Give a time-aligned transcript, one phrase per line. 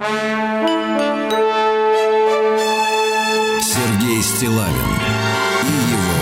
[0.00, 0.12] Сергей
[4.22, 4.90] Стилавин
[5.64, 6.20] и его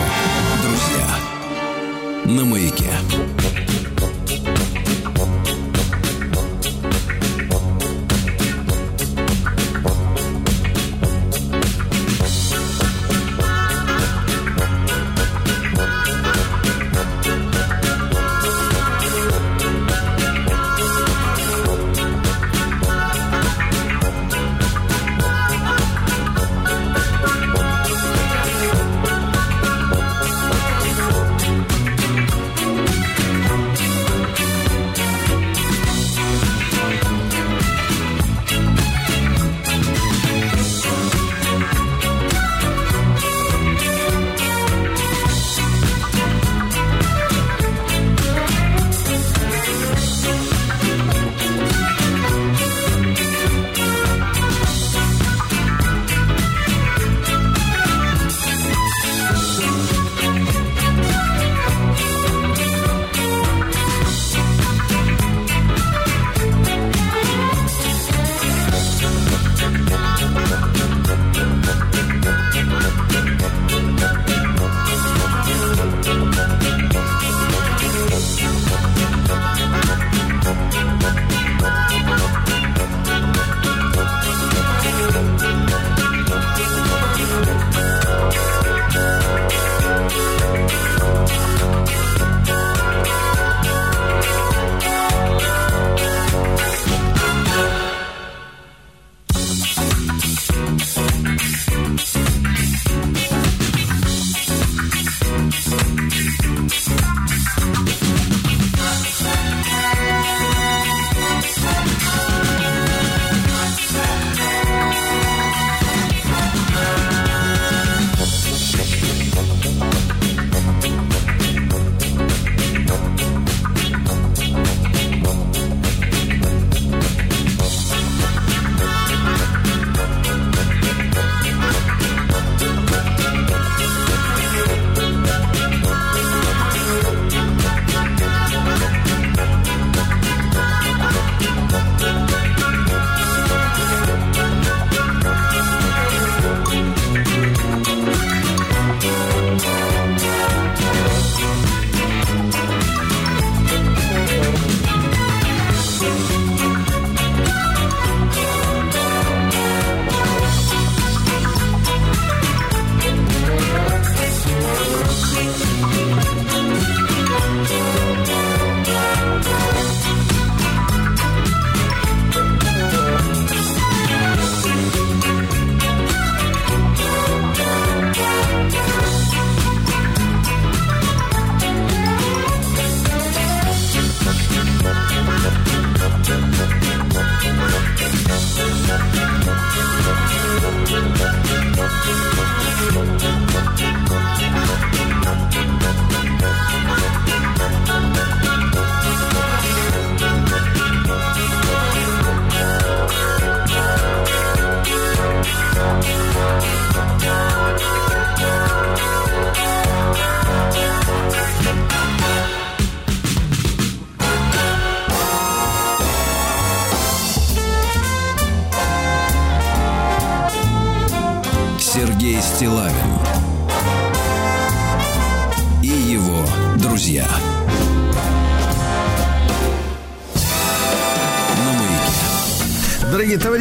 [0.62, 1.08] друзья
[2.25, 2.65] на маяке.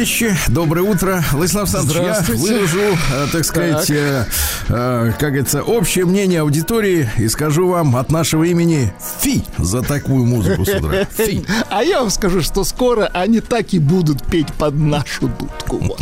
[0.06, 1.24] Товарищи, доброе утро.
[1.32, 2.54] Владислав Александрович, я Здравствуйте.
[2.54, 4.24] выражу, э, так сказать, э,
[4.68, 10.24] э, как говорится, общее мнение аудитории и скажу вам от нашего имени фи за такую
[10.24, 11.06] музыку, сударь.
[11.16, 11.44] Фи.
[11.70, 15.78] А я вам скажу, что скоро они так и будут петь под нашу дудку.
[15.78, 16.00] Вот.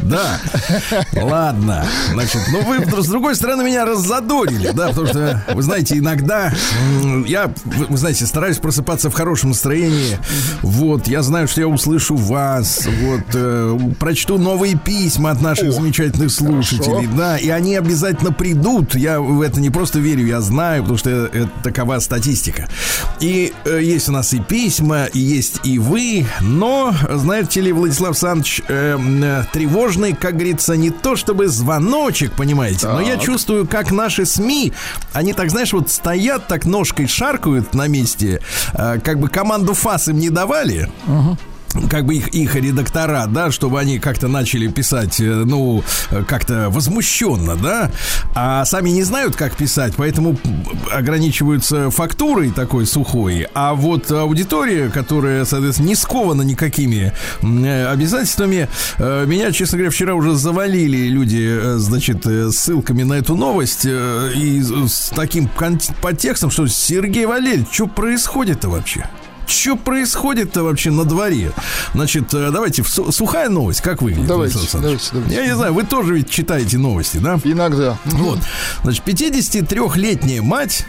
[0.00, 0.40] Да,
[1.20, 1.86] ладно.
[2.12, 6.52] Значит, ну вы, с другой стороны, меня раззадорили, да, потому что, вы знаете, иногда
[7.26, 10.18] я, вы знаете, стараюсь просыпаться в хорошем настроении.
[10.62, 16.30] Вот, я знаю, что я услышу вас, вот, э, прочту новые письма от наших замечательных
[16.30, 18.94] слушателей, да, и они обязательно придут.
[18.94, 22.68] Я в это не просто верю, я знаю, потому что это такова статистика.
[23.20, 28.10] И э, есть у нас и письма, и есть и вы, но, знаете ли, Владислав
[28.10, 33.90] Александрович, э, э, тревожный, как говорится, не то чтобы звоночек, понимаете, но я чувствую, как
[33.90, 34.72] наши СМИ,
[35.12, 38.40] они так, знаешь, вот стоят, так ножкой шаркают на месте,
[38.72, 40.88] э, как бы команду ФАС им не давали,
[41.90, 46.68] как бы их, их редактора, да, чтобы они как-то начали писать, э, ну, э, как-то
[46.70, 47.90] возмущенно, да,
[48.34, 50.38] а сами не знают, как писать, поэтому
[50.92, 58.68] ограничиваются фактурой такой сухой, а вот аудитория, которая, соответственно, не скована никакими э, обязательствами,
[58.98, 65.48] меня, честно говоря, вчера уже завалили люди, значит, ссылками на эту новость и с таким
[66.00, 69.06] подтекстом, что Сергей Валерьевич, что происходит-то вообще?
[69.46, 71.52] Что происходит-то вообще на дворе?
[71.94, 74.26] Значит, э, давайте, сухая новость, как выглядит?
[74.26, 75.34] Давайте, давайте, давайте.
[75.34, 77.38] Я не знаю, вы тоже ведь читаете новости, да?
[77.44, 77.98] Иногда.
[78.04, 78.38] Вот.
[78.82, 80.86] Значит, 53-летняя мать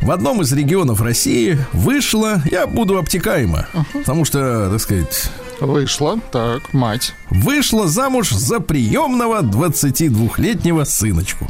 [0.00, 3.98] в одном из регионов России вышла, я буду обтекаемо, uh-huh.
[4.00, 5.30] потому что, так сказать...
[5.60, 7.14] Вышла, так, мать.
[7.30, 11.48] Вышла замуж за приемного 22-летнего сыночку.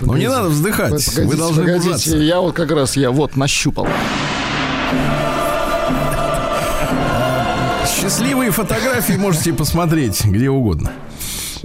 [0.00, 0.90] Ну не надо вздыхать.
[0.92, 3.86] Погодите, Вы должны погодите, Я вот как раз я вот нащупал.
[7.86, 10.92] Счастливые фотографии можете посмотреть где угодно.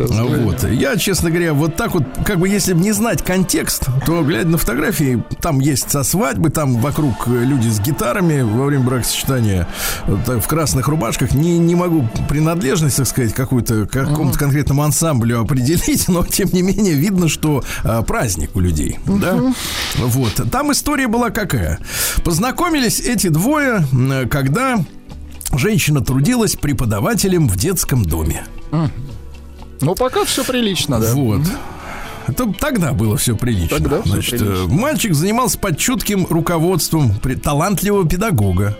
[0.08, 0.64] Вот.
[0.70, 4.50] Я, честно говоря, вот так вот, как бы если бы не знать контекст, то, глядя
[4.50, 9.68] на фотографии, там есть со свадьбы, там вокруг люди с гитарами во время бракосочетания
[10.06, 11.34] в красных рубашках.
[11.34, 16.94] Не, не могу принадлежность, так сказать, какую-то какому-то конкретному ансамблю определить, но тем не менее
[16.94, 19.00] видно, что а, праздник у людей.
[19.06, 19.54] Да?
[19.98, 20.42] Вот.
[20.52, 21.80] Там история была какая?
[22.24, 23.86] Познакомились эти двое,
[24.30, 24.84] когда
[25.54, 28.44] женщина трудилась преподавателем в детском доме.
[29.82, 31.14] Ну, пока все прилично, да.
[31.14, 31.42] Вот.
[32.28, 33.78] Это тогда было все прилично.
[33.78, 34.68] Тогда Значит, все прилично.
[34.74, 37.14] мальчик занимался под чутким руководством
[37.44, 38.78] талантливого педагога.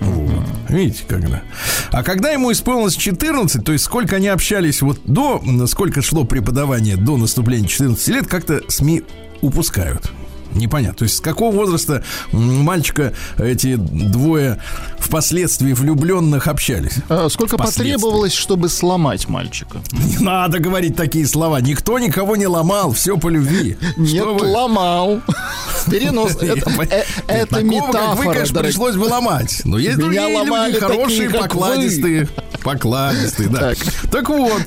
[0.00, 0.44] Вот.
[0.68, 1.42] Видите, когда.
[1.90, 6.96] А когда ему исполнилось 14, то есть сколько они общались вот до, сколько шло преподавание
[6.96, 9.04] до наступления 14 лет, как-то СМИ
[9.40, 10.10] упускают.
[10.52, 10.98] Непонятно.
[10.98, 12.02] То есть с какого возраста
[12.32, 14.60] мальчика эти двое
[14.98, 16.96] впоследствии влюбленных общались?
[17.08, 19.80] А сколько потребовалось, чтобы сломать мальчика?
[19.92, 21.60] Не надо говорить такие слова.
[21.60, 23.76] Никто никого не ломал, все по любви.
[23.96, 25.20] Нет, ломал.
[25.90, 26.36] Перенос.
[26.36, 28.14] Это метафора.
[28.14, 29.62] Вы, конечно, пришлось бы ломать.
[29.64, 32.28] Но есть другие люди, хорошие, покладистые.
[32.62, 33.72] Покладистые, да.
[34.10, 34.62] Так вот,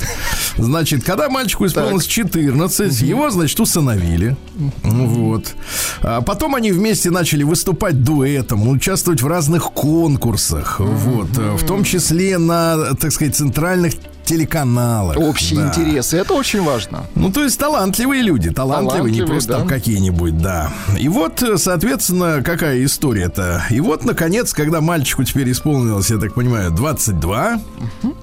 [0.58, 4.36] значит, когда мальчику исполнилось 14, его, значит, усыновили.
[4.84, 5.54] Вот.
[6.02, 12.38] А потом они вместе начали выступать дуэтом, участвовать в разных конкурсах, вот, в том числе
[12.38, 15.18] на, так сказать, центральных телеканалах.
[15.18, 15.68] Общие да.
[15.68, 17.06] интересы, это очень важно.
[17.16, 19.60] Ну, то есть талантливые люди, талантливые, талантливые не просто да.
[19.60, 20.72] там какие-нибудь, да.
[20.98, 23.64] И вот, соответственно, какая история-то?
[23.70, 27.60] И вот, наконец, когда мальчику теперь исполнилось, я так понимаю, 22,
[28.04, 28.16] угу.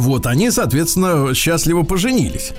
[0.00, 2.52] Вот, они, соответственно, счастливо поженились.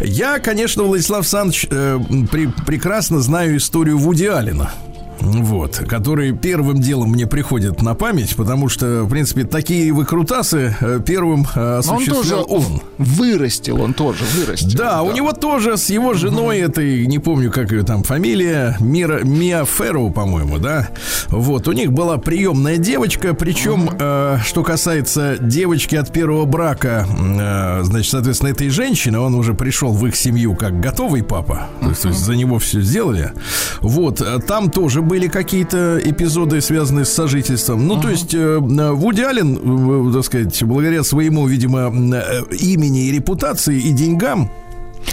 [0.00, 1.98] Я, конечно, Владислав Санч э,
[2.30, 4.72] при, прекрасно знаю историю Вуди Алина
[5.22, 11.00] вот, который первым делом мне приходит на память, потому что, в принципе, такие выкрутасы э,
[11.04, 12.62] первым э, осуществлял он.
[12.62, 12.80] Тоже он.
[12.98, 14.78] Вырастил он тоже, вырастил.
[14.78, 16.70] Да, да, у него тоже с его женой, угу.
[16.70, 20.88] этой, не помню, как ее там фамилия, Мира, Мия Ферроу, по-моему, да,
[21.28, 23.96] вот, у них была приемная девочка, причем, угу.
[23.98, 29.92] э, что касается девочки от первого брака, э, значит, соответственно, этой женщины, он уже пришел
[29.92, 33.32] в их семью как готовый папа, то есть, то есть за него все сделали,
[33.80, 37.86] вот, э, там тоже были какие-то эпизоды, связанные с сожительством.
[37.86, 38.00] Ну, uh-huh.
[38.00, 38.58] то есть э,
[38.94, 44.50] Вуди Аллен, э, так сказать, благодаря своему, видимо, э, имени и репутации и деньгам,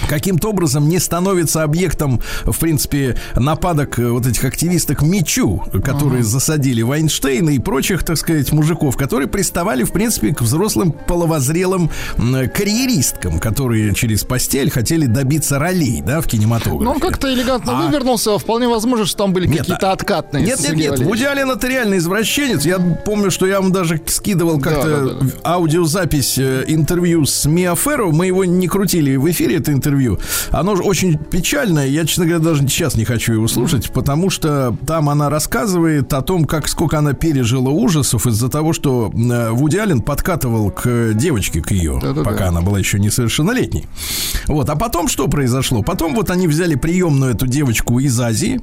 [0.08, 6.26] каким-то образом не становится объектом, в принципе, нападок э, вот этих активисток Мичу, которые uh-huh.
[6.26, 11.90] засадили Вайнштейна и прочих, так сказать, мужиков, которые приставали, в принципе, к взрослым половозрелым
[12.54, 16.84] карьеристкам, которые через постель хотели добиться ролей, да, в кинематографе.
[16.84, 17.86] Ну, он как-то элегантно а...
[17.86, 20.44] вывернулся, вполне возможно, что там были нет, какие-то откатные.
[20.44, 22.66] Нет, нет, нет, Вуди Аллен это реально извращенец.
[22.66, 25.28] Я помню, что я вам даже скидывал как-то да, да, да.
[25.44, 28.08] аудиозапись э, интервью с Миа Ферро.
[28.08, 30.20] Мы его не крутили в эфире, это интервью.
[30.52, 31.88] Оно же очень печальное.
[31.88, 36.22] Я, честно говоря, даже сейчас не хочу его слушать, потому что там она рассказывает о
[36.22, 41.62] том, как сколько она пережила ужасов из-за того, что э, Вуди Аллен подкатывал к девочке,
[41.62, 42.30] к ее, Да-да-да.
[42.30, 43.86] пока она была еще несовершеннолетней.
[44.48, 44.70] Вот.
[44.70, 45.82] А потом что произошло?
[45.82, 48.62] Потом вот они взяли приемную эту девочку из Азии,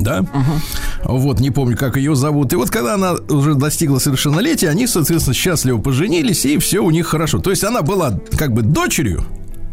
[0.00, 1.18] да, угу.
[1.18, 2.52] вот не помню, как ее зовут.
[2.52, 7.06] И вот когда она уже достигла совершеннолетия, они, соответственно, счастливо поженились, и все у них
[7.06, 7.38] хорошо.
[7.38, 9.24] То есть она была как бы дочерью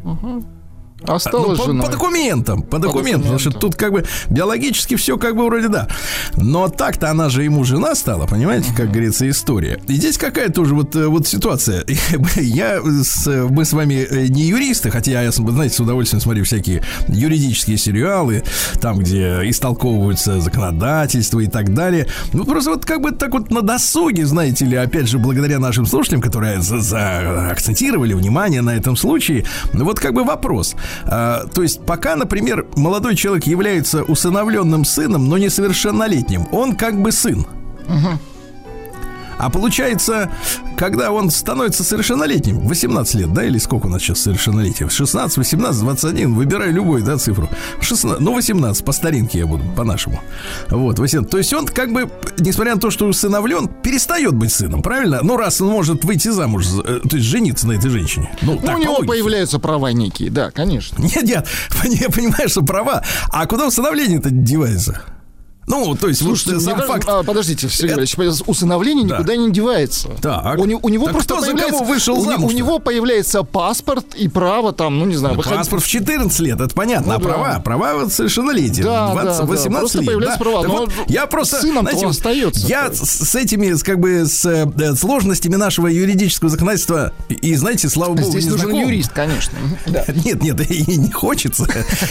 [0.06, 0.44] Угу.
[1.04, 1.84] Осталась ну, по, жена.
[1.84, 5.90] по документам, по документам, потому что тут как бы биологически все как бы вроде да.
[6.38, 9.80] Но так-то она же ему жена стала, понимаете, как говорится, история.
[9.90, 11.86] И здесь какая тоже вот, э, вот ситуация.
[12.38, 16.82] Я с, мы с вами э, не юристы, хотя я, знаете, с удовольствием смотрю всякие
[17.10, 18.44] юридические сериалы,
[18.80, 22.08] там, где истолковываются законодательство и так далее.
[22.32, 25.86] Ну, просто вот как бы так вот на досуге, знаете ли, опять же, благодаря нашим
[25.86, 30.76] слушателям, которые за, за акцентировали внимание на этом случае, вот как бы вопрос.
[31.06, 37.12] А, то есть пока, например, молодой человек является усыновленным сыном, но несовершеннолетним, он как бы
[37.12, 37.46] сын.
[37.88, 38.20] Угу.
[39.38, 40.30] А получается,
[40.78, 44.90] когда он становится совершеннолетним, 18 лет, да, или сколько у нас сейчас совершеннолетие?
[44.90, 47.50] 16, 18, 21, выбирай любую, да, цифру.
[47.82, 50.22] 16, ну, 18, по старинке я буду, по-нашему.
[50.70, 51.30] Вот, 18.
[51.30, 55.20] То есть он как бы, несмотря на то, что усыновлен, перестает быть сыном, правильно?
[55.22, 58.30] Ну, раз он может выйти замуж, э, то есть жениться на этой женщине.
[58.42, 61.02] Ну, ну так, у него появляются права некие, да, конечно.
[61.02, 61.48] Нет, нет,
[61.84, 63.04] я понимаю, что права.
[63.30, 65.02] А куда усыновление-то девается?
[65.76, 67.06] Ну, то есть, Слушайте, сам факт...
[67.08, 68.44] А, подождите, Сергей это...
[68.46, 69.16] усыновление да.
[69.16, 70.10] никуда не девается.
[70.22, 70.58] Так.
[70.58, 71.74] У, у него так просто кто появляется...
[71.74, 75.36] за кого вышел у, замуж у него появляется паспорт и право там, ну, не знаю...
[75.36, 75.60] Ну, выходить...
[75.60, 77.08] Паспорт в 14 лет, это понятно.
[77.08, 77.24] Ну, а да.
[77.24, 77.60] права?
[77.60, 78.84] Права вот совершеннолетия.
[78.84, 79.80] Да, 20, да, 18 да.
[79.80, 80.08] Просто лет.
[80.08, 80.44] появляются да.
[80.46, 80.68] права.
[80.68, 81.62] Вот я просто...
[81.62, 82.68] Сыном знаете, остается.
[82.68, 88.14] Я с, с этими, как бы, с э, сложностями нашего юридического законодательства и, знаете, слава
[88.14, 88.88] богу, Здесь не нужен знаком.
[88.88, 89.58] юрист, конечно.
[89.86, 91.68] Нет, нет, и не хочется.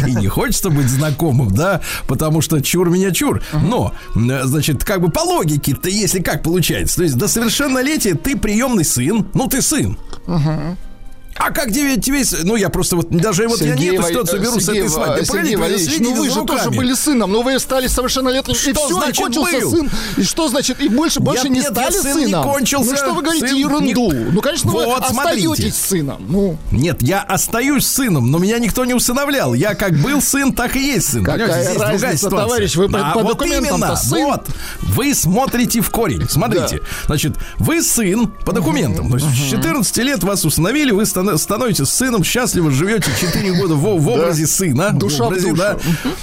[0.07, 3.43] И не хочется быть знакомым, да, потому что чур меня чур.
[3.63, 8.85] Но значит, как бы по логике-то, если как получается, то есть до совершеннолетия ты приемный
[8.85, 9.99] сын, ну ты сын.
[10.27, 10.77] Угу.
[11.37, 14.41] А как тебе, тебе, ну я просто вот даже вот Сергей, я не эту ситуацию
[14.41, 15.25] беру Сергей, с этой свадьбы.
[15.25, 16.59] Сергей Валерьевич, ну вы же руками.
[16.59, 19.71] тоже были сыном, но вы стали совершеннолетним, что и все, значит, и кончился был?
[19.71, 19.91] сын.
[20.17, 22.47] И что значит, и больше, больше нет, не стали сын сыном?
[22.47, 24.13] Не кончился, ну что вы говорите сын ерунду?
[24.13, 24.31] Не...
[24.31, 25.49] Ну, конечно, вот, вы смотрите.
[25.49, 26.25] остаетесь сыном.
[26.29, 26.57] Ну.
[26.71, 29.55] Нет, я остаюсь сыном, но меня никто не усыновлял.
[29.55, 31.25] Я как был сын, так и есть сын.
[31.25, 34.25] Какая Здесь разница, товарищ, вы а по вот документам именно, сын.
[34.25, 34.49] Вот,
[34.83, 36.29] вы смотрите в корень.
[36.29, 36.87] Смотрите, да.
[37.07, 39.11] значит, вы сын по документам.
[39.11, 43.99] То есть с 14 лет вас установили, вы становитесь сыном, счастливо живете 4 года в,
[43.99, 44.49] в образе да.
[44.49, 44.91] сына.
[44.93, 45.79] Душа в образе, в да.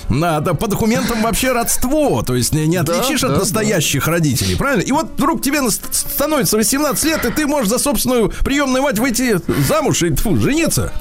[0.10, 2.24] Надо, по документам вообще родство.
[2.24, 4.12] То есть не, не отличишь да, от да, настоящих да.
[4.12, 4.82] родителей, правильно?
[4.82, 9.40] И вот вдруг тебе становится 18 лет, и ты можешь за собственную приемную мать выйти
[9.68, 10.92] замуж и фу, жениться.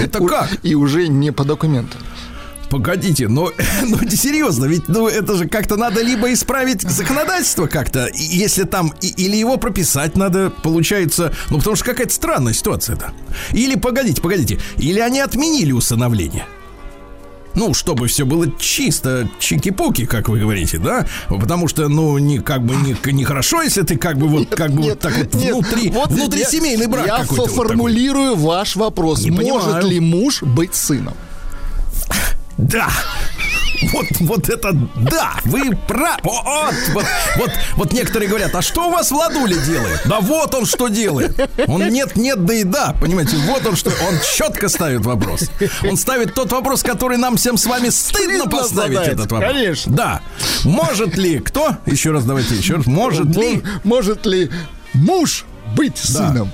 [0.00, 0.48] Это как?
[0.62, 2.00] И уже не по документам.
[2.74, 3.52] Погодите, но,
[3.84, 9.06] ну серьезно, ведь ну это же как-то надо либо исправить законодательство как-то, если там и,
[9.10, 13.12] или его прописать надо, получается, ну потому что какая-то странная ситуация это.
[13.52, 16.46] Или погодите, погодите, или они отменили усыновление.
[17.54, 21.06] Ну, чтобы все было чисто, чики-пуки, как вы говорите, да?
[21.28, 24.54] Потому что, ну, не как бы не, не хорошо, если ты как бы вот нет,
[24.56, 27.48] как бы нет, вот так вот нет, внутри, вот внутри я, семейный брак я какой-то.
[27.48, 29.22] Я формулирую вот ваш вопрос.
[29.22, 29.86] Не Может понимаю.
[29.86, 31.14] ли муж быть сыном?
[32.58, 32.88] Да.
[33.92, 36.20] Вот, вот это да, вы правы.
[36.22, 37.04] Вот, вот,
[37.36, 40.00] вот, вот некоторые говорят, а что у вас Владуля делает?
[40.06, 41.38] Да вот он что делает.
[41.66, 45.50] Он нет, нет, да и да, понимаете, вот он что, он четко ставит вопрос.
[45.88, 49.52] Он ставит тот вопрос, который нам всем с вами стыдно поставить задать, этот вопрос.
[49.52, 49.92] Конечно.
[49.92, 50.22] Да.
[50.64, 51.76] Может ли кто?
[51.86, 52.86] Еще раз давайте еще раз.
[52.86, 53.62] Может ли?
[53.82, 54.50] Может ли
[54.94, 55.44] муж
[55.74, 56.50] быть сыном.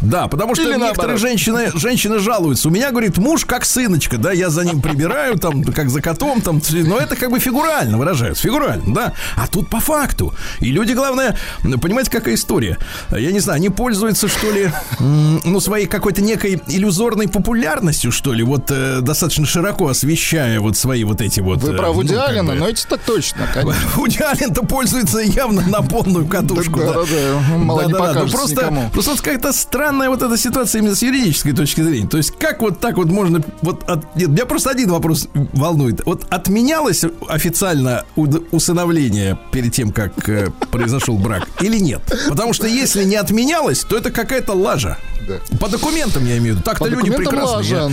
[0.00, 2.68] Да, потому что Или некоторые женщины, женщины жалуются.
[2.68, 6.40] У меня, говорит, муж как сыночка, да, я за ним прибираю, там, как за котом,
[6.40, 9.12] там, но это как бы фигурально выражается, фигурально, да.
[9.36, 10.34] А тут по факту.
[10.60, 12.78] И люди, главное, понимаете, какая история?
[13.10, 18.42] Я не знаю, они пользуются, что ли, ну, своей какой-то некой иллюзорной популярностью, что ли,
[18.42, 21.62] вот э, достаточно широко освещая вот свои вот эти вот...
[21.62, 23.82] Вы э, про Вуди ну, Аллена, но это так точно, конечно.
[23.96, 26.80] Вуди Аллен-то пользуется явно на полную катушку.
[26.80, 28.90] Да, да, да, мало не покажется просто, никому.
[28.90, 32.08] просто какая-то странная вот эта ситуация именно с юридической точки зрения.
[32.08, 33.42] То есть как вот так вот можно...
[33.62, 36.04] Вот от, нет, меня просто один вопрос волнует.
[36.04, 42.02] Вот отменялось официально усыновление перед тем, как э, произошел брак или нет?
[42.28, 44.98] Потому что если не отменялось, то это какая-то лажа.
[45.26, 45.40] Да.
[45.58, 46.62] По документам я имею в виду.
[46.64, 47.70] Так-то люди прекрасные.
[47.70, 47.90] Я,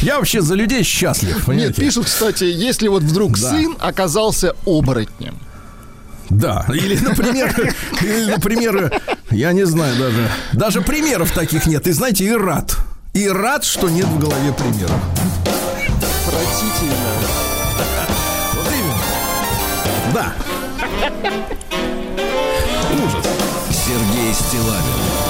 [0.00, 1.44] я вообще за людей счастлив.
[1.44, 1.68] Понимаете?
[1.68, 3.50] Нет, пишут, кстати, если вот вдруг да.
[3.50, 5.38] сын оказался оборотнем.
[6.30, 7.54] Да, или, например,
[8.00, 9.00] или, например,
[9.30, 11.86] я не знаю даже, даже примеров таких нет.
[11.86, 12.76] И знаете, и рад.
[13.12, 15.00] И рад, что нет в голове примеров.
[16.26, 16.94] Отвратительно.
[18.54, 20.14] Вот именно.
[20.14, 20.32] Да.
[22.92, 23.26] Ужас.
[23.70, 25.23] Сергей Стилавин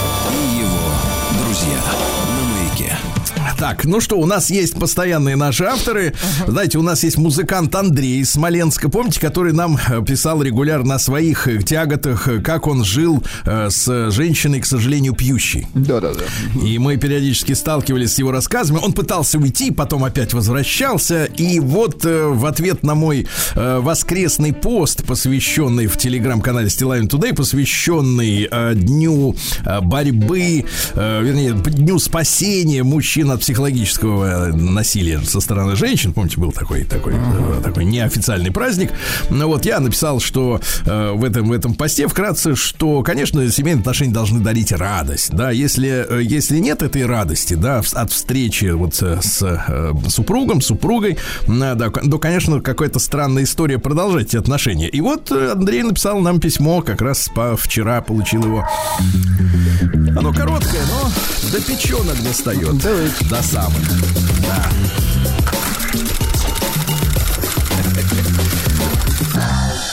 [3.64, 6.08] Так, ну что, у нас есть постоянные наши авторы.
[6.08, 6.50] Uh-huh.
[6.50, 10.98] Знаете, у нас есть музыкант Андрей из Смоленска, помните, который нам э, писал регулярно о
[10.98, 15.66] своих э, тяготах, э, как он жил э, с женщиной, к сожалению, пьющей.
[15.72, 16.24] Да-да-да.
[16.62, 18.80] И мы периодически сталкивались с его рассказами.
[18.82, 21.24] Он пытался уйти, потом опять возвращался.
[21.24, 27.34] И вот э, в ответ на мой э, воскресный пост, посвященный в телеграм-канале Стилавин Today,
[27.34, 35.76] посвященный э, дню э, борьбы, э, вернее, дню спасения мужчин от психологического насилия со стороны
[35.76, 36.12] женщин.
[36.12, 37.62] Помните, был такой, такой, uh-huh.
[37.62, 38.90] такой неофициальный праздник.
[39.30, 43.82] Ну вот я написал, что э, в, этом, в этом посте вкратце, что, конечно, семейные
[43.82, 45.30] отношения должны дарить радость.
[45.30, 50.60] Да, если, э, если нет этой радости, да, от встречи вот с, с э, супругом,
[50.60, 54.88] супругой, да, то, конечно, какая-то странная история продолжать эти отношения.
[54.88, 58.66] И вот Андрей написал нам письмо, как раз по, вчера получил его.
[60.16, 61.08] Оно короткое, но
[61.52, 62.76] до печенок достает.
[62.78, 63.24] Давайте.
[63.30, 63.82] До самых.
[64.42, 64.68] Да.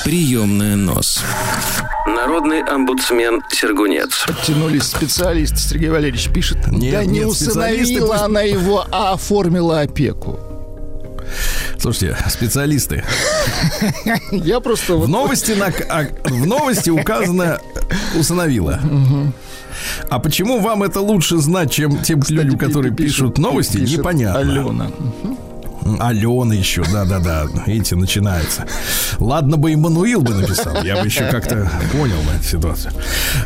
[0.03, 1.22] Приемная нос.
[2.08, 4.25] Народный омбудсмен Сергунец.
[4.25, 5.58] Подтянулись специалисты.
[5.58, 6.67] Сергей Валерьевич пишет.
[6.67, 10.50] Нет, да не нет, усыновила она его, а оформила опеку.
[11.81, 13.03] Слушайте, специалисты.
[14.31, 14.97] Я просто...
[14.97, 17.59] В новости, на, а, в новости указано
[18.15, 18.79] усыновила.
[20.07, 24.39] А почему вам это лучше знать, чем тем Кстати, людям, которые пишут новости, пишет непонятно.
[24.39, 24.91] Алена.
[26.00, 27.47] Алена еще, да-да-да.
[27.65, 28.67] Видите, начинается.
[29.17, 32.93] Ладно бы Иммануил бы написал, я бы еще как-то понял бы эту ситуацию.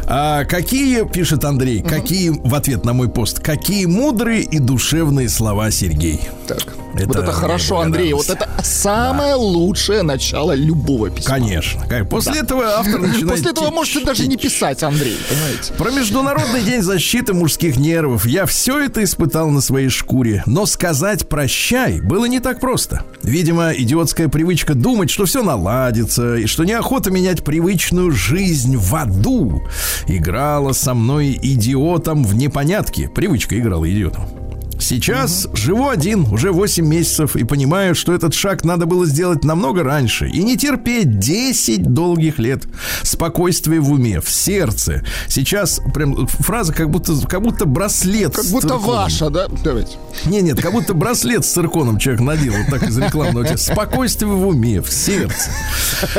[0.08, 5.72] А какие, пишет Андрей, какие, в ответ на мой пост, какие мудрые и душевные слова
[5.72, 6.20] Сергей.
[6.48, 6.76] Так.
[6.96, 8.14] Это вот это хорошо, Андрей.
[8.14, 9.38] Вот это самое да.
[9.38, 11.36] лучшее начало любого письма.
[11.36, 11.84] Конечно.
[12.10, 12.40] После да.
[12.40, 13.30] этого автор начинает...
[13.30, 15.74] После этого можете даже не писать, Андрей, понимаете?
[15.74, 18.26] Про Международный день защиты мужских нервов.
[18.26, 20.44] Я все это испытал на своей шкуре.
[20.46, 23.04] Но сказать «прощай» было не так просто.
[23.24, 29.64] Видимо, идиотская привычка думать, что все наладится, и что неохота менять привычную жизнь в аду,
[30.08, 33.10] играла со мной идиотом в непонятке.
[33.10, 34.45] Привычка играла идиотом.
[34.86, 35.56] Сейчас угу.
[35.56, 40.30] живу один, уже 8 месяцев, и понимаю, что этот шаг надо было сделать намного раньше.
[40.30, 42.66] И не терпеть 10 долгих лет.
[43.02, 45.04] Спокойствие в уме, в сердце.
[45.28, 48.88] Сейчас прям фраза как будто, как будто браслет Как будто цирконом.
[48.88, 49.48] ваша, да?
[49.64, 49.98] Давайте.
[50.26, 53.56] Не, нет, как будто браслет с цирконом человек надел, вот так из рекламного.
[53.58, 55.50] Спокойствие в уме, в сердце.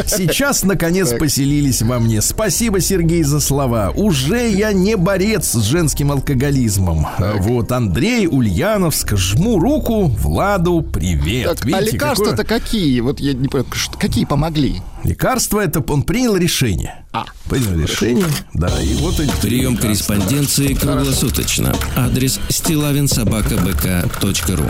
[0.07, 1.21] Сейчас, наконец, так.
[1.21, 2.21] поселились во мне.
[2.21, 3.93] Спасибо, Сергей, за слова.
[3.95, 7.07] Уже я не борец с женским алкоголизмом.
[7.17, 7.41] Так.
[7.43, 9.15] Вот Андрей Ульяновск.
[9.17, 10.81] Жму руку Владу.
[10.81, 11.45] Привет.
[11.45, 12.61] Так, а Видите, а лекарства-то какое...
[12.61, 13.01] какие?
[13.01, 14.81] Вот я не понимаю, какие помогли?
[15.05, 17.05] Лекарства это он принял решение.
[17.13, 18.25] А, принял решение.
[18.55, 21.77] Да, и вот эти Прием корреспонденции круглосуточно.
[21.95, 24.65] Адрес стилавинсобакабк.ру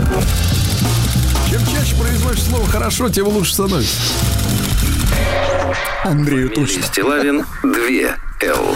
[1.49, 3.95] Чем чаще произносишь слово «хорошо», тем лучше становится.
[6.03, 6.83] Андрею точно.
[6.83, 7.71] Стилавин 2
[8.49, 8.75] Л.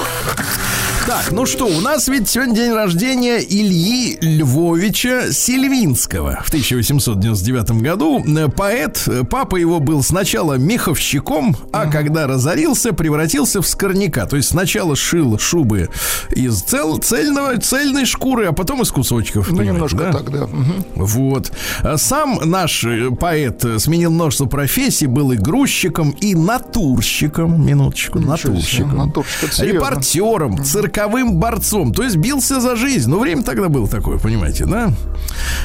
[1.07, 8.23] Так, ну что, у нас ведь сегодня день рождения Ильи Львовича Сильвинского в 1899 году.
[8.55, 14.27] Поэт, папа его был сначала меховщиком, а когда разорился, превратился в скорняка.
[14.27, 15.89] То есть сначала шил шубы
[16.29, 19.49] из цел, цельного, цельной шкуры, а потом из кусочков.
[19.49, 20.11] Ну, немножко да?
[20.11, 20.43] так, да.
[20.43, 21.05] Угу.
[21.05, 21.51] Вот.
[21.95, 22.85] Сам наш
[23.19, 31.35] поэт сменил множество профессий, был и грузчиком, и натурщиком, минуточку, натурщиком, натурщик, репортером, цирк цирковым
[31.35, 31.93] борцом.
[31.93, 33.09] То есть бился за жизнь.
[33.09, 34.91] Ну, время тогда было такое, понимаете, да?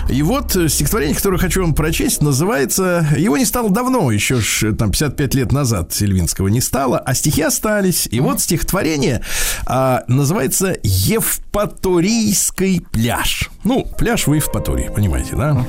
[0.08, 3.06] И вот стихотворение, которое хочу вам прочесть, называется...
[3.16, 7.42] Его не стало давно, еще ж, там 55 лет назад Сильвинского не стало, а стихи
[7.42, 8.08] остались.
[8.10, 9.22] И вот стихотворение
[9.66, 13.50] а, называется «Евпаторийский пляж».
[13.64, 15.66] Ну, пляж в Евпатории, понимаете, да?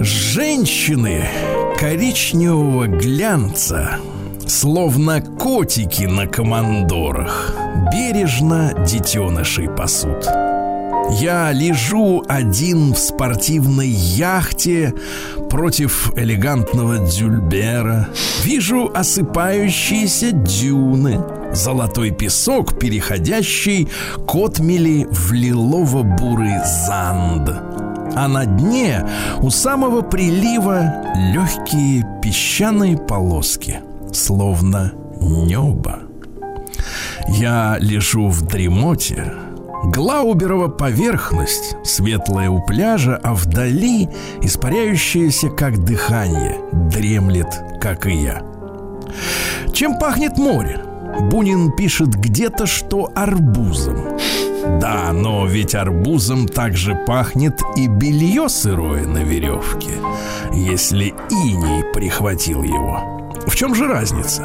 [0.00, 1.28] Женщины
[1.78, 3.98] коричневого глянца
[4.50, 7.54] Словно котики на командорах
[7.92, 10.28] Бережно детенышей пасут
[11.20, 14.94] я лежу один в спортивной яхте
[15.48, 18.08] против элегантного дюльбера.
[18.44, 21.20] Вижу осыпающиеся дюны,
[21.52, 23.88] золотой песок, переходящий
[24.26, 27.50] к отмели в лилово-бурый занд.
[28.14, 29.04] А на дне
[29.40, 30.92] у самого прилива
[31.32, 33.80] легкие песчаные полоски–
[34.16, 36.00] словно небо.
[37.28, 39.32] Я лежу в дремоте,
[39.84, 44.08] Глауберова поверхность, светлая у пляжа, а вдали,
[44.42, 48.42] испаряющаяся как дыхание, дремлет, как и я.
[49.72, 50.80] Чем пахнет море?
[51.30, 54.18] Бунин пишет где-то, что арбузом.
[54.80, 59.92] Да, но ведь арбузом также пахнет и белье сырое на веревке,
[60.52, 63.19] если иней прихватил его.
[63.46, 64.42] В чем же разница?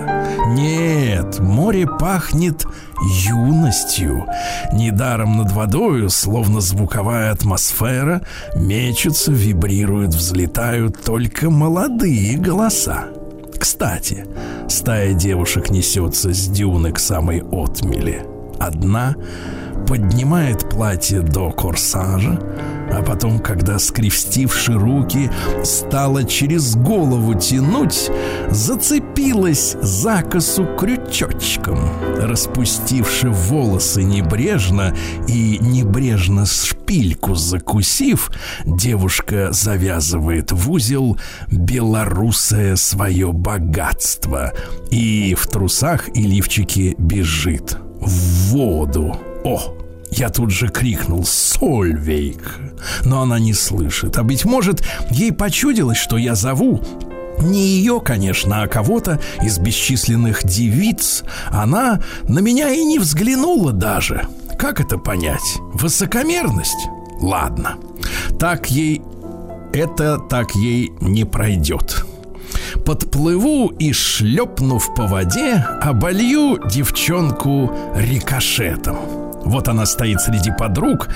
[0.47, 2.65] Нет, море пахнет
[3.01, 4.25] юностью.
[4.73, 8.21] Недаром над водою, словно звуковая атмосфера,
[8.55, 13.05] мечутся, вибрируют, взлетают только молодые голоса.
[13.59, 14.25] Кстати,
[14.67, 18.25] стая девушек несется с дюны к самой отмели.
[18.59, 19.15] Одна
[19.87, 22.39] поднимает платье до корсажа,
[22.91, 25.29] а потом, когда, скрестивши руки,
[25.63, 28.11] стала через голову тянуть,
[28.49, 31.79] зацепилась за косу крючочком,
[32.17, 34.95] распустивши волосы небрежно
[35.27, 38.31] и небрежно шпильку закусив,
[38.65, 41.17] девушка завязывает в узел
[41.51, 44.53] белорусое свое богатство
[44.91, 49.17] и в трусах и лифчике бежит в воду.
[49.45, 49.61] О,
[50.09, 52.59] я тут же крикнул «Сольвейк!»
[53.03, 54.17] Но она не слышит.
[54.17, 56.81] А быть может, ей почудилось, что я зову
[57.39, 61.23] не ее, конечно, а кого-то из бесчисленных девиц.
[61.49, 64.27] Она на меня и не взглянула даже.
[64.57, 65.57] Как это понять?
[65.73, 66.87] Высокомерность?
[67.21, 67.75] Ладно.
[68.39, 69.03] Так ей...
[69.73, 72.05] Это так ей не пройдет.
[72.85, 79.24] Подплыву и, шлепнув по воде, оболью девчонку рикошетом.
[79.45, 81.07] Вот она стоит среди подруг,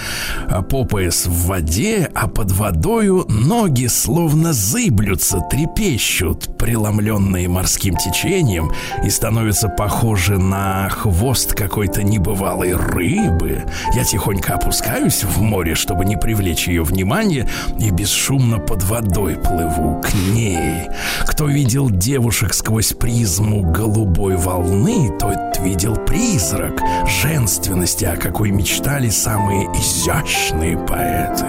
[0.48, 8.72] а по пояс в воде, а под водою ноги словно зыблются, трепещут, преломленные морским течением,
[9.04, 13.64] и становятся похожи на хвост какой-то небывалой рыбы.
[13.96, 20.02] Я тихонько опускаюсь в море, чтобы не привлечь ее внимание, и бесшумно под водой плыву
[20.02, 20.88] к ней.
[21.26, 30.78] Кто видел девушек сквозь призму голубой волны, тот видел призрак женственности, какой мечтали самые изящные
[30.78, 31.46] поэты.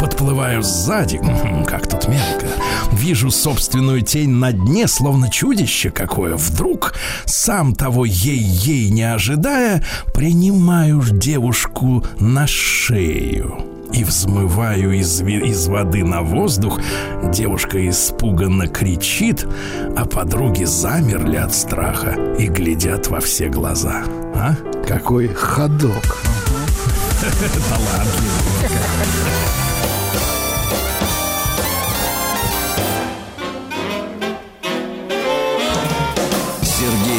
[0.00, 1.20] Подплываю сзади,
[1.66, 2.46] как тут мелко,
[2.92, 6.36] вижу собственную тень на дне, словно чудище какое.
[6.36, 16.04] Вдруг, сам того ей-ей не ожидая, принимаю девушку на шею и взмываю из, из воды
[16.04, 16.80] на воздух.
[17.32, 19.46] Девушка испуганно кричит,
[19.96, 24.04] а подруги замерли от страха и глядят во все глаза.
[24.34, 24.54] А?
[24.88, 26.16] Какой ходок.
[27.68, 28.38] Талантливый.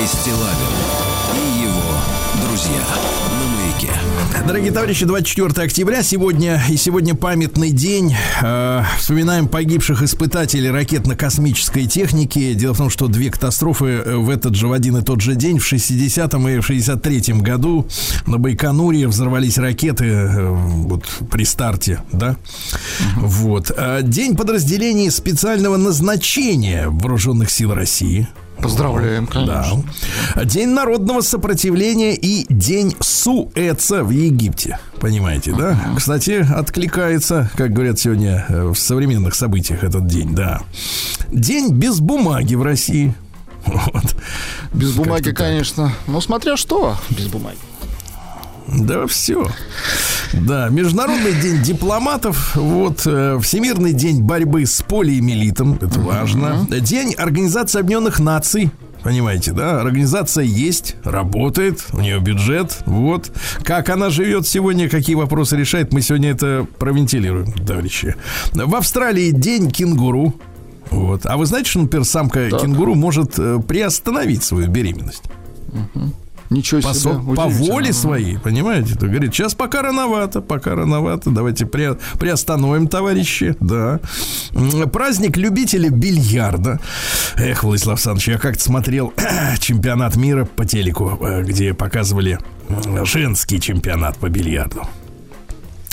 [0.07, 0.58] Стилавин
[4.47, 8.15] Дорогие товарищи, 24 октября сегодня и сегодня памятный день.
[8.41, 12.53] Э, вспоминаем погибших испытателей ракетно-космической техники.
[12.53, 15.35] Дело в том, что две катастрофы э, в этот же в один и тот же
[15.35, 17.87] день в 60-м и в 63-м году
[18.25, 22.37] на Байконуре взорвались ракеты э, вот при старте, да.
[23.17, 23.27] Угу.
[23.27, 23.71] Вот.
[23.75, 28.27] Э, день подразделений специального назначения вооруженных сил России.
[28.61, 29.83] Поздравляем, конечно.
[30.35, 30.45] Да.
[30.45, 34.79] День народного сопротивления и День Суэца в Египте.
[34.99, 35.71] Понимаете, да?
[35.71, 35.97] Uh-huh.
[35.97, 40.61] Кстати, откликается, как говорят сегодня э, в современных событиях этот день, да.
[41.31, 43.13] День без бумаги в России.
[43.65, 44.15] Вот.
[44.73, 45.91] Без бумаги, конечно.
[46.07, 47.57] Ну, смотря что без бумаги.
[48.77, 49.47] Да, все.
[50.33, 56.67] Да, Международный день дипломатов, вот, э, Всемирный день борьбы с полиэмилитом, это важно.
[56.69, 58.71] День Организации Объединенных Наций,
[59.03, 59.79] Понимаете, да?
[59.79, 62.79] Организация есть, работает, у нее бюджет.
[62.85, 63.31] Вот.
[63.63, 68.15] Как она живет сегодня, какие вопросы решает, мы сегодня это провентилируем, товарищи.
[68.51, 70.35] В Австралии день кенгуру.
[70.91, 71.25] Вот.
[71.25, 72.61] А вы знаете, что, например, самка так.
[72.61, 75.23] кенгуру может э, приостановить свою беременность?
[75.71, 76.13] Угу.
[76.49, 77.35] Ничего по, себе.
[77.35, 78.95] По воле своей, понимаете?
[78.95, 83.99] То говорит, сейчас пока рановато, пока рановато, давайте при, приостановим, товарищи, да.
[84.91, 86.79] Праздник любителей бильярда.
[87.35, 89.13] Эх, Владислав Александрович, я как-то смотрел
[89.59, 92.39] чемпионат мира по телеку, э, где показывали
[93.03, 94.87] женский чемпионат по бильярду.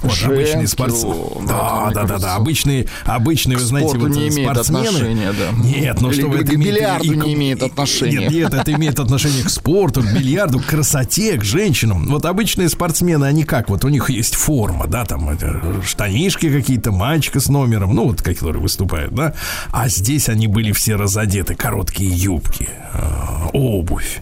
[0.03, 1.47] Вот обычные спортсмены.
[1.49, 2.35] Да, да, да, да.
[2.37, 4.89] Обычные, обычные, вы знаете, вот не имеет спортсмены.
[4.89, 5.65] Отношения, да.
[5.67, 8.19] Нет, ну что вы это к бильярду не имеет отношения.
[8.19, 12.07] Нет, нет, это имеет отношение к спорту, к бильярду, к красоте, к женщинам.
[12.09, 13.71] Вот обычные спортсмены, они как?
[13.71, 15.37] Вот у них есть форма, да, там
[15.85, 19.35] штанишки какие-то, мальчика с номером, ну вот, которые выступают, да.
[19.73, 24.21] А здесь они были все разодеты, короткие юбки, э, обувь,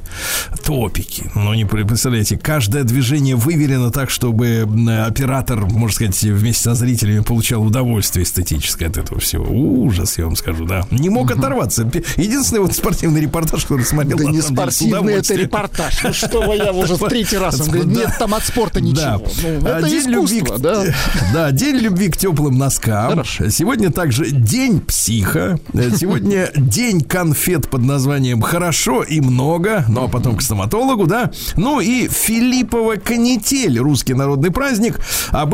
[0.65, 1.31] топики.
[1.35, 4.69] Ну, не представляете, каждое движение выверено так, чтобы
[5.05, 9.47] оператор автор, можно сказать, вместе со зрителями получал удовольствие эстетическое от этого всего.
[9.49, 10.87] Ужас, я вам скажу, да.
[10.91, 11.89] Не мог оторваться.
[12.17, 14.19] Единственный вот спортивный репортаж, который смотрел.
[14.19, 16.03] Да не спортивный, это репортаж.
[16.03, 19.23] Ну что вы, я уже в третий раз говорю, нет там от спорта ничего.
[19.43, 20.85] Ну, это день любви, да.
[21.33, 23.11] Да, день любви к теплым носкам.
[23.11, 23.49] Хорошо.
[23.49, 25.59] Сегодня также день психа.
[25.73, 29.85] Сегодня день конфет под названием «Хорошо и много».
[29.89, 31.31] Ну, а потом к стоматологу, да.
[31.57, 35.01] Ну и Филиппова канитель, русский народный праздник.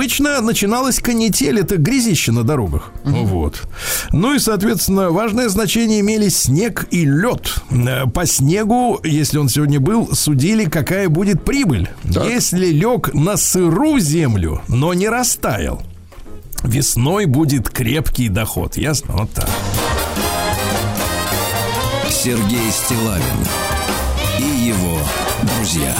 [0.00, 2.90] Обычно начиналась канитель, это грязище на дорогах.
[3.04, 3.60] Вот.
[4.12, 7.56] Ну и, соответственно, важное значение имели снег и лед.
[7.70, 11.90] Э, по снегу, если он сегодня был, судили, какая будет прибыль.
[12.14, 12.24] Так.
[12.24, 15.82] Если лег на сырую землю, но не растаял,
[16.62, 18.78] весной будет крепкий доход.
[18.78, 19.12] Ясно?
[19.18, 19.50] Вот так.
[22.08, 23.46] Сергей Стилавин
[24.38, 24.96] и его
[25.42, 25.94] друзья.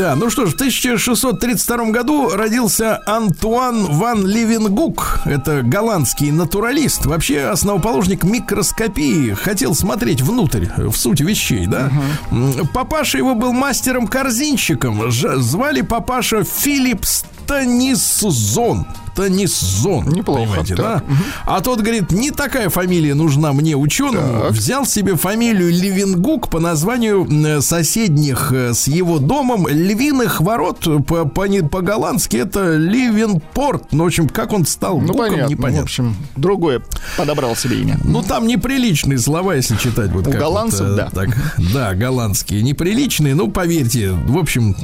[0.00, 5.20] Да, ну что ж, в 1632 году родился Антуан ван Левенгук.
[5.26, 9.34] Это голландский натуралист, вообще основоположник микроскопии.
[9.34, 11.90] Хотел смотреть внутрь, в суть вещей, да.
[12.30, 12.66] Uh-huh.
[12.72, 15.10] Папаша его был мастером-корзинщиком.
[15.10, 18.86] Звали папаша Филипп Станисзон.
[19.14, 20.08] Танисзон.
[20.08, 20.42] Неплохо.
[20.42, 21.02] Понимаете, да?
[21.46, 24.42] А тот говорит, не такая фамилия нужна мне, ученому.
[24.42, 24.52] Так.
[24.52, 30.80] Взял себе фамилию Левингук по названию соседних э, с его домом львиных ворот.
[31.06, 33.92] По, по, по-голландски это Ливенпорт.
[33.92, 35.50] Ну, в общем, как он стал ну, гуком, понятно.
[35.50, 35.80] непонятно.
[35.80, 36.82] В общем, другое
[37.16, 37.98] подобрал себе имя.
[38.04, 40.10] Ну, там неприличные слова, если читать.
[40.10, 41.10] Вот У голландцев, вот, э, да.
[41.10, 41.28] Так,
[41.72, 42.62] да, голландские.
[42.62, 44.74] Неприличные, ну, поверьте, в общем,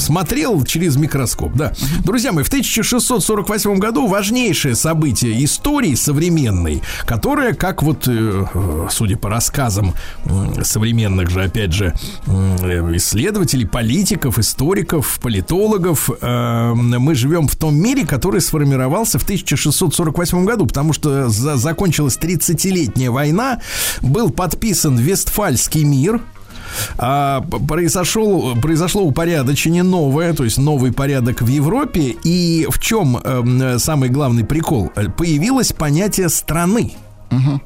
[0.00, 1.72] смотрел через микроскоп, да.
[2.04, 8.44] Друзья мои, в 1648 году важнейшее событие истории современной, которое, как вот, э,
[8.90, 9.94] судя по рассказам
[10.62, 11.94] современных же, опять же,
[12.26, 20.66] исследователей, политиков, историков, политологов, э, мы живем в том мире, который сформировался в 1648 году,
[20.66, 23.60] потому что за, закончилась 30-летняя война,
[24.02, 26.20] был подписан Вестфальский мир,
[26.98, 32.16] а, произошел, произошло упорядочение новое, то есть новый порядок в Европе.
[32.24, 34.90] И в чем э, самый главный прикол?
[35.16, 36.92] Появилось понятие страны.
[37.30, 37.60] Угу.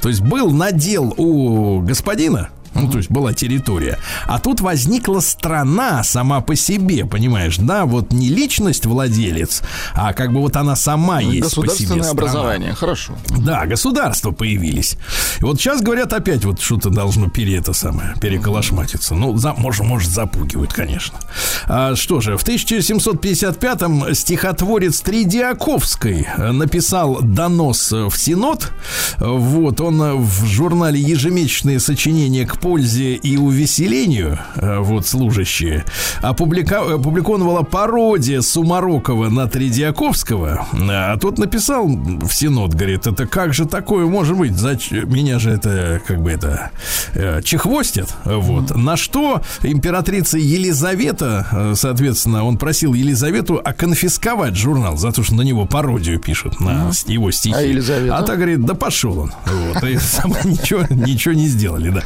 [0.00, 3.98] То есть был надел у господина, ну, то есть была территория.
[4.26, 7.84] А тут возникла страна сама по себе, понимаешь, да?
[7.84, 9.62] Вот не личность владелец,
[9.94, 12.10] а как бы вот она сама ну, есть по себе страна.
[12.10, 13.14] образование, хорошо.
[13.38, 14.96] Да, государства появились.
[15.40, 19.14] И вот сейчас говорят опять вот что-то должно пере это самое, переколошматиться.
[19.14, 21.18] Ну, за, может, может, запугивают, конечно.
[21.66, 28.72] А, что же, в 1755-м стихотворец Тридиаковской написал донос в Синод.
[29.18, 35.84] Вот, он в журнале «Ежемесячные сочинения к пользе и увеселению, э, вот служащие,
[36.20, 36.94] опублика...
[36.94, 44.06] опубликовала пародия Сумарокова на Тредиаковского, а тот написал в Синод, говорит, это как же такое
[44.06, 44.56] может быть?
[44.56, 44.90] Зач...
[44.90, 46.72] Меня же это, как бы это,
[47.14, 48.72] э, чехвостят, вот.
[48.72, 48.78] Mm-hmm.
[48.78, 55.42] На что императрица Елизавета, э, соответственно, он просил Елизавету оконфисковать журнал за то, что на
[55.42, 57.12] него пародию пишут, на mm-hmm.
[57.12, 57.54] его стихи.
[57.54, 58.16] А Елизавета?
[58.16, 59.32] А та говорит, да пошел он.
[59.46, 59.84] Вот.
[59.84, 59.96] И
[60.44, 62.02] ничего, ничего не сделали, да.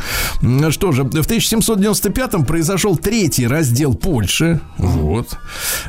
[0.71, 4.61] Что же, в 1795-м произошел третий раздел Польши.
[4.79, 5.39] Вот.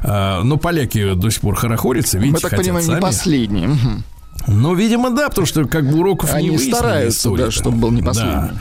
[0.03, 2.17] А, но поляки до сих пор хорохорятся.
[2.17, 2.95] Видите, Мы так понимаем, сами.
[2.97, 3.67] не последний.
[4.47, 8.01] Ну, видимо, да, потому что как бы уроков Они не стараются, да, чтобы был не
[8.01, 8.33] последний.
[8.33, 8.53] Да.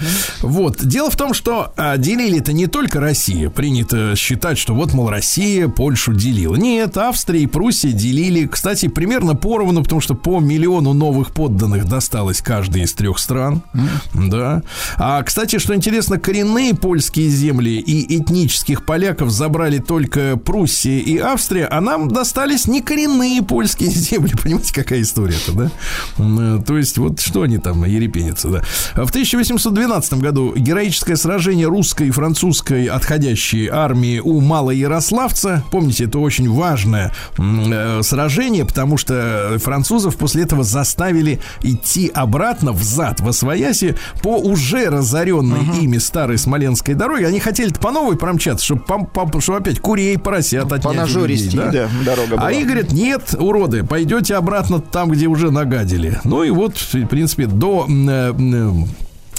[0.42, 0.84] Вот.
[0.84, 3.50] Дело в том, что а, делили это не только Россия.
[3.50, 6.56] Принято считать, что вот, мол, Россия Польшу делила.
[6.56, 12.40] Нет, Австрия и Пруссия делили, кстати, примерно поровну, потому что по миллиону новых подданных досталось
[12.40, 13.62] каждой из трех стран.
[13.74, 14.28] Mm.
[14.30, 14.62] Да.
[14.96, 21.66] А, кстати, что интересно, коренные польские земли и этнических поляков забрали только Пруссия и Австрия,
[21.66, 24.32] а нам достались не коренные польские земли.
[24.42, 25.69] Понимаете, какая история-то, да?
[26.18, 28.62] Э, то есть, вот что они там ерепенятся, да.
[28.94, 35.64] В 1812 году героическое сражение русской и французской отходящей армии у Малоярославца.
[35.70, 42.82] Помните, это очень важное э, сражение, потому что французов после этого заставили идти обратно в
[42.82, 45.82] зад, в Освояси, по уже разоренной uh-huh.
[45.82, 47.26] ими старой Смоленской дороге.
[47.26, 50.82] Они хотели по новой промчаться, чтобы, по, по, чтобы опять курей, поросят отнять.
[50.82, 51.70] По нажористей, да?
[51.70, 52.42] да, дорога была.
[52.42, 56.20] А они говорят, нет, уроды, пойдете обратно там, где уже нагадили.
[56.24, 58.32] Ну и вот, в принципе, до э,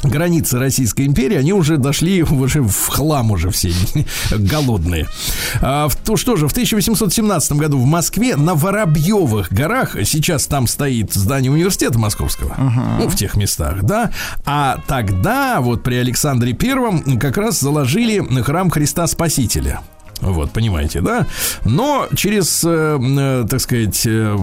[0.04, 3.72] границы Российской империи, они уже дошли уже в хлам уже все
[4.32, 5.08] голодные.
[5.62, 11.14] А, то что же, в 1817 году в Москве на Воробьевых горах, сейчас там стоит
[11.14, 13.00] здание университета Московского, uh-huh.
[13.00, 14.12] ну, в тех местах, да,
[14.46, 19.82] а тогда вот при Александре Первом как раз заложили храм Христа Спасителя.
[20.22, 21.26] Вот, понимаете, да?
[21.66, 24.38] Но через, э, э, так сказать, э,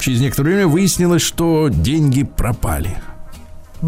[0.00, 2.96] через некоторое время выяснилось, что деньги пропали.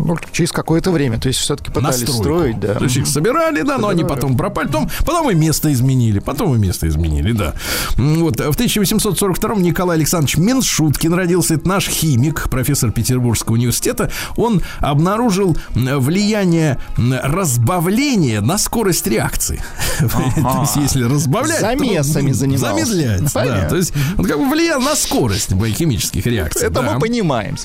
[0.04, 1.18] Ну, через какое-то время.
[1.18, 2.22] То есть все-таки пытались Настройку.
[2.22, 2.74] строить, да.
[2.74, 4.66] То есть их собирали, да, но они потом пропали.
[4.66, 6.18] Потом, потом и место изменили.
[6.18, 7.54] Потом и место изменили, да.
[7.96, 8.36] Вот.
[8.40, 11.54] В 1842-м Николай Александрович Меншуткин родился.
[11.54, 14.10] Это наш химик, профессор Петербургского университета.
[14.36, 19.62] Он обнаружил влияние разбавления на скорость реакции.
[19.98, 21.60] То есть, если разбавлять...
[21.60, 22.84] Замесами занимался.
[22.86, 23.68] Замедлять, да.
[23.68, 26.66] То есть, он как бы влиял на скорость химических реакций.
[26.66, 27.56] Это мы понимаем.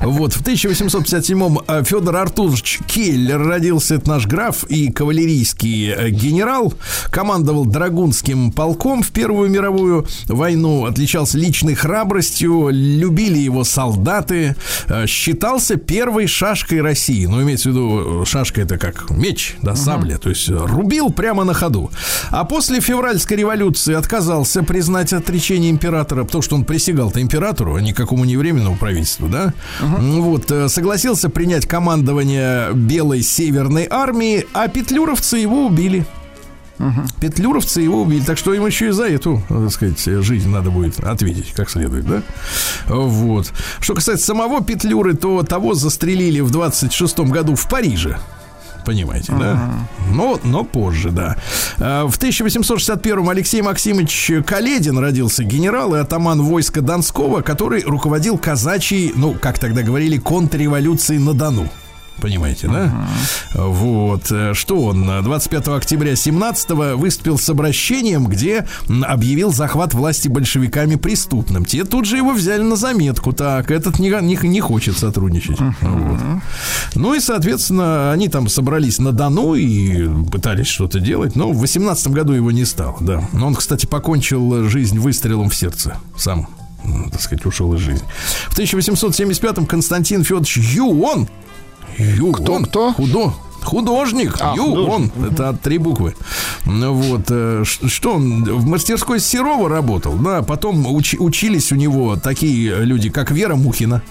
[0.00, 0.32] Вот.
[0.34, 6.74] В 1857 Потом э, Федор Артурович Келлер родился, это наш граф и кавалерийский э, генерал.
[7.10, 10.86] Командовал Драгунским полком в Первую мировую войну.
[10.86, 12.68] Отличался личной храбростью.
[12.70, 14.56] Любили его солдаты.
[14.88, 17.26] Э, считался первой шашкой России.
[17.26, 20.18] Ну, имеется в виду, шашка это как меч, да, сабля.
[20.18, 21.90] То есть рубил прямо на ходу.
[22.30, 27.92] А после февральской революции отказался признать отречение императора, потому что он присягал-то императору, а не
[27.92, 29.52] какому не временному правительству, да?
[29.80, 36.06] uh Вот, согласился принять командование Белой Северной армии, а петлюровцы его убили.
[36.78, 37.02] Угу.
[37.20, 40.98] Петлюровцы его убили, так что ему еще и за эту, так сказать, жизнь надо будет
[41.00, 42.22] ответить как следует, да?
[42.88, 43.52] Вот.
[43.80, 48.18] Что касается самого Петлюры, то того застрелили в 26-м году в Париже
[48.84, 49.38] понимаете, uh-huh.
[49.38, 49.70] да?
[50.12, 51.36] Но, но позже, да.
[51.78, 59.12] А, в 1861-м Алексей Максимович Каледин родился генерал и атаман войска Донского, который руководил казачьей,
[59.14, 61.68] ну, как тогда говорили, контрреволюцией на Дону.
[62.20, 62.92] Понимаете, да?
[63.54, 63.68] Uh-huh.
[63.68, 64.56] Вот.
[64.56, 71.64] Что он 25 октября 17 выступил с обращением, где объявил захват власти большевиками преступным.
[71.64, 73.32] Те тут же его взяли на заметку.
[73.32, 75.58] Так, этот не, не, не хочет сотрудничать.
[75.58, 75.74] Uh-huh.
[75.82, 76.20] Вот.
[76.94, 81.36] Ну и, соответственно, они там собрались на Дону и пытались что-то делать.
[81.36, 83.28] Но в 18 году его не стало, да.
[83.32, 86.48] Но он, кстати, покончил жизнь выстрелом в сердце сам
[87.12, 88.06] так сказать, ушел из жизни.
[88.48, 91.28] В 1875-м Константин Федорович Юон
[92.00, 92.92] Ю, кто, кто?
[92.92, 93.32] Худо,
[93.62, 95.12] Художник, а, Ю, художник.
[95.16, 96.14] он, это три буквы.
[96.64, 102.16] Ну вот, э, что он в мастерской Серова работал, да, потом уч, учились у него
[102.16, 104.02] такие люди, как Вера Мухина.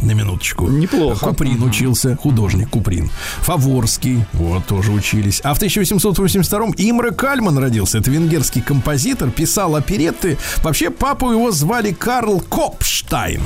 [0.00, 0.66] На минуточку.
[0.68, 1.26] Неплохо.
[1.26, 3.10] Куприн учился, художник Куприн.
[3.40, 5.40] Фаворский, вот, тоже учились.
[5.44, 7.98] А в 1882-м Имре Кальман родился.
[7.98, 10.38] Это венгерский композитор, писал оперетты.
[10.62, 13.42] Вообще, папу его звали Карл Копштайн.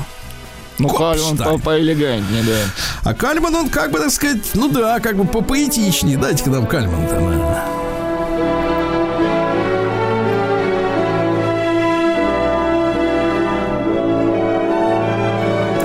[0.77, 3.09] Ну, Кальман по поэлегантнее, да.
[3.09, 6.17] А Кальман, он как бы, так сказать, ну да, как бы попоэтичнее.
[6.17, 7.63] Дайте-ка нам Кальман-то, наверное.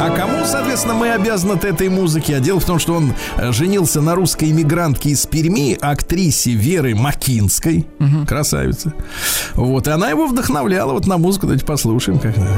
[0.01, 2.37] А кому, соответственно, мы обязаны от этой музыке?
[2.37, 6.97] А дело в том, что он э, женился на русской иммигрантке из Перми, актрисе Веры
[6.97, 8.27] Макинской, угу.
[8.27, 8.93] красавица.
[9.55, 11.47] Вот, и она его вдохновляла вот на музыку.
[11.47, 12.57] Давайте послушаем, как она.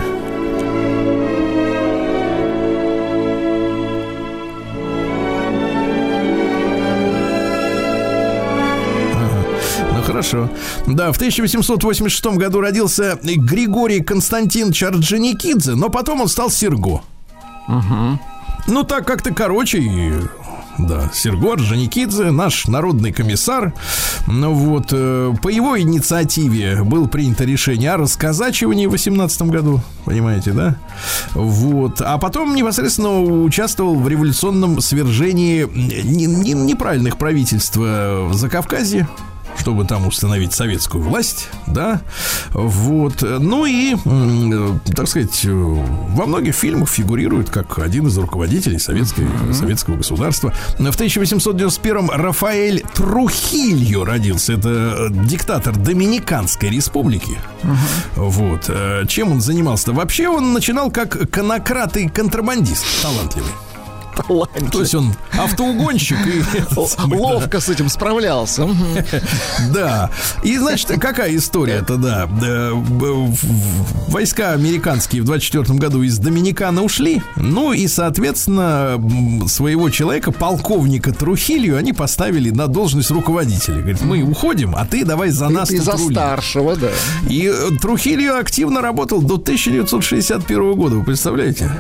[10.12, 10.51] Хорошо.
[10.87, 17.03] Да, в 1886 году родился Григорий Константин Чарджаникидзе, но потом он стал Серго.
[17.68, 18.18] Угу.
[18.68, 20.12] Ну, так как-то короче и
[20.79, 23.75] да, Серго Орджоникидзе, наш народный комиссар.
[24.27, 30.53] Ну вот, э, по его инициативе было принято решение о расказачивании в 18 году, понимаете,
[30.53, 30.77] да?
[31.35, 39.09] Вот, а потом непосредственно участвовал в революционном свержении неправильных правительств в Закавказье,
[39.58, 42.00] чтобы там установить советскую власть, да,
[42.50, 43.96] вот, ну и,
[44.94, 49.52] так сказать, во многих фильмах фигурирует как один из руководителей советской, mm-hmm.
[49.52, 50.52] советского государства.
[50.78, 57.76] В 1891-м Рафаэль Трухильо родился, это диктатор Доминиканской республики, mm-hmm.
[58.16, 59.92] вот, э, чем он занимался-то?
[59.92, 63.52] Вообще он начинал как конократ и контрабандист талантливый
[64.14, 64.70] талант.
[64.70, 66.42] То есть он автоугонщик и
[67.14, 68.68] ловко с этим справлялся.
[69.72, 70.11] Да.
[70.42, 72.29] И значит, какая история-то, да.
[74.09, 77.22] Войска американские в 24 году из Доминикана ушли.
[77.37, 79.01] Ну и, соответственно,
[79.48, 83.79] своего человека, полковника Трухилью, они поставили на должность руководителя.
[83.79, 85.70] Говорит, мы уходим, а ты давай за нас.
[85.70, 86.88] И за старшего, да.
[87.29, 91.70] И э, Трухилью активно работал до 1961 года, вы представляете?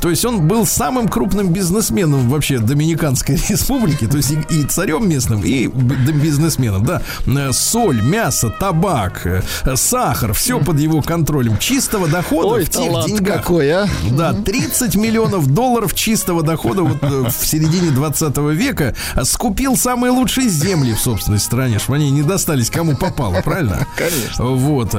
[0.00, 4.64] То есть он был самым крупным бизнесменом бизнесменом вообще Доминиканской республики, то есть и, и
[4.64, 7.02] царем местным, и бизнесменом, да.
[7.26, 9.42] Э, соль, мясо, табак, э,
[9.76, 11.56] сахар, все под его контролем.
[11.58, 13.42] Чистого дохода Ой, в тех деньгах.
[13.42, 13.88] какой, а?
[14.10, 20.94] Да, 30 миллионов долларов чистого дохода вот в середине 20 века скупил самые лучшие земли
[20.94, 23.86] в собственной стране, чтобы они не достались кому попало, правильно?
[23.96, 24.44] Конечно.
[24.46, 24.94] Вот.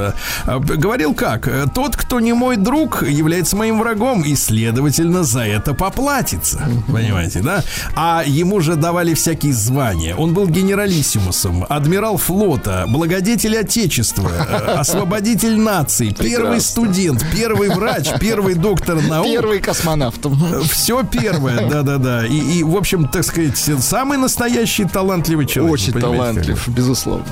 [0.45, 1.49] Говорил как?
[1.73, 6.68] Тот, кто не мой друг, является моим врагом, и, следовательно, за это поплатится.
[6.87, 7.63] Понимаете, да?
[7.95, 10.15] А ему же давали всякие звания.
[10.15, 18.55] Он был генералиссимусом, адмирал флота, благодетель Отечества, э, освободитель нации, первый студент, первый врач, первый
[18.55, 19.27] доктор наук.
[19.27, 20.25] Первый космонавт.
[20.71, 22.25] Все первое, да-да-да.
[22.25, 25.73] И, и, в общем, так сказать, самый настоящий талантливый человек.
[25.73, 26.73] Очень талантлив, как?
[26.73, 27.25] безусловно.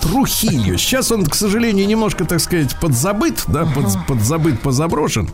[0.00, 0.78] Трухилью.
[0.78, 5.28] Сейчас он, к сожалению, немножко, так сказать, подзабыт, да, под, подзабыт, позаброшен.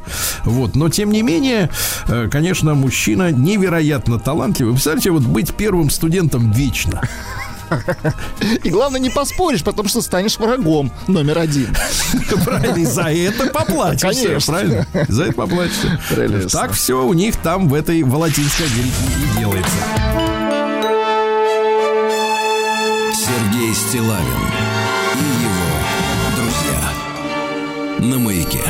[0.45, 0.75] Вот.
[0.75, 1.71] Но, тем не менее,
[2.09, 4.73] э, конечно, мужчина невероятно талантливый.
[4.73, 7.03] Представляете, вот быть первым студентом вечно.
[8.63, 11.75] И главное, не поспоришь, потому что станешь врагом номер один.
[12.45, 14.25] Правильно, и за это поплатишься.
[14.27, 14.53] Конечно.
[14.53, 14.87] Правильно?
[15.09, 16.01] За это поплатишься.
[16.11, 16.51] Прелестно.
[16.51, 19.77] Так все у них там в этой Волотинской Америке и делается.
[23.15, 24.43] Сергей Стилавин
[25.15, 25.67] и его
[26.37, 28.63] друзья на маяке.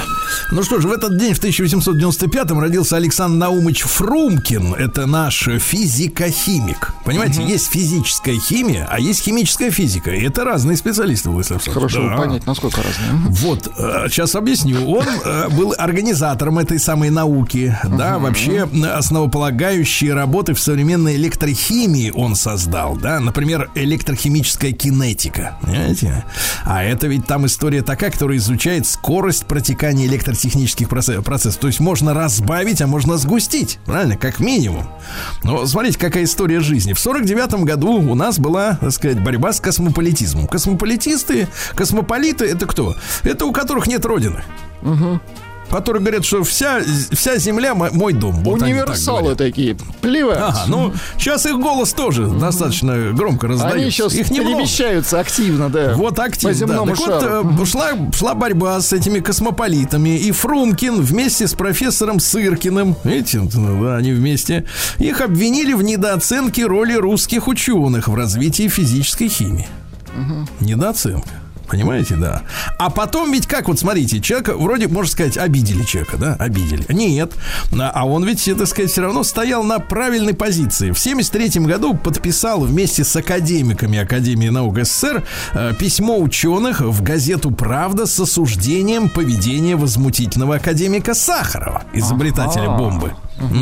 [0.55, 4.75] Ну что ж, в этот день, в 1895-м, родился Александр Наумович Фрумкин.
[4.75, 6.95] Это наш физико-химик.
[7.05, 7.49] Понимаете, угу.
[7.49, 10.13] есть физическая химия, а есть химическая физика.
[10.13, 12.17] И это разные специалисты, Владислав Хорошо да.
[12.17, 13.11] понять, насколько разные.
[13.31, 13.65] Вот,
[14.09, 14.89] сейчас э, объясню.
[14.89, 17.77] Он э, был организатором этой самой науки.
[17.83, 17.97] Угу.
[17.97, 22.97] Да, вообще основополагающие работы в современной электрохимии он создал.
[22.97, 25.59] Да, например, электрохимическая кинетика.
[25.63, 26.25] Понимаете?
[26.65, 31.57] А это ведь там история такая, которая изучает скорость протекания электрохимии электротехнических процессов.
[31.57, 33.79] То есть можно разбавить, а можно сгустить.
[33.85, 34.17] Правильно?
[34.17, 34.89] Как минимум.
[35.43, 36.93] Но смотрите, какая история жизни.
[36.93, 40.47] В 49 году у нас была, так сказать, борьба с космополитизмом.
[40.47, 42.95] Космополитисты, космополиты это кто?
[43.23, 44.43] Это у которых нет родины.
[44.83, 45.21] Угу
[45.71, 46.81] которые говорят, что вся,
[47.13, 48.43] вся земля мой дом.
[48.45, 50.39] Вот Универсалы так такие, плевать.
[50.41, 52.41] Ага, ну, сейчас их голос тоже mm-hmm.
[52.41, 53.79] достаточно громко раздается.
[53.79, 55.95] Они сейчас их перемещаются активно, да.
[55.95, 56.85] Вот активно, да.
[56.85, 57.43] Так шару.
[57.43, 57.67] вот, mm-hmm.
[57.67, 64.13] шла, шла борьба с этими космополитами, и Фрумкин вместе с профессором Сыркиным, видите, да, они
[64.13, 64.65] вместе,
[64.99, 69.69] их обвинили в недооценке роли русских ученых в развитии физической химии.
[70.17, 70.67] Угу.
[70.67, 71.44] Недооценка.
[71.69, 72.43] Понимаете, да.
[72.79, 76.85] А потом ведь как, вот смотрите, человека вроде, можно сказать, обидели человека, да, обидели.
[76.89, 77.33] Нет.
[77.79, 80.91] А он ведь, так сказать, все равно стоял на правильной позиции.
[80.91, 87.51] В 73 году подписал вместе с академиками Академии наук СССР э, письмо ученых в газету
[87.51, 92.77] «Правда» с осуждением поведения возмутительного академика Сахарова, изобретателя ага.
[92.77, 93.15] бомбы.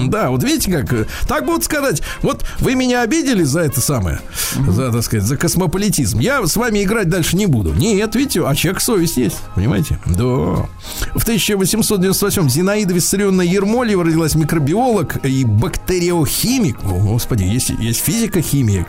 [0.08, 4.20] Да, вот видите, как э, так будут сказать, вот вы меня обидели за это самое,
[4.68, 6.18] за, так сказать, за космополитизм.
[6.18, 7.72] Я с вами играть дальше не буду.
[7.72, 9.98] Нет, видите, а человек совесть есть, понимаете?
[10.06, 10.68] Да.
[11.14, 16.78] В 1898 Зинаида Виссарионовна Ермолева родилась микробиолог и бактериохимик.
[16.84, 18.86] О, господи, есть, есть физика-химия, химия,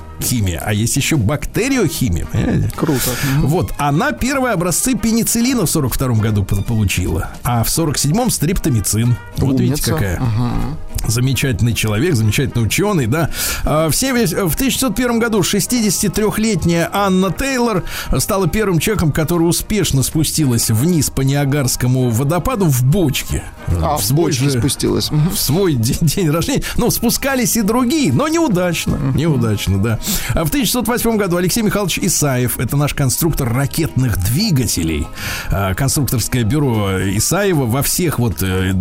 [0.62, 2.26] а есть еще бактериохимия.
[2.26, 2.72] Понимаете?
[2.76, 3.10] Круто.
[3.40, 9.16] Вот, она первые образцы пенициллина в 42 году получила, а в 47-м стриптомицин.
[9.38, 9.64] Вот Умница.
[9.64, 10.20] видите, какая.
[10.20, 11.08] Угу.
[11.08, 13.30] Замечательный человек, замечательный ученый, да.
[13.66, 14.16] А, в, 7,
[14.48, 17.84] в 1901 году 63-летняя Анна Тейлор
[18.20, 23.44] стала первым человеком, который успешно спустилась вниз по Ниагарскому водопаду в бочке.
[23.68, 25.10] А, в, в бочке спустилась.
[25.12, 26.64] В свой день, день рождения.
[26.78, 28.98] Ну, спускались и другие, но неудачно.
[29.14, 30.00] Неудачно, да.
[30.30, 35.08] В 1908 году Алексей Михайлович Исаев, это наш конструктор ракетных двигателей.
[35.50, 38.74] А, конструкторское бюро Исаева во всех вот, э,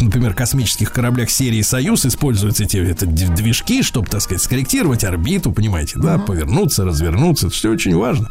[0.00, 5.98] например, космических кораблях серии «Союз» используются эти это движки, чтобы, так сказать, скорректировать орбиту, понимаете,
[5.98, 6.26] да, uh-huh.
[6.26, 7.46] повернуться, развернуться.
[7.46, 8.30] Это все очень важно.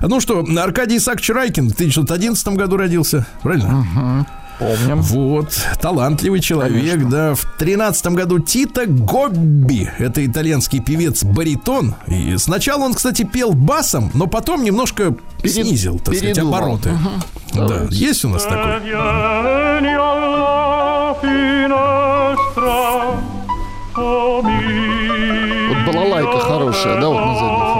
[0.00, 3.86] Ну что, Аркадий Исаакович Райкин в 1911 году родился, правильно?
[3.94, 4.26] Uh-huh.
[4.62, 5.02] Помним.
[5.02, 7.10] Вот, талантливый человек, Конечно.
[7.10, 7.34] да.
[7.34, 11.94] В тринадцатом году Тита Гобби, это итальянский певец-баритон.
[12.06, 15.54] И сначала он, кстати, пел басом, но потом немножко Перед...
[15.54, 16.90] снизил, так сказать, обороты.
[16.90, 17.68] Угу.
[17.68, 18.80] Да, есть у нас такой.
[25.68, 27.71] Вот балалайка хорошая, да, вот на заднем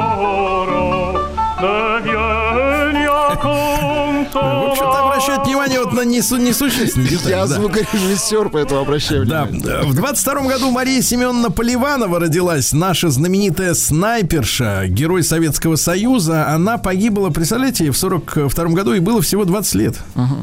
[5.93, 7.31] вот на несу, несущественные детали.
[7.31, 7.55] Я да.
[7.55, 9.63] звукорежиссер, поэтому обращаю внимание.
[9.63, 9.83] Да.
[9.83, 16.49] В 22 году Мария Семеновна Поливанова родилась, наша знаменитая снайперша, герой Советского Союза.
[16.49, 19.97] Она погибла, представляете, в 42 году, и было всего 20 лет.
[20.15, 20.37] Угу.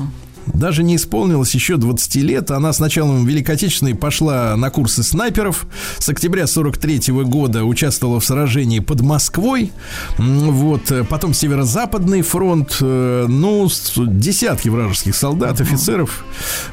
[0.54, 2.52] Даже не исполнилось еще 20 лет.
[2.52, 5.66] Она с началом Великой Отечественной пошла на курсы снайперов.
[5.98, 9.72] С октября 43 -го года участвовала в сражении под Москвой.
[10.18, 10.92] Вот.
[11.10, 12.78] Потом Северо-Западный фронт.
[12.82, 16.26] Э, ну, десятки вражеских солдат, офицеров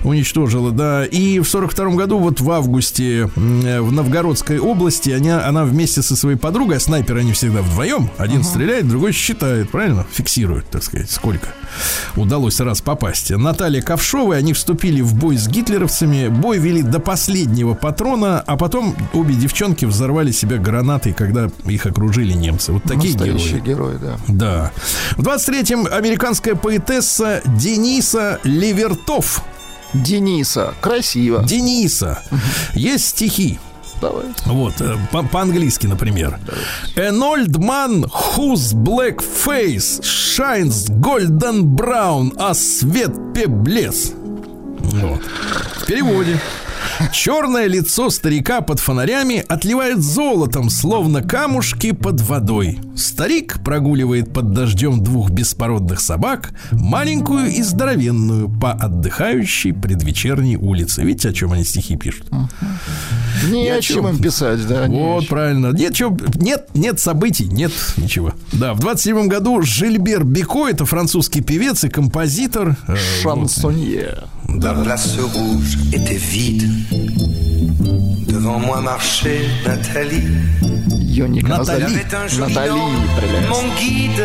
[0.04, 1.04] уничтожила, да.
[1.04, 6.36] И в 42 году, вот в августе, в Новгородской области, она, она вместе со своей
[6.36, 8.44] подругой, а снайперы они всегда вдвоем, один uh-huh.
[8.44, 10.06] стреляет, другой считает, правильно?
[10.12, 11.48] Фиксирует, так сказать, сколько
[12.16, 13.30] удалось раз попасть.
[13.30, 18.96] Наталья Ковшова, они вступили в бой с гитлеровцами, бой вели до последнего патрона, а потом
[19.12, 22.72] обе девчонки взорвали себя гранатой, когда их окружили немцы.
[22.72, 23.60] Вот такие герои.
[23.60, 24.16] герои, да.
[24.28, 24.72] Да.
[25.16, 29.42] В 23-м американская поэтесса Дениса Левертов.
[29.94, 30.74] Дениса.
[30.80, 31.44] Красиво.
[31.44, 32.22] Дениса.
[32.74, 33.58] Есть стихи.
[34.00, 34.26] Давай.
[34.44, 34.96] Вот, э,
[35.32, 36.38] по-английски, например.
[36.44, 37.10] Давай.
[37.10, 38.04] An old man
[38.36, 44.12] whose black face shines golden brown, а свет пеблес.
[44.78, 45.20] Вот.
[45.22, 46.38] В переводе.
[47.12, 52.78] Черное лицо старика под фонарями отливает золотом, словно камушки под водой.
[52.96, 61.02] Старик прогуливает под дождем двух беспородных собак, маленькую и здоровенную, по отдыхающей предвечерней улице.
[61.02, 62.26] Видите, о чем они стихи пишут?
[63.50, 64.86] Не о чем им писать, да.
[64.86, 65.72] Вот, правильно.
[65.72, 68.32] Нет, чё, нет, нет событий, нет ничего.
[68.52, 72.76] Да, в 27 году Жильбер Бико, это французский певец и композитор.
[72.88, 74.18] Э, Шансонье.
[74.20, 74.28] Да.
[74.62, 76.68] La place rouge était vide.
[78.26, 80.22] Devant moi marchait Nathalie.
[81.18, 81.94] Nathalie, Nathalie,
[82.38, 82.70] Nathalie
[83.48, 84.24] mon guide,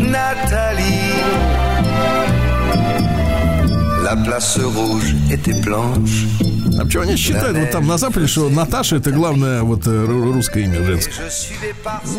[0.00, 1.61] Nathalie.
[4.02, 6.26] La place rouge était blanche.
[6.78, 10.64] А почему они считают вот там на Западе, что Наташа это главное вот э, русское
[10.64, 11.30] имя женское?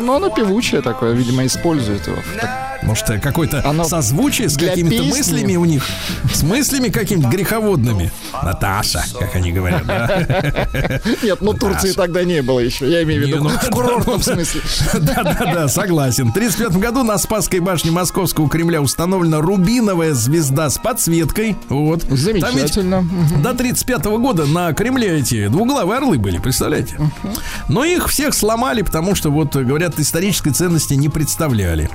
[0.00, 2.16] Ну, оно певучее такое, видимо, использует его.
[2.40, 2.74] Так...
[2.82, 5.86] Может, э, какое-то оно созвучие с какими-то мыслями у них,
[6.32, 8.12] с мыслями какими-то греховодными.
[8.42, 10.26] Наташа, как они говорят, да?
[11.22, 14.60] Нет, ну Турции тогда не было еще, я имею в виду, ну, в курортном смысле.
[14.94, 16.28] Да-да-да, согласен.
[16.28, 21.56] В 1935 году на Спасской башне Московского Кремля установлена рубиновая звезда с подсветкой.
[21.74, 22.02] Вот.
[22.02, 23.02] Замечательно.
[23.42, 26.96] До 1935 года на Кремле эти двуглавые орлы были, представляете?
[27.68, 31.90] Но их всех сломали, потому что, вот, говорят, исторической ценности не представляли.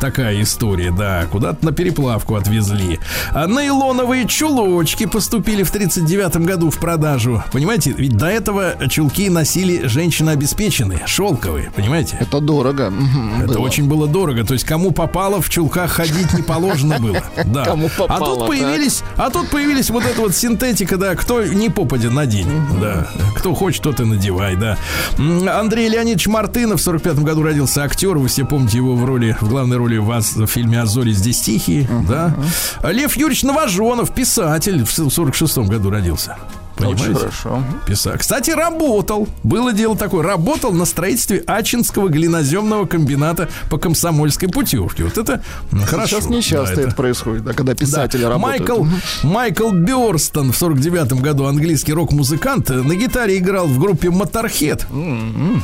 [0.00, 1.26] Такая история, да.
[1.30, 3.00] Куда-то на переплавку отвезли.
[3.32, 7.42] А нейлоновые чулочки поступили в 39 году в продажу.
[7.52, 12.16] Понимаете, ведь до этого чулки носили женщины обеспеченные, шелковые, понимаете?
[12.20, 12.92] Это дорого.
[13.38, 13.58] Это было.
[13.58, 14.44] очень было дорого.
[14.44, 17.22] То есть кому попало в чулках ходить не положено было.
[17.50, 17.64] Да.
[17.64, 21.68] Кому попало, а тут появились, а тут появились вот эта вот синтетика, да, кто не
[21.68, 22.46] попадет на день,
[22.80, 23.08] да.
[23.36, 24.76] Кто хочет, тот и надевай, да.
[25.18, 29.48] Андрей Леонидович Мартынов в 45 году родился актер, вы все помните его в роли, в
[29.48, 32.90] главной роли в, в фильме «Азори здесь тихие», uh-huh, да.
[32.90, 36.36] Лев Юрьевич Новожонов, писатель, в 46 году родился.
[36.80, 37.04] Понимаете?
[37.04, 37.62] Очень хорошо.
[37.86, 38.14] Писал.
[38.18, 39.28] Кстати, работал.
[39.42, 40.22] Было дело такое.
[40.22, 45.04] Работал на строительстве Ачинского глиноземного комбината по комсомольской путевке.
[45.04, 45.42] Вот это
[45.84, 46.20] хорошо.
[46.20, 46.88] Сейчас не часто да, это...
[46.88, 48.30] это происходит, да, когда писатели да.
[48.30, 48.68] работают.
[48.68, 48.84] Майкл,
[49.22, 54.86] Майкл Бёрстон в 49 году, английский рок-музыкант, на гитаре играл в группе Motorhead.
[54.90, 55.60] Mm-hmm.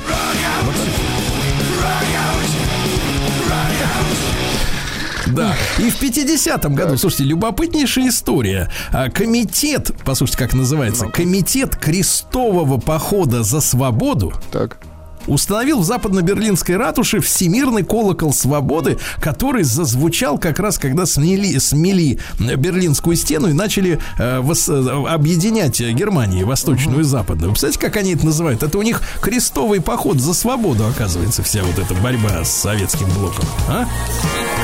[5.26, 5.54] Да.
[5.78, 8.70] И в 50-м году, слушайте, любопытнейшая история.
[8.92, 14.32] А, комитет, послушайте, как называется, комитет крестового похода за свободу.
[14.50, 14.78] Так
[15.26, 23.16] установил в западно-берлинской ратуше всемирный колокол свободы, который зазвучал как раз, когда смели, смели Берлинскую
[23.16, 27.50] стену и начали э, вос, э, объединять Германию, восточную и западную.
[27.52, 28.62] Представляете, как они это называют?
[28.62, 33.44] Это у них крестовый поход за свободу, оказывается, вся вот эта борьба с советским блоком.
[33.68, 33.86] А?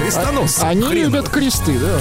[0.02, 0.60] Крестоносцы.
[0.60, 1.04] А, они хреновые.
[1.04, 1.98] любят кресты, да.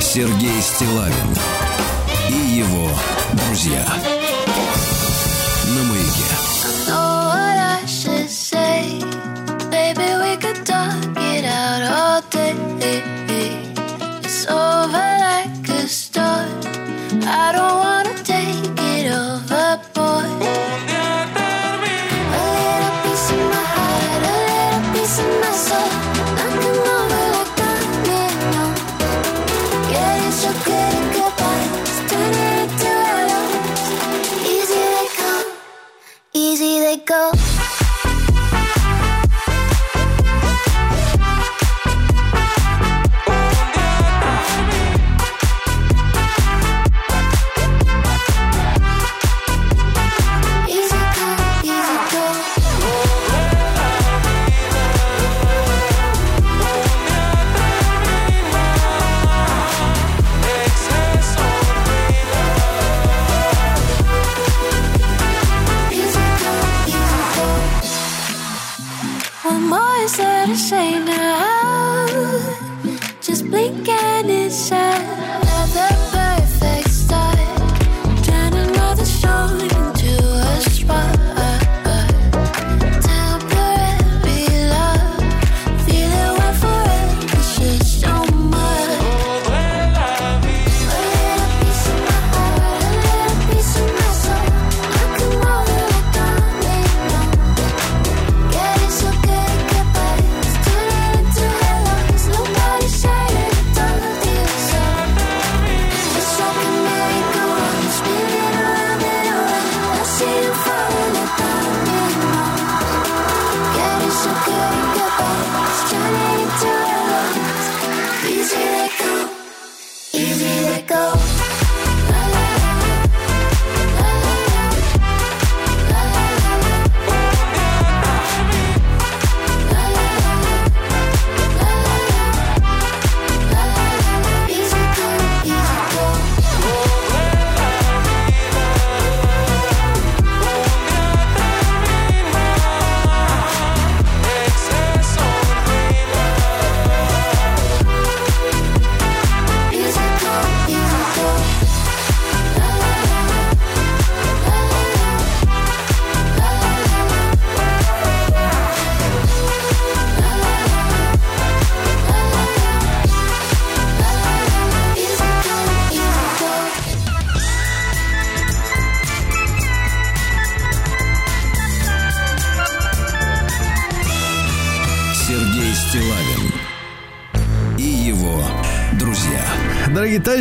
[0.00, 1.12] Сергей Стилавин
[2.28, 2.88] и его
[3.32, 4.11] друзья.
[12.34, 12.46] It's
[14.46, 16.60] over like a storm.
[17.26, 20.40] I don't wanna take it overboard.
[22.32, 25.90] A little piece of my heart, a little piece of my soul.
[26.42, 27.50] Over like.
[29.92, 31.96] Yeah, it's good goodbyes.
[34.54, 35.48] Easy they come,
[36.32, 37.32] easy they go.
[70.44, 71.61] gotta say now?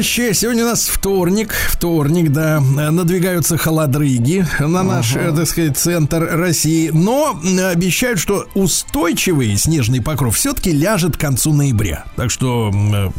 [0.01, 6.27] Товарищи, сегодня у нас вторник, вторник, да, надвигаются холодрыги на наш, э, так сказать, центр
[6.31, 12.05] России, но э, обещают, что устойчивый снежный покров все-таки ляжет к концу ноября.
[12.15, 13.09] Так что э,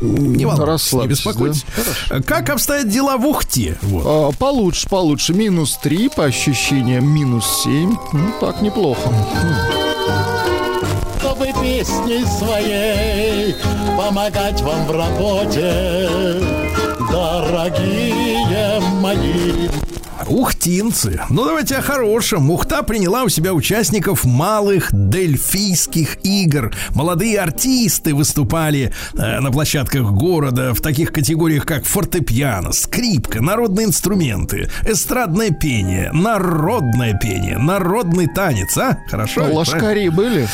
[0.00, 1.64] не волнуйтесь, не беспокойтесь.
[2.10, 2.20] да?
[2.22, 3.78] Как обстоят дела в Ухте?
[3.82, 4.02] Вот.
[4.04, 5.34] А, Получше, получше.
[5.34, 7.94] Минус 3, по ощущениям, минус 7.
[8.12, 9.12] Ну, так, неплохо.
[11.82, 13.56] Песней своей
[13.96, 16.08] помогать вам в работе,
[17.10, 19.81] дорогие мои.
[20.32, 21.20] Ухтинцы.
[21.28, 22.50] Ну, давайте о хорошем.
[22.50, 26.72] Ухта приняла у себя участников малых дельфийских игр.
[26.94, 34.70] Молодые артисты выступали э, на площадках города в таких категориях, как фортепиано, скрипка, народные инструменты,
[34.86, 39.00] эстрадное пение, народное пение, народный танец, а?
[39.10, 39.42] Хорошо?
[39.42, 39.58] ведь, правильно?
[39.58, 40.48] Лошкари были?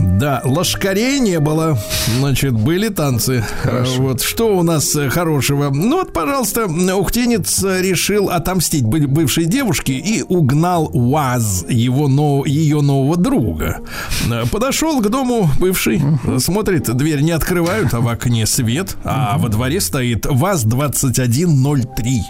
[0.00, 1.78] Да, лошкарей не было.
[2.18, 3.42] Значит, были танцы.
[3.62, 4.02] Хорошо.
[4.02, 5.70] Вот что у нас э, хорошего?
[5.70, 12.44] Ну вот, пожалуйста, ухтенец э, решил отомстить бы- бывшей девушке и угнал УАЗ его но,
[12.44, 13.78] ее нового друга.
[14.30, 19.38] Э, Подошел к дому бывший, э, смотрит, дверь не открывают, а в окне свет, а
[19.38, 22.20] во дворе стоит ВАЗ-2103.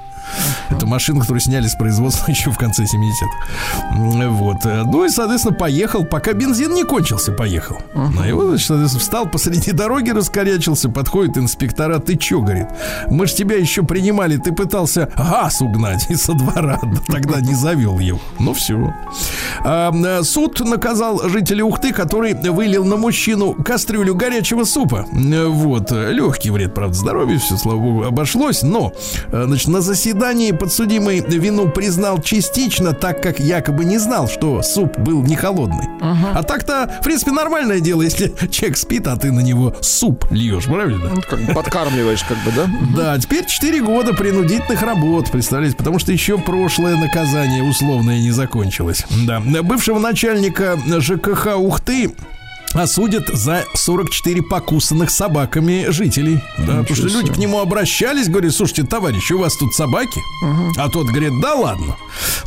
[0.70, 3.96] Это машина, которую сняли с производства еще в конце 70-х.
[3.96, 4.56] М, Вот.
[4.64, 7.76] Ну и, соответственно, поехал, пока бензин не кончился, поехал.
[7.94, 12.68] А его, значит, соответственно, встал посреди дороги, раскорячился, подходит инспектора, ты чё, говорит,
[13.10, 16.73] мы ж тебя еще принимали, ты пытался газ угнать из со двора,
[17.06, 18.20] тогда не завел его.
[18.38, 18.94] Ну все.
[19.64, 25.06] А, э, суд наказал жителя Ухты, который вылил на мужчину кастрюлю горячего супа.
[25.12, 25.90] Э, Вот.
[25.90, 28.62] Легкий вред, правда, здоровью, все, слава богу, обошлось.
[28.62, 28.92] Но,
[29.32, 34.98] э, значит, на заседании подсудимый вину признал частично, так как якобы не знал, что суп
[34.98, 35.88] был не холодный.
[36.00, 40.64] А так-то, в принципе, нормальное дело, если человек спит, а ты на него суп льешь,
[40.64, 41.10] правильно?
[41.14, 42.66] Ну, как бы подкармливаешь, как бы, да?
[42.96, 49.04] Да, теперь 4 года принудительных работ, представляете, потому что еще прошлое наказание условное не закончилось.
[49.26, 49.40] Да.
[49.40, 52.14] Бывшего начальника ЖКХ Ухты
[52.74, 56.42] осудят за 44 покусанных собаками жителей.
[56.58, 60.20] Да, потому что люди к нему обращались, говорят, слушайте, товарищ, у вас тут собаки?
[60.76, 61.96] А тот говорит, да ладно.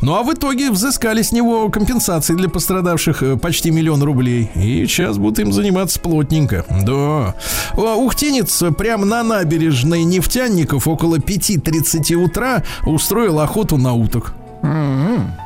[0.02, 4.52] Ну а в итоге взыскали с него компенсации для пострадавших э, почти миллион рублей.
[4.56, 6.66] И сейчас будут им заниматься плотненько.
[6.84, 7.36] Да.
[7.74, 14.34] А Ухтинец прямо на набережной нефтяников около 5.30 утра устроил охоту на уток.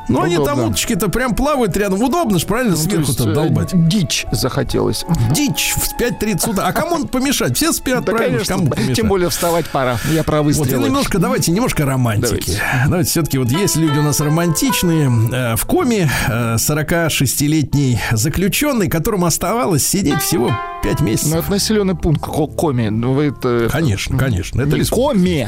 [0.10, 0.66] Ну, они там Удобно.
[0.68, 2.02] уточки-то прям плавают рядом.
[2.02, 3.70] Удобно ж, правильно, Ну, то сверху есть, э, долбать.
[3.88, 5.06] Дичь захотелось.
[5.32, 6.66] Дичь в 5.30 утра.
[6.68, 7.56] А кому помешать?
[7.56, 8.40] Все спят, Да, правильно?
[8.40, 8.56] конечно.
[8.56, 8.96] Кому помешать?
[8.96, 9.98] Тем более вставать пора.
[10.12, 10.84] Я про Вот, и выстрелы.
[10.86, 12.60] немножко, давайте, немножко романтики.
[12.88, 15.10] Давайте, все-таки вот есть люди у нас романтичные.
[15.32, 20.52] Э, В коме э, 46-летний заключенный, которому оставалось сидеть всего
[20.84, 21.34] 5 Ну, месяцев.
[21.36, 22.90] это населенный пункт Ко- Коми.
[22.90, 23.68] Ну, вы это...
[23.72, 24.62] Конечно, конечно.
[24.62, 25.48] Это лес- Коми.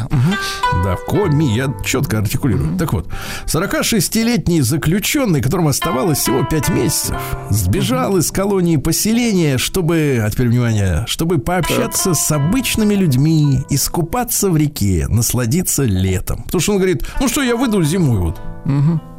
[0.83, 2.77] Да, в коми, я четко артикулирую.
[2.77, 3.07] Так вот,
[3.45, 7.15] 46-летний 17-летний заключенный, которому оставалось всего 5 месяцев,
[7.49, 14.57] сбежал из колонии поселения, чтобы, а теперь внимание, чтобы пообщаться с обычными людьми, искупаться в
[14.57, 16.43] реке, насладиться летом.
[16.43, 18.41] Потому что он говорит, ну что, я выйду зимой вот.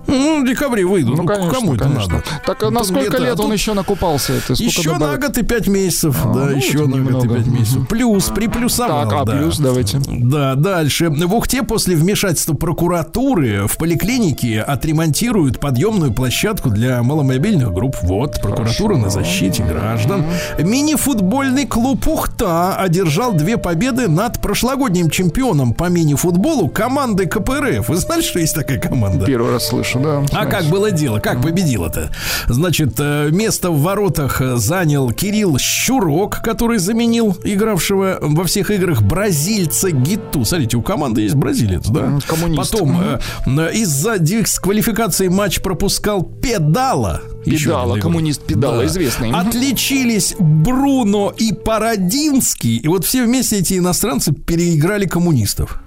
[0.07, 1.17] Ну, в декабре выйду.
[1.17, 2.15] Ну, конечно, кому это конечно.
[2.15, 2.25] надо?
[2.47, 4.33] Так а на Тут сколько лето, а лет он тут еще накупался?
[4.35, 5.21] Это Еще на добавить?
[5.21, 6.17] год и пять месяцев.
[6.25, 7.35] А, да, ну, еще на год и немного.
[7.37, 7.89] пять месяцев.
[7.89, 9.09] Плюс, приплюсовал.
[9.09, 9.33] Так, а да.
[9.37, 10.01] плюс давайте.
[10.07, 11.09] Да, дальше.
[11.11, 17.97] В Ухте после вмешательства прокуратуры в поликлинике отремонтируют подъемную площадку для маломобильных групп.
[18.03, 20.25] Вот, прокуратура на защите граждан.
[20.59, 27.89] Мини-футбольный клуб Ухта одержал две победы над прошлогодним чемпионом по мини-футболу командой КПРФ.
[27.89, 29.25] Вы знали, что есть такая команда?
[29.27, 30.25] Первый раз слышу, да.
[30.33, 31.21] А как было дело?
[31.21, 32.11] Как победил-то?
[32.49, 39.03] Значит, э, место в воротах э, занял Кирилл Щурок, который заменил игравшего во всех играх
[39.03, 40.45] бразильца Гиту.
[40.45, 42.01] Смотрите, у команды есть бразилец, да?
[42.01, 42.71] М, коммунист.
[42.73, 47.23] Потом э, из-за дисквалификации матч пропускал Педала.
[47.45, 49.29] Педала, коммунист Педала, известный.
[49.31, 49.37] Мгм.
[49.49, 52.77] Отличились Бруно и Парадинский.
[52.77, 55.81] И вот все вместе эти иностранцы переиграли коммунистов.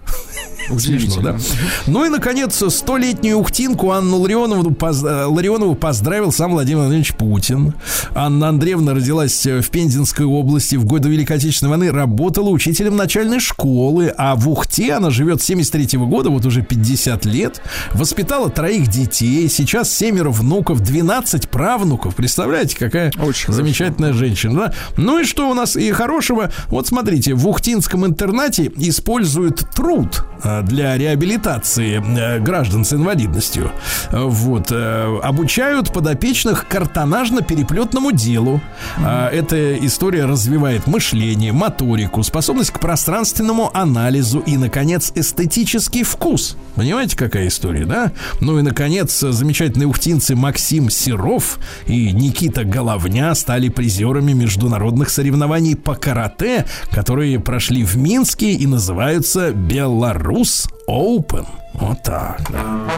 [0.77, 1.37] Смешно, да?
[1.87, 7.73] Ну и, наконец, столетнюю ухтинку Анну Ларионову, поз- Ларионову поздравил сам Владимир Владимирович Путин.
[8.13, 10.75] Анна Андреевна родилась в Пензенской области.
[10.75, 14.13] В годы Великой Отечественной войны работала учителем начальной школы.
[14.17, 17.61] А в Ухте она живет с 73 года, вот уже 50 лет.
[17.93, 19.47] Воспитала троих детей.
[19.49, 22.15] Сейчас семеро внуков, 12 правнуков.
[22.15, 24.73] Представляете, какая Очень замечательная женщина, да?
[24.97, 26.51] Ну и что у нас и хорошего?
[26.67, 33.71] Вот смотрите, в Ухтинском интернате используют труд э, для реабилитации э, граждан с инвалидностью.
[34.11, 34.71] Вот.
[34.71, 38.61] э, Обучают подопечных картонажно-переплетному делу.
[38.97, 46.57] А, Эта история развивает мышление, моторику, способность к пространственному анализу и, наконец, эстетический вкус.
[46.75, 48.11] Понимаете, какая история, да?
[48.39, 55.95] Ну и, наконец, замечательные ухтинцы Максим Серов и Никита Головня стали призерами международных соревнований по
[55.95, 59.51] карате, которые прошли в Минске и называются
[60.47, 61.45] Беларус Open.
[61.73, 62.41] Вот так.
[62.49, 62.89] да.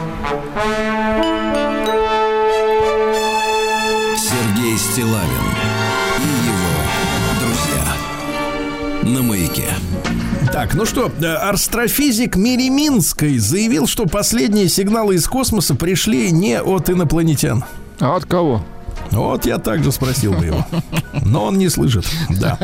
[4.16, 5.46] Сергей Стилавин
[6.18, 6.72] и его
[7.40, 9.68] друзья на маяке.
[10.52, 16.90] Так, ну что, э, астрофизик Мириминской заявил, что последние сигналы из космоса пришли не от
[16.90, 17.64] инопланетян.
[17.98, 18.62] А от кого?
[19.10, 20.66] Вот я также спросил бы его.
[21.24, 22.06] Но он не слышит.
[22.28, 22.58] Да.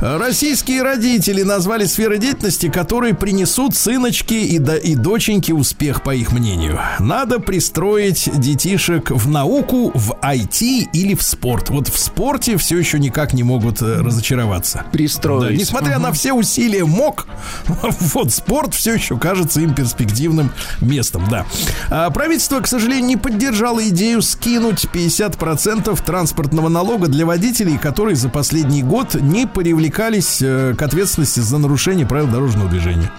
[0.00, 6.32] Российские родители назвали сферы деятельности, которые принесут сыночки и, до- и доченьки успех, по их
[6.32, 6.80] мнению.
[6.98, 11.70] Надо пристроить детишек в науку, в IT или в спорт.
[11.70, 14.84] Вот в спорте все еще никак не могут э, разочароваться.
[14.92, 15.50] Пристроить.
[15.50, 17.26] Да, несмотря на все усилия МОК,
[18.14, 21.46] вот спорт все еще кажется им перспективным местом, да.
[21.90, 28.28] А правительство, к сожалению, не поддержало идею скинуть 50% транспортного налога для водителей, которые за
[28.28, 33.10] последний год не привлекались э, к ответственности за нарушение правил дорожного движения.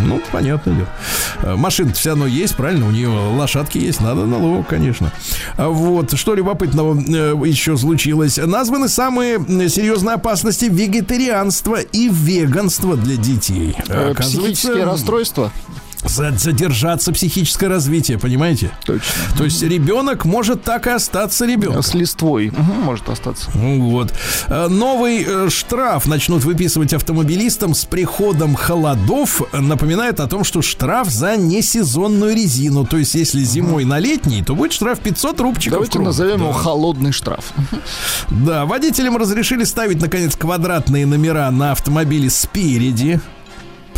[0.00, 0.88] Ну, понятно дело.
[1.42, 2.86] Э, Машина все равно есть, правильно?
[2.86, 5.12] У нее лошадки есть, надо налог, конечно.
[5.56, 8.36] А Вот, что любопытного э, еще случилось.
[8.38, 13.76] Названы самые серьезные опасности вегетарианства и веганства для детей.
[13.88, 15.52] Оказывается, Психические расстройства?
[16.04, 18.70] За- задержаться психическое развитие, понимаете?
[18.84, 19.04] Точно.
[19.36, 21.82] То есть ребенок может так и остаться ребенком.
[21.82, 23.50] С листвой Мгм, может остаться.
[23.54, 24.12] Ну Вот.
[24.48, 29.42] Э, Новый э, штраф начнут выписывать автомобилистам с приходом холодов.
[29.52, 32.86] Напоминает о том, что штраф за несезонную резину.
[32.86, 35.72] То есть, если зимой на летний, то будет штраф 500 рубчиков.
[35.72, 36.44] Давайте назовем Да.
[36.44, 37.52] его холодный штраф.
[38.28, 43.20] Да, водителям разрешили ставить, наконец, квадратные номера на автомобиле спереди.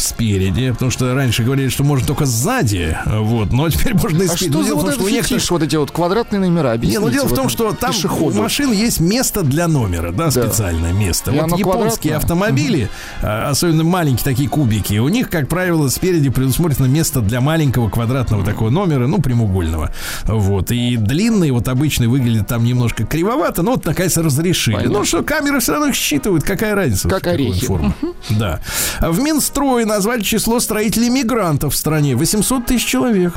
[0.00, 4.28] Спереди, потому что раньше говорили, что можно только сзади, вот, но теперь можно и А
[4.30, 4.50] спереди.
[4.52, 6.68] что Ну, за вот этот у некоторых- фетиш, вот эти вот квадратные номера?
[6.70, 7.00] не, Объясните.
[7.00, 8.38] ну дело в том, что там пешеходу.
[8.38, 11.30] у машин есть место для номера, да, специальное место.
[11.32, 12.16] И вот японские квадратное?
[12.16, 12.90] автомобили,
[13.22, 18.44] а, особенно маленькие такие кубики, у них, как правило, спереди предусмотрено место для маленького квадратного
[18.44, 19.92] такого номера, ну, прямоугольного.
[20.24, 20.70] Вот.
[20.72, 24.76] И длинный, вот обычный, выглядит там немножко кривовато, но вот, наконец, разрешили.
[24.76, 24.98] Понятно.
[25.00, 27.08] Ну, что камеры все равно их считывают, какая разница?
[27.08, 27.66] Как орехи.
[27.66, 27.92] формы.
[28.30, 28.60] Да.
[28.98, 33.34] А В Минстрое назвали число строителей мигрантов в стране 800 тысяч человек.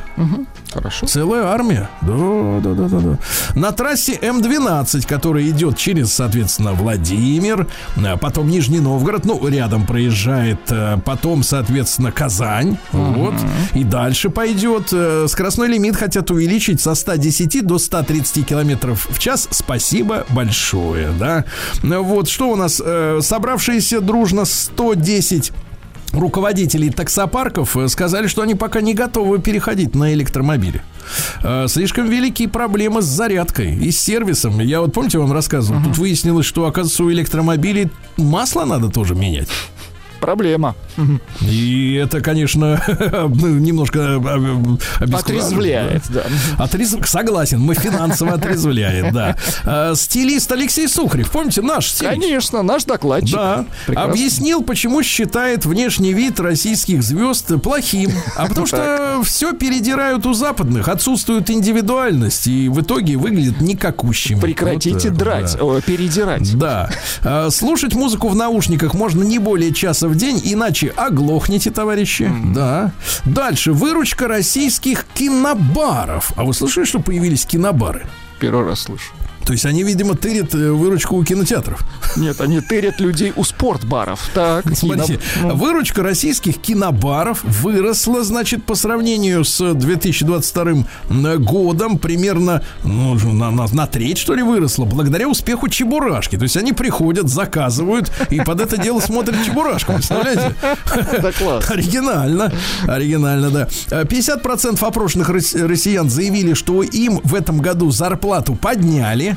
[0.71, 1.05] Хорошо.
[1.05, 1.89] Целая армия.
[2.01, 3.59] Да, да, да, да, да.
[3.59, 10.59] На трассе М12, которая идет через, соответственно, Владимир, а потом Нижний Новгород, ну, рядом проезжает,
[10.69, 13.35] а, потом, соответственно, Казань, вот,
[13.73, 14.89] и дальше пойдет.
[14.91, 19.47] Э, Скоростной лимит хотят увеличить со 110 до 130 километров в час.
[19.51, 21.45] Спасибо большое, да.
[21.81, 22.81] Вот, что у нас?
[22.83, 25.51] Э, Собравшиеся дружно 110
[26.13, 30.81] руководителей таксопарков э, сказали, что они пока не готовы переходить на электромобили.
[31.43, 34.59] э, слишком великие проблемы с зарядкой и с сервисом.
[34.59, 39.49] Я вот, помните, вам рассказывал, тут выяснилось, что, оказывается, у электромобилей масло надо тоже менять.
[40.23, 40.73] Проблема.
[41.41, 46.23] И это, конечно, ну, немножко э, обескураживает, Отрезвляет, да.
[46.63, 49.35] Отрез- Согласен, мы финансово отрезвляет, да.
[49.65, 52.13] Э, Стилист Алексей Сухарев, помните, наш стилист?
[52.13, 53.35] Конечно, наш докладчик.
[53.35, 54.11] Да, Прекрасно.
[54.13, 58.11] объяснил, почему считает внешний вид российских звезд плохим.
[58.37, 64.39] А потому что все передирают у западных, отсутствует индивидуальность, и в итоге выглядит никакущими.
[64.39, 65.81] Прекратите Вот, э, драть, да.
[65.81, 66.57] передирать.
[66.57, 66.89] Да.
[67.49, 72.31] Слушать музыку в наушниках можно не более часа в день, иначе оглохнете, товарищи.
[72.53, 72.91] Да.
[73.25, 73.73] Дальше.
[73.73, 76.33] Выручка российских кинобаров.
[76.35, 78.05] А вы слышали, что появились кинобары?
[78.39, 79.13] Первый раз слышу.
[79.45, 81.83] То есть они, видимо, тырят э, выручку у кинотеатров.
[82.15, 84.29] Нет, они тырят людей у спортбаров.
[84.33, 93.15] Так, Смотрите, кино- выручка российских кинобаров выросла, значит, по сравнению с 2022 годом примерно ну,
[93.33, 96.37] на, на- на треть, что ли, выросла, благодаря успеху Чебурашки.
[96.37, 99.93] То есть они приходят, заказывают и под это дело смотрят Чебурашку.
[99.93, 100.55] Представляете?
[101.21, 101.69] Да класс.
[101.69, 102.51] Оригинально.
[102.87, 103.67] Оригинально, да.
[103.91, 109.32] Э, 50% опрошенных рос- россиян заявили, что им в этом году зарплату подняли.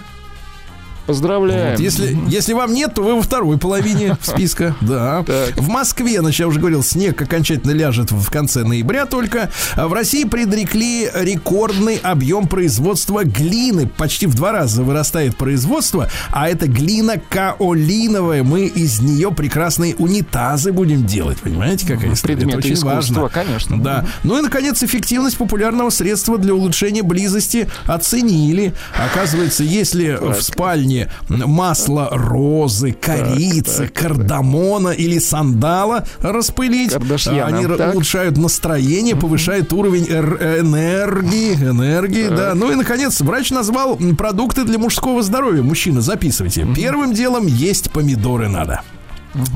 [1.07, 1.73] Поздравляем.
[1.73, 4.75] Вот, если, если вам нет, то вы во второй половине списка.
[4.81, 5.23] Да.
[5.25, 5.57] Так.
[5.57, 9.51] В Москве, значит, я уже говорил, снег окончательно ляжет в конце ноября только.
[9.75, 13.87] А в России предрекли рекордный объем производства глины.
[13.97, 16.09] Почти в два раза вырастает производство.
[16.33, 18.43] А это глина каолиновая.
[18.43, 21.39] Мы из нее прекрасные унитазы будем делать.
[21.39, 22.35] Понимаете, какая история?
[22.35, 23.29] Это Предметы очень важно.
[23.29, 23.81] конечно.
[23.81, 24.07] Да.
[24.25, 28.75] Ну и, наконец, эффективность популярного средства для улучшения близости оценили.
[28.97, 30.96] Оказывается, если в спальне
[31.29, 37.95] масло розы, корицы, кардамона или сандала распылить, они так.
[37.95, 42.55] улучшают настроение, повышают уровень энергии, энергии, да.
[42.55, 45.63] Ну и, наконец, врач назвал продукты для мужского здоровья.
[45.63, 46.67] Мужчина, записывайте.
[46.75, 48.83] Первым делом есть помидоры надо.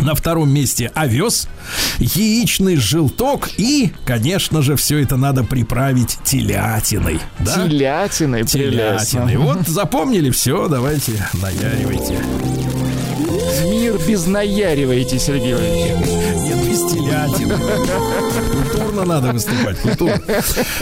[0.02, 1.48] На втором месте овес,
[1.98, 7.20] яичный желток и, конечно же, все это надо приправить телятиной.
[7.38, 7.54] Да?
[7.66, 9.22] Телятиной, прелестно.
[9.22, 9.36] Телятиной.
[9.36, 12.18] Вот запомнили все, давайте наяривайте.
[13.64, 16.06] Мир без наяриваете, Сергей Валерьевич.
[16.36, 17.56] Нет, без телятины.
[18.52, 20.20] Культурно надо выступать, культурно.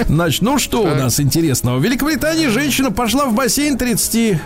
[0.06, 1.78] Значит, ну что у нас интересного?
[1.78, 4.40] В Великобритании женщина пошла в бассейн 30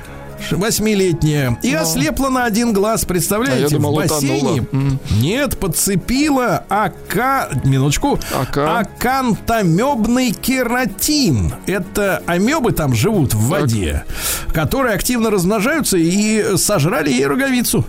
[0.51, 1.59] Восьмилетняя.
[1.63, 3.05] И ослепла на один глаз.
[3.05, 4.63] Представляете, А я думал, в бассейне.
[4.63, 4.99] утонула.
[5.21, 7.49] Нет, подцепила ака...
[7.65, 8.19] Минуточку.
[8.35, 8.81] Ака?
[8.81, 11.55] Акантомебный кератин.
[11.67, 14.05] Это амебы там живут в воде,
[14.53, 17.85] которые активно размножаются и сожрали ей роговицу.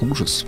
[0.00, 0.44] Ужас.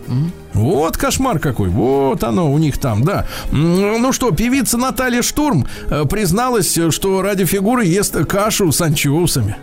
[0.52, 1.68] Вот кошмар какой.
[1.68, 3.26] Вот оно у них там, да.
[3.50, 9.56] Ну что, певица Наталья Штурм э, призналась, что ради фигуры ест кашу с анчоусами.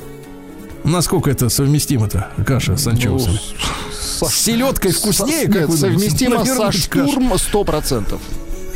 [0.85, 3.39] Насколько это совместимо-то, каша с анчоусами?
[3.91, 5.99] С селедкой вкуснее, как Нет, вы думаете?
[5.99, 7.07] совместимо со Навернуть кашу.
[7.11, 8.19] штурм 100%.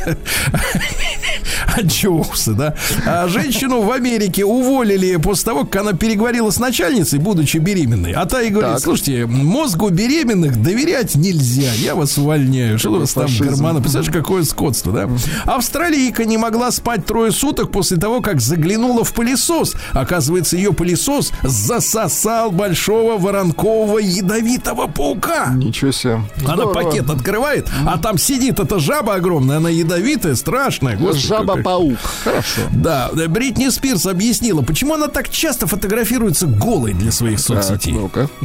[1.76, 2.74] Анчоусы, да.
[3.06, 8.12] А женщину в Америке уволили после того, как она переговорила с начальницей, будучи беременной.
[8.12, 8.80] А та и говорит, Так.
[8.80, 11.72] слушайте, мозгу беременных доверять нельзя.
[11.74, 12.78] Я вас увольняю.
[12.78, 13.80] Что у вас там гормоны?
[13.80, 15.08] Представляешь, какое скотство, да?
[15.46, 19.74] Австралийка не могла спать трое суток после того, как заглянула в пылесос.
[19.92, 25.52] Оказывается, ее пылесос засосал большого воронкового ядовитого паука.
[25.54, 26.14] Ничего себе.
[26.44, 26.72] Она Здорово.
[26.74, 29.89] пакет открывает, а там сидит эта жаба огромная, она ядовитая,
[30.36, 30.96] страшная.
[30.96, 31.26] Господи.
[31.26, 31.98] Жаба-паук.
[32.24, 32.62] Хорошо.
[32.72, 37.94] Да, э, Бритни Спирс объяснила, почему она так часто фотографируется голой для своих соцсетей.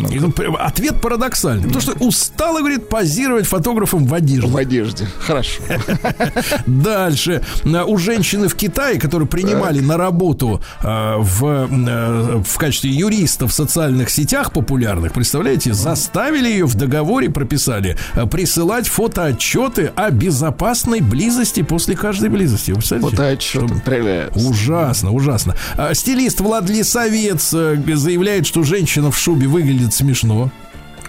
[0.10, 1.64] И, ну, прям Ответ парадоксальный.
[1.68, 4.48] Потому что устала, говорит, позировать фотографом в одежде.
[4.48, 5.08] В одежде.
[5.20, 5.62] Хорошо.
[6.66, 7.44] Дальше.
[7.64, 13.54] У женщины в Китае, которые принимали на работу э, в, э, в качестве юриста в
[13.54, 21.35] социальных сетях популярных, представляете, заставили ее в договоре, прописали, э, присылать фотоотчеты о безопасной близости
[21.64, 22.72] после каждой близости.
[22.72, 23.18] Вы представляете?
[23.18, 23.70] Вот отчет.
[23.70, 24.50] Что- Прелестно.
[24.50, 25.56] Ужасно, ужасно.
[25.78, 30.52] А, Стилист Влад Лисовец э, заявляет, что женщина в шубе выглядит смешно.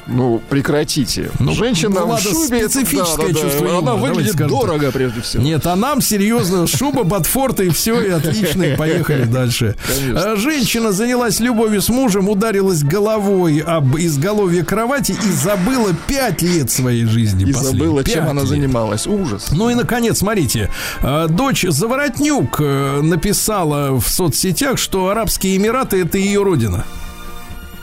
[0.07, 1.31] Ну, прекратите.
[1.41, 2.61] Ну, Женщина у в шубе...
[2.61, 4.49] это- специфическое да-да-да, чувство юмора, Она давайте выглядит так.
[4.49, 5.43] дорого, прежде всего.
[5.43, 9.75] Нет, а нам серьезно, шуба, ботфорта и все, и отлично, и поехали дальше.
[9.87, 10.33] Конечно.
[10.33, 16.71] А, Женщина занялась любовью с мужем, ударилась головой об изголовье кровати и забыла пять лет
[16.71, 17.43] своей жизни.
[17.43, 17.79] И последних.
[17.81, 18.49] забыла, чем Пять она лет.
[18.49, 19.07] занималась.
[19.07, 19.47] Ужас.
[19.51, 20.71] Ну и, наконец, смотрите,
[21.03, 26.85] э, дочь Заворотнюк э, написала в соцсетях, что Арабские Эмираты– это ее родина.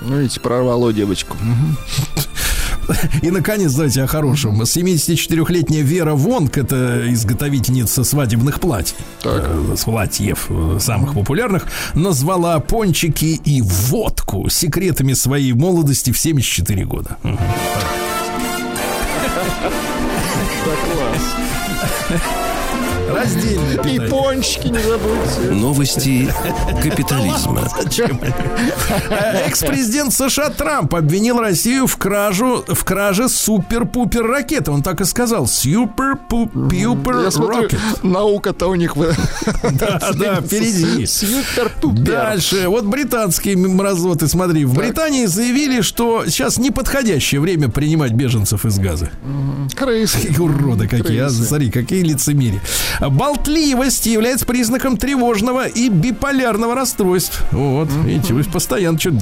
[0.03, 1.37] Ну, видите, прорвало девочку.
[3.21, 4.61] И, наконец, давайте о хорошем.
[4.61, 13.61] 74-летняя Вера Вонг, это изготовительница свадебных платьев, э, платьев э, самых популярных, назвала пончики и
[13.61, 17.17] водку секретами своей молодости в 74 года.
[17.23, 17.39] Мгм.
[23.13, 25.51] Раздельно И пончики не забудьте.
[25.51, 26.33] Новости
[26.81, 27.67] капитализма.
[29.45, 34.71] Экс-президент США Трамп обвинил Россию в кражу, в краже супер-пупер ракеты.
[34.71, 35.47] Он так и сказал.
[35.47, 37.79] Супер-пупер ракет.
[38.03, 38.95] наука-то у них...
[39.73, 41.05] Да, да, впереди.
[41.05, 42.03] Супер-пупер.
[42.03, 42.67] Дальше.
[42.67, 44.65] Вот британские мразоты, смотри.
[44.65, 49.09] В Британии заявили, что сейчас неподходящее время принимать беженцев из газа.
[49.75, 50.17] Крысы.
[50.17, 51.29] Какие уроды какие, а?
[51.29, 52.61] Смотри, какие лицемерие.
[53.09, 57.45] Болтливость является признаком тревожного и биполярного расстройства.
[57.51, 59.13] Вот, видите, вы постоянно что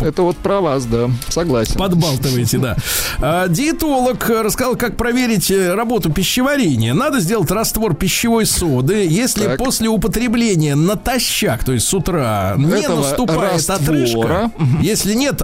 [0.00, 1.10] Это вот про вас, да.
[1.28, 1.74] Согласен.
[1.78, 2.76] подбалтываете, да.
[3.20, 6.94] А, диетолог рассказал, как проверить э, работу пищеварения.
[6.94, 9.06] Надо сделать раствор пищевой соды.
[9.06, 9.58] Если Так.
[9.58, 13.76] после употребления натощак, то есть с утра, не Этого наступает раствора.
[13.76, 14.50] отрыжка,
[14.80, 15.42] если нет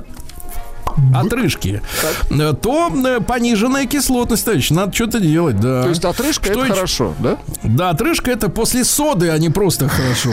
[1.14, 1.82] отрыжки,
[2.30, 5.82] э, то э, пониженная кислотность, товарищ, надо что-то делать, да.
[5.82, 6.74] То есть отрыжка Что это еще?
[6.74, 7.36] хорошо, да?
[7.62, 10.30] Да, отрыжка это после соды, а не просто хорошо.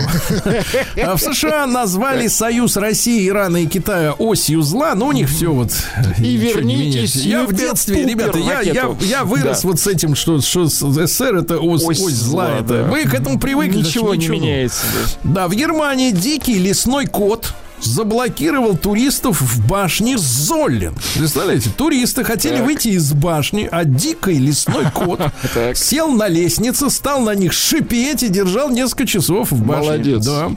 [1.01, 5.51] А в США назвали союз России, Ирана и Китая осью зла, но у них все
[5.51, 5.71] вот...
[6.19, 7.15] И вернитесь.
[7.15, 12.57] Я в детстве, ребята, я, вырос вот с этим, что, СССР это ось, зла.
[12.61, 13.77] Вы к этому привыкли.
[13.77, 14.85] Ничего так не меняется.
[15.23, 20.93] Да, в Германии дикий лесной кот заблокировал туристов в башне Золлин.
[21.17, 25.19] Представляете, туристы хотели выйти из башни, а дикий лесной кот
[25.53, 25.77] Так.
[25.77, 29.85] сел на лестнице, стал на них шипеть и держал несколько часов в башне.
[29.85, 30.25] Молодец.
[30.25, 30.51] Да.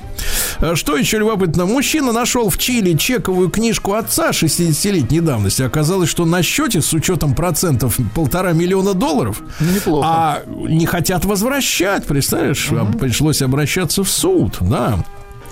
[0.59, 1.67] А Что еще любопытно?
[1.67, 5.63] Мужчина нашел в Чили чековую книжку отца 60-летней давности.
[5.63, 9.43] Оказалось, что на счете с учетом процентов полтора миллиона долларов.
[9.61, 10.07] Неплохо.
[10.09, 12.69] А не хотят возвращать, представляешь?
[12.73, 15.05] А Пришлось обращаться в суд, да.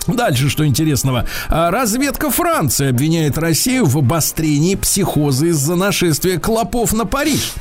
[0.08, 1.26] Дальше, что интересного.
[1.48, 7.52] А, Разведка Франции обвиняет Россию в обострении психоза из-за нашествия клопов на Париж.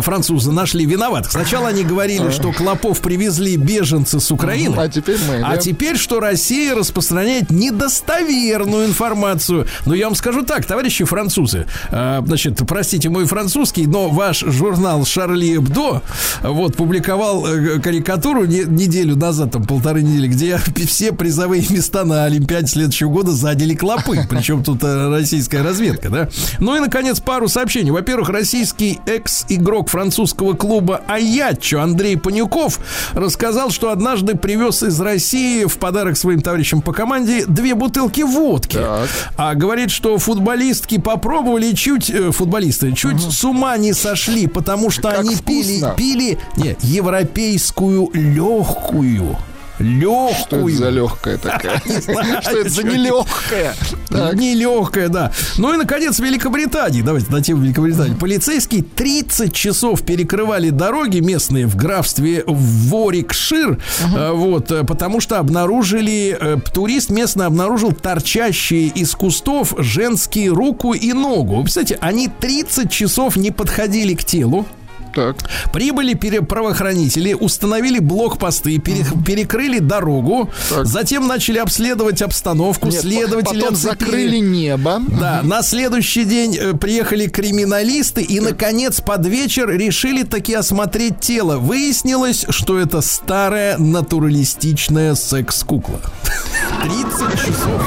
[0.00, 1.30] Французы нашли виноватых.
[1.30, 4.74] Сначала они говорили, что клопов привезли беженцы с Украины.
[4.78, 5.36] А теперь мы.
[5.44, 5.56] А да?
[5.58, 9.66] теперь, что Россия распространяет недостоверную информацию.
[9.86, 15.04] Но я вам скажу так, товарищи французы, э, значит, простите мой французский, но ваш журнал
[15.04, 16.02] Шарли Эбдо
[16.42, 22.24] вот публиковал э, карикатуру не- неделю назад, там полторы недели, где все призовые места на
[22.24, 24.26] Олимпиаде следующего года заняли клопы.
[24.30, 26.28] Причем тут э, российская разведка, да?
[26.58, 27.90] Ну и, наконец, пару сообщений.
[27.90, 32.78] Во-первых, российский экс-игрок французского клуба Аячо Андрей Панюков
[33.12, 38.76] рассказал, что однажды привез из России в подарок своим товарищам по команде две бутылки водки.
[38.76, 39.08] Так.
[39.36, 45.10] А говорит, что футболистки попробовали чуть, э, футболисты, чуть с ума не сошли, потому что
[45.10, 45.94] Как они пили, вкусно.
[45.96, 49.36] пили не, европейскую легкую.
[49.82, 50.34] Легкую.
[50.34, 51.80] Что это за легкая такая?
[52.42, 53.74] Что это за нелегкая?
[54.10, 55.32] Нелегкая, да.
[55.58, 57.02] Ну и, наконец, Великобритания.
[57.02, 58.14] Давайте на тему Великобритании.
[58.14, 63.78] Полицейские 30 часов перекрывали дороги местные в графстве Ворикшир.
[64.14, 70.92] э, Вот, э, потому что обнаружили, э, турист местно обнаружил торчащие из кустов женские руку
[70.94, 71.56] и ногу.
[71.56, 74.66] Вы представляете, они 30 часов не подходили к телу.
[75.14, 75.36] Так.
[75.72, 80.86] Прибыли пере- правоохранители, установили блокпосты, пере- перекрыли дорогу, Так.
[80.86, 84.04] затем начали обследовать обстановку, Нет, следователи потом оцепили.
[84.06, 85.00] закрыли небо.
[85.08, 91.58] Да, на следующий день э, приехали криминалисты и, наконец, под вечер решили таки осмотреть тело.
[91.58, 96.00] Выяснилось, что это старая натуралистичная секс-кукла.
[96.82, 97.82] 30 часов.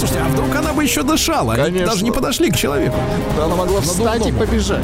[0.00, 1.52] Слушайте, а вдруг она бы еще дышала?
[1.52, 1.86] Они Конечно.
[1.88, 2.96] даже не подошли к человеку.
[3.36, 4.82] Да, она могла встать и побежать.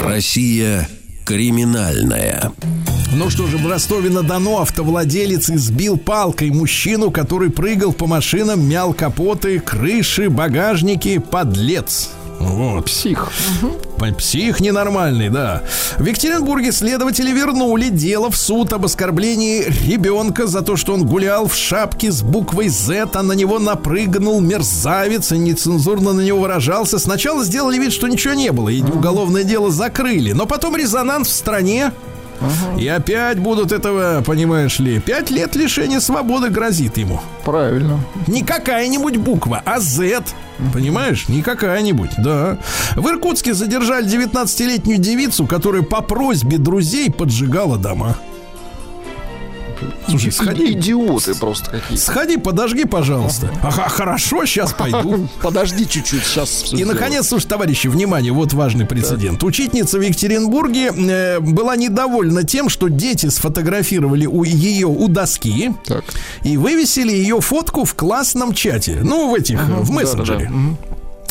[0.00, 0.88] Россия
[1.24, 2.52] криминальная.
[3.12, 9.60] Ну что же, в Ростове-на-Дону автовладелец избил палкой мужчину, который прыгал по машинам, мял капоты,
[9.60, 11.18] крыши, багажники.
[11.18, 12.10] Подлец.
[12.40, 12.86] Вот.
[12.86, 13.30] Псих.
[13.60, 13.68] П-
[14.12, 15.62] Псих ненормальный, да.
[15.98, 21.48] В Екатеринбурге следователи вернули дело в суд об оскорблении ребенка за то, что он гулял
[21.48, 26.98] в шапке с буквой Z, а на него напрыгнул мерзавец и нецензурно на него выражался.
[26.98, 30.32] Сначала сделали вид, что ничего не было, и уголовное дело закрыли.
[30.32, 31.92] Но потом резонанс в стране.
[32.78, 37.20] И опять будут этого, понимаешь ли, пять лет лишения свободы грозит ему.
[37.44, 38.00] Правильно.
[38.26, 40.22] Не какая-нибудь буква, а Z.
[40.72, 41.28] Понимаешь?
[41.28, 42.58] Не какая-нибудь, да.
[42.94, 48.16] В Иркутске задержали 19-летнюю девицу, которая по просьбе друзей поджигала дома.
[50.08, 50.72] Слушай, сходи.
[50.72, 51.96] Идиоты просто какие.
[51.96, 53.50] Сходи, подожги, пожалуйста.
[53.62, 55.28] Ага, хорошо, сейчас пойду.
[55.42, 59.42] Подожди чуть-чуть, сейчас И, наконец, слушай, товарищи, внимание, вот важный прецедент.
[59.42, 66.04] Учительница в Екатеринбурге э, была недовольна тем, что дети сфотографировали у ее у доски Так.
[66.42, 69.00] и вывесили ее фотку в классном чате.
[69.02, 70.50] Ну, в этих, в мессенджере.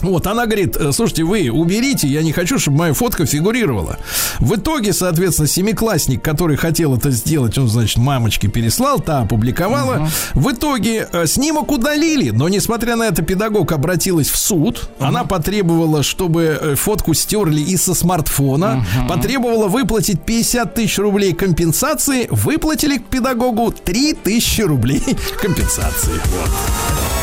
[0.03, 3.97] Вот, она говорит, «Э, слушайте, вы уберите, я не хочу, чтобы моя фотка фигурировала.
[4.39, 10.09] В итоге, соответственно, семиклассник, который хотел это сделать, он, значит, мамочке переслал, та опубликовала.
[10.33, 14.89] В итоге э, снимок удалили, но, несмотря на это, педагог обратилась в суд.
[14.99, 18.85] Она потребовала, чтобы э, фотку стерли и со смартфона.
[19.07, 22.27] Потребовала выплатить 50 тысяч рублей компенсации.
[22.29, 25.03] Выплатили к педагогу 3 тысячи рублей
[25.41, 26.13] компенсации.
[26.13, 27.22] Вот.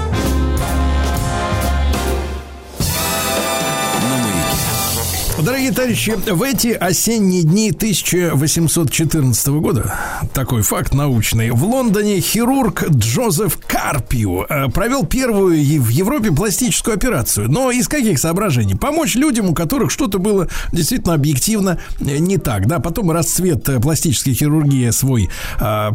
[5.43, 9.95] Дорогие товарищи, в эти осенние дни 1814 года,
[10.35, 17.49] такой факт научный, в Лондоне хирург Джозеф Карпио э, провел первую в Европе пластическую операцию.
[17.49, 18.75] Но из каких соображений?
[18.75, 22.67] Помочь людям, у которых что-то было действительно объективно э, не так.
[22.67, 25.29] Да, потом расцвет э, пластической хирургии свой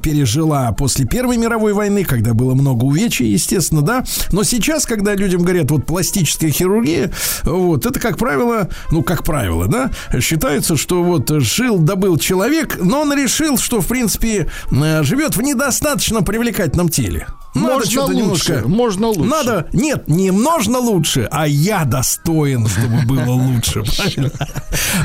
[0.02, 4.04] пережила после Первой мировой войны, когда было много увечий, естественно, да.
[4.32, 7.12] Но сейчас, когда людям говорят, вот пластическая хирургия,
[7.44, 9.35] вот, это, как правило, ну, как правило,
[9.66, 15.36] да, считается, что вот жил, добыл человек, но он решил, что, в принципе, э, живет
[15.36, 17.26] в недостаточно привлекательном теле.
[17.56, 18.68] Надо Можно лучше, немножко...
[18.68, 19.30] можно лучше.
[19.30, 23.82] Надо, нет, не можно лучше, а я достоин, чтобы было лучше.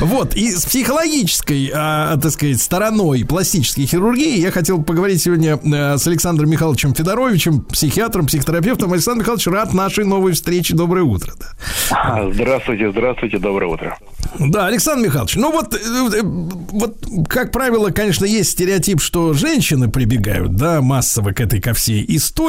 [0.02, 5.98] Вот, и с психологической, а, так сказать, стороной пластической хирургии я хотел поговорить сегодня э,
[5.98, 8.92] с Александром Михайловичем Федоровичем, психиатром, психотерапевтом.
[8.92, 10.76] Александр Михайлович, рад нашей новой встрече.
[10.76, 11.34] Доброе утро.
[12.34, 13.98] Здравствуйте, здравствуйте, доброе утро.
[14.40, 16.98] Да, Александр Михайлович, ну вот, э, э, вот,
[17.28, 22.41] как правило, конечно, есть стереотип, что женщины прибегают, да, массово к этой, ко всей истории.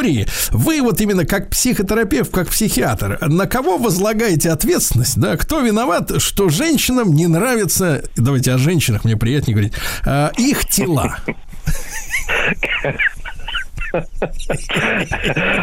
[0.50, 6.48] Вы вот именно как психотерапевт, как психиатр, на кого возлагаете ответственность, да, кто виноват, что
[6.48, 9.74] женщинам не нравится, давайте о женщинах, мне приятнее говорить,
[10.04, 11.16] а, их тела.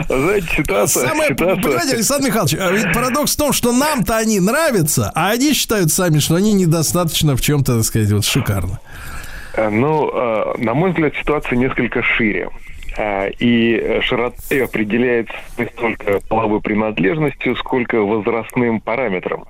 [0.07, 1.07] Знаете, ситуация...
[1.07, 5.32] Самое, ситуация- понимаете, Александр Михайлович, а ведь парадокс в том, что нам-то они нравятся, а
[5.32, 8.80] они считают сами, что они недостаточно в чем-то, так сказать, вот шикарно.
[9.55, 12.49] Э, Ну, э, на мой взгляд, ситуация несколько шире.
[12.99, 19.45] Э, И широтой определяется не столько половой принадлежностью, сколько возрастным параметром.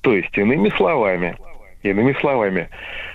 [0.00, 1.36] То есть, иными словами,
[1.82, 2.70] иными словами,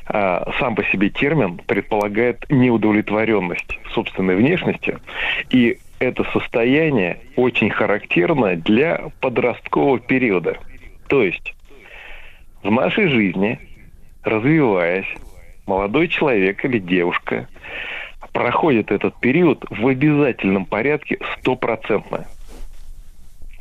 [0.08, 5.00] э, сам по себе термин предполагает неудовлетворенность собственной внешностью,
[5.50, 10.58] и это состояние очень характерно для подросткового периода.
[11.08, 11.56] То есть,
[12.62, 13.58] в нашей жизни,
[14.24, 15.08] развиваясь,
[15.66, 17.48] молодой человек или девушка
[18.36, 22.26] проходит этот период в обязательном порядке стопроцентно.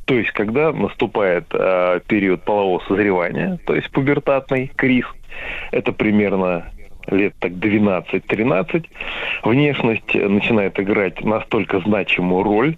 [0.05, 5.07] То есть, когда наступает э, период полового созревания, то есть пубертатный криз,
[5.71, 6.73] это примерно
[7.07, 8.85] лет так 12-13,
[9.45, 12.77] внешность начинает играть настолько значимую роль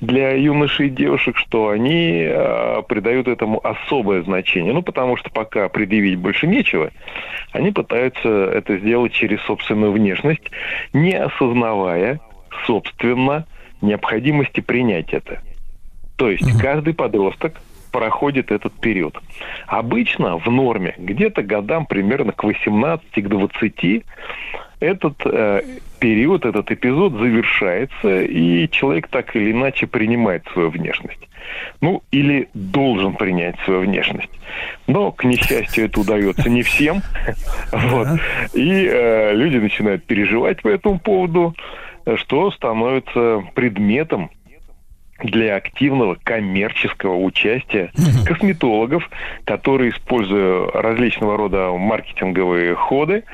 [0.00, 4.72] для юношей и девушек, что они э, придают этому особое значение.
[4.72, 6.90] Ну, потому что пока предъявить больше нечего,
[7.52, 10.50] они пытаются это сделать через собственную внешность,
[10.92, 12.20] не осознавая,
[12.66, 13.46] собственно,
[13.80, 15.42] необходимости принять это.
[16.16, 17.60] То есть каждый подросток
[17.98, 19.18] проходит этот период.
[19.66, 24.04] Обычно в норме где-то годам примерно к 18, к 20
[24.78, 25.62] этот э,
[25.98, 31.28] период, этот эпизод завершается, и человек так или иначе принимает свою внешность.
[31.80, 34.30] Ну, или должен принять свою внешность.
[34.86, 37.02] Но, к несчастью, это удается не всем.
[37.72, 38.06] Вот.
[38.54, 41.56] И э, люди начинают переживать по этому поводу,
[42.06, 44.30] э, что становится предметом
[45.22, 47.90] для активного коммерческого участия
[48.24, 49.08] косметологов,
[49.44, 53.24] которые, используя различного рода маркетинговые ходы,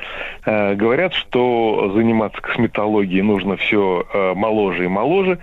[0.46, 5.38] э, говорят, что заниматься косметологией нужно все э, моложе и моложе.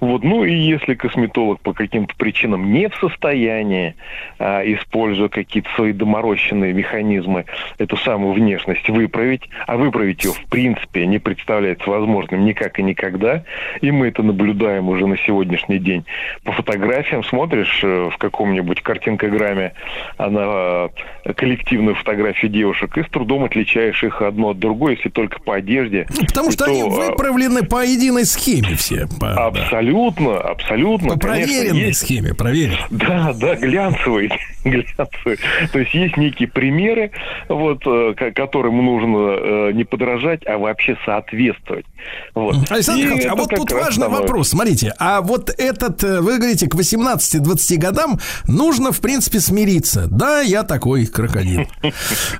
[0.00, 0.22] Вот.
[0.22, 3.94] Ну и если косметолог по каким-то причинам не в состоянии,
[4.38, 7.46] э, используя какие-то свои доморощенные механизмы,
[7.78, 13.44] эту самую внешность выправить, а выправить ее в принципе не представляется возможным никак и никогда,
[13.80, 16.04] и мы это наблюдаем уже на сегодняшний день день.
[16.44, 19.72] По фотографиям смотришь э, в каком-нибудь картинкограмме
[20.18, 20.90] а на
[21.24, 25.54] э, коллективную фотографию девушек и с трудом отличаешь их одно от другой, если только по
[25.54, 26.06] одежде.
[26.26, 29.06] Потому что то, они а, выправлены по единой схеме все.
[29.20, 29.46] По, да.
[29.46, 31.14] Абсолютно, абсолютно.
[31.14, 32.78] По Конечно, проверенной есть- схеме, проверенной.
[32.90, 34.30] Да, да, глянцевый,
[34.64, 35.38] глянцевый.
[35.72, 37.10] То есть есть некие примеры,
[37.48, 41.86] вот, э, ко- которым нужно не подражать, а вообще соответствовать.
[42.34, 42.56] Вот.
[42.70, 44.48] Александр Михайлович, а это вот тут важный становится- вопрос.
[44.48, 50.06] Смотрите, а вот этот, э, вы говорите, к 18-20 годам нужно, в принципе, смириться.
[50.10, 51.66] Да, я такой крокодил.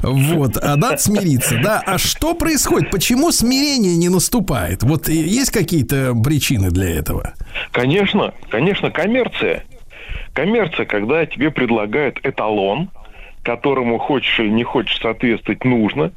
[0.01, 1.59] Вот, а надо смириться.
[1.63, 2.91] Да, а что происходит?
[2.91, 4.83] Почему смирение не наступает?
[4.83, 7.35] Вот и есть какие-то причины для этого?
[7.73, 9.65] Конечно, конечно, коммерция.
[10.33, 12.91] Коммерция, когда тебе предлагают эталон,
[13.43, 16.13] которому хочешь или не хочешь соответствовать нужно,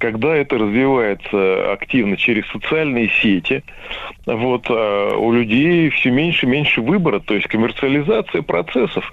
[0.00, 3.62] когда это развивается активно через социальные сети,
[4.26, 9.04] вот а у людей все меньше и меньше выбора, то есть коммерциализация процессов.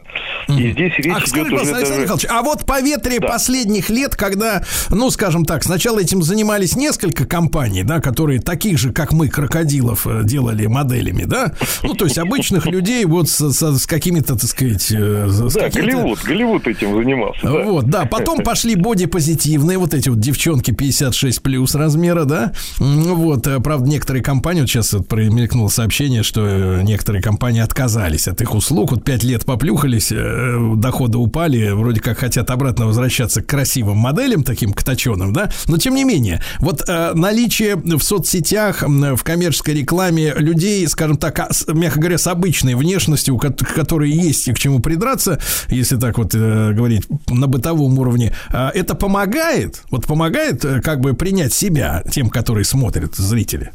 [0.48, 2.02] И здесь речь А идет скажите, уже Александр даже...
[2.02, 3.28] Михайлович, а вот по ветре Да.
[3.28, 8.94] последних лет, когда, ну, скажем так, сначала этим занимались несколько компаний, да, которые таких же,
[8.94, 11.54] как мы, крокодилов, э, делали моделями, да,
[11.84, 16.20] ну, то есть обычных людей вот с, с- с какими-то, так сказать, э, Да, Голливуд,
[16.24, 17.50] Голливуд этим занимался.
[17.50, 18.06] Вот, да.
[18.06, 22.54] Потом пошли бодипозитивные, вот эти вот девчонки 56 плюс размера, да.
[22.80, 27.62] М, Вот, э, правда, некоторые компании, вот сейчас вот промелькнуло сообщение, что э, некоторые компании
[27.62, 32.86] отказались от их услуг, вот 5 лет поплюхались, э, доходы упали, вроде как хотят обратно
[32.86, 35.50] возвращаться к красивым моделям, таким к точеным, да.
[35.68, 41.50] Но тем не менее, вот наличие в соцсетях, в коммерческой рекламе людей, скажем так, а,
[41.74, 45.40] мягко говоря, с обычной внешностью, которые есть и к чему придраться,
[45.70, 52.04] если так вот говорить на бытовом уровне, это помогает, вот помогает как бы принять себя
[52.10, 53.72] тем, которые смотрят зрители.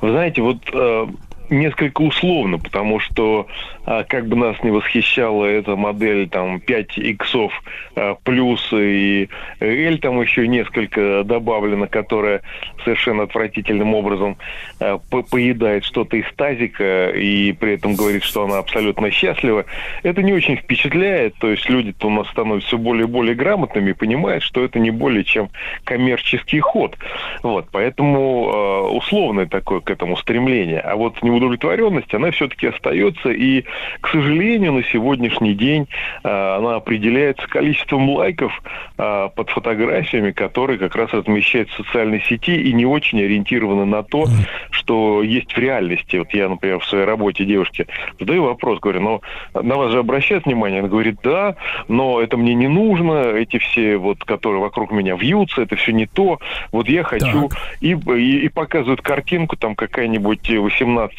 [0.00, 1.06] Вы знаете, вот э,
[1.50, 3.46] несколько условно, потому что
[3.84, 7.52] а, как бы нас не восхищала эта модель там 5 иксов
[7.94, 9.28] а, плюс и
[9.60, 12.42] L там еще несколько добавлено, которая
[12.84, 14.36] совершенно отвратительным образом
[14.80, 19.64] а, по- поедает что-то из тазика и при этом говорит, что она абсолютно счастлива.
[20.02, 23.90] Это не очень впечатляет, то есть люди-то у нас становятся все более и более грамотными
[23.90, 25.50] и понимают, что это не более чем
[25.84, 26.96] коммерческий ход.
[27.42, 30.80] Вот, поэтому условное такое к этому стремление.
[30.80, 33.30] А вот неудовлетворенность, она все-таки остается.
[33.30, 33.64] И,
[34.00, 35.86] к сожалению, на сегодняшний день
[36.24, 38.52] э, она определяется количеством лайков
[38.98, 44.02] э, под фотографиями, которые как раз размещают в социальной сети и не очень ориентированы на
[44.02, 44.26] то,
[44.70, 46.16] что есть в реальности.
[46.16, 47.86] Вот я, например, в своей работе девушке
[48.18, 49.20] задаю вопрос, говорю, ну,
[49.54, 50.80] на вас же обращают внимание?
[50.80, 51.56] Она говорит, да,
[51.88, 56.06] но это мне не нужно, эти все вот, которые вокруг меня вьются, это все не
[56.06, 56.40] то.
[56.72, 57.50] Вот я хочу...
[57.80, 60.48] И, и, и показывают картинку, там какая-нибудь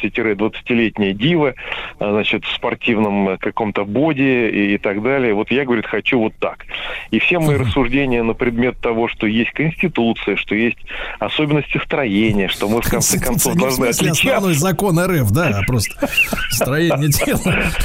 [0.08, 1.54] 18-20-летняя дива,
[1.98, 5.34] значит, в спортивном э, каком-то боди и, и так далее.
[5.34, 6.64] Вот я, говорит, хочу вот так.
[7.10, 10.78] И все мои рассуждения на предмет того, что есть Конституция, что есть
[11.18, 14.28] особенности строения, что мы в конце концов должны отличаться.
[14.28, 16.08] основной закон РФ, да, а просто
[16.50, 17.40] строение тела.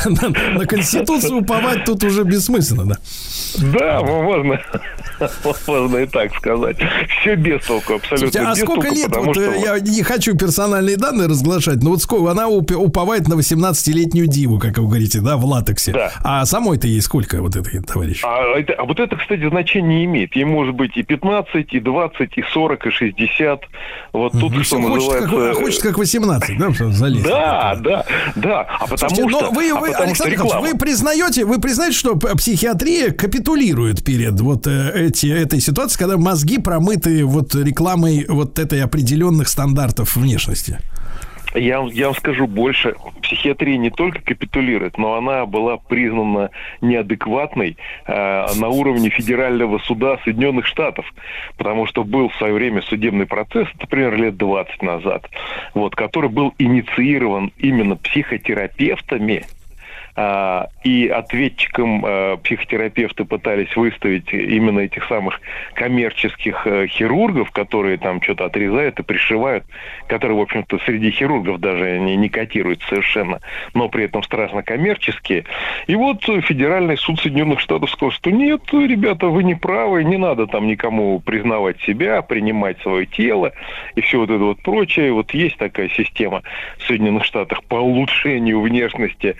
[0.05, 2.97] На, на Конституцию уповать тут уже бессмысленно, да.
[3.57, 4.59] Да, можно,
[5.67, 6.77] можно и так сказать.
[7.19, 9.79] Все без толку, абсолютно Слушайте, а без сколько толку, лет, вот что э, вот- я
[9.79, 14.77] не хочу персональные данные разглашать, но вот сколько, она уп- уповает на 18-летнюю диву, как
[14.77, 15.91] вы говорите, да, в латексе.
[15.91, 16.11] Да.
[16.23, 18.21] А самой-то ей сколько вот этой товарищ?
[18.23, 20.35] А, это- а вот это, кстати, значение не имеет.
[20.35, 23.61] Ей может быть и 15, и 20, и 40, и 60.
[24.13, 25.61] Вот тут, что Всё, хочет, как, называется...
[25.61, 27.23] а хочет как 18, да, что залезть.
[27.25, 28.61] Да, да, да.
[28.79, 29.41] А потому Слушайте, что...
[29.41, 34.39] но вы, а вы, потому что Александр вы признаете, вы признаете, что психиатрия капитулирует перед
[34.41, 40.79] вот э, эти, этой ситуацией, когда мозги промыты вот рекламой вот этой определенных стандартов внешности?
[41.53, 42.95] Я, вам- я вам скажу больше.
[43.21, 46.49] Психиатрия не только капитулирует, но она была признана
[46.81, 47.77] неадекватной
[48.07, 51.05] э, на уровне федерального суда Соединенных Штатов.
[51.57, 55.29] Потому что был в свое время судебный процесс, например, лет 20 назад,
[55.73, 59.45] вот, который был инициирован именно психотерапевтами,
[60.15, 65.41] и ответчиком э, психотерапевты пытались выставить именно этих самых
[65.73, 69.63] коммерческих э, хирургов, которые там что-то отрезают и пришивают,
[70.07, 73.39] которые, в общем-то, среди хирургов даже не, не котируются совершенно,
[73.73, 75.45] но при этом страшно коммерческие.
[75.87, 80.45] И вот Федеральный суд Соединенных Штатов сказал, что нет, ребята, вы не правы, не надо
[80.45, 83.51] там никому признавать себя, принимать свое тело
[83.95, 85.11] и все вот это вот прочее.
[85.11, 86.43] Вот есть такая система
[86.77, 89.35] в Соединенных Штатах по улучшению внешности.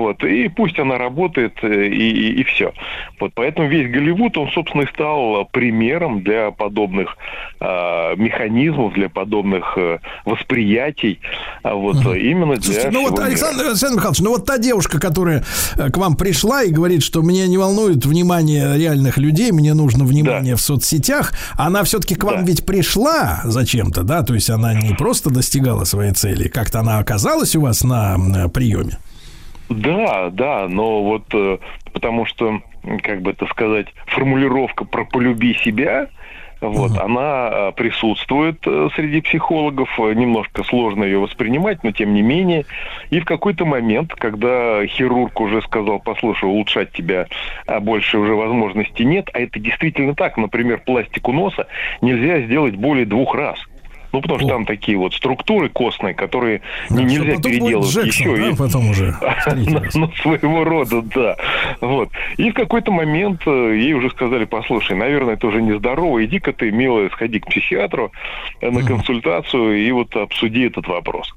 [0.00, 2.72] Вот, и пусть она работает, э, и, и, все.
[3.20, 7.18] Вот поэтому весь Голливуд, он, собственно, и стал примером для подобных
[7.60, 11.20] э, механизмов, для подобных э, восприятий.
[11.62, 12.14] А вот угу.
[12.14, 15.44] именно для Слушайте, ну вот, Александр, Александр Михайлович, ну вот та девушка, которая
[15.76, 20.54] к вам пришла и говорит, что меня не волнует внимание реальных людей, мне нужно внимание
[20.54, 20.56] да.
[20.56, 22.42] в соцсетях, она все-таки к вам да.
[22.42, 24.22] ведь пришла зачем-то, да?
[24.22, 28.96] То есть она не просто достигала своей цели, как-то она оказалась у вас на приеме?
[29.70, 31.58] Да, да, но вот э,
[31.92, 32.60] потому что,
[33.02, 36.08] как бы это сказать, формулировка про полюби себя,
[36.60, 42.20] вот, uh она э, присутствует э, среди психологов, немножко сложно ее воспринимать, но тем не
[42.20, 42.66] менее.
[43.10, 47.28] И в какой-то момент, когда хирург уже сказал, послушай, улучшать тебя
[47.80, 51.68] больше уже возможностей нет, а это действительно так, например, пластику носа
[52.02, 53.58] нельзя сделать более двух раз.
[54.12, 58.36] Ну, потому что там такие вот структуры костные, которые да, нельзя переделывать Джексон, еще.
[58.36, 58.56] Да, и...
[58.56, 59.14] потом уже.
[59.94, 61.36] Ну, своего рода, да.
[61.80, 62.10] Вот.
[62.36, 66.70] И в какой-то момент э, ей уже сказали, послушай, наверное, это уже нездорово, иди-ка ты,
[66.70, 68.12] милая, сходи к психиатру
[68.60, 71.32] э, на консультацию и вот обсуди этот вопрос.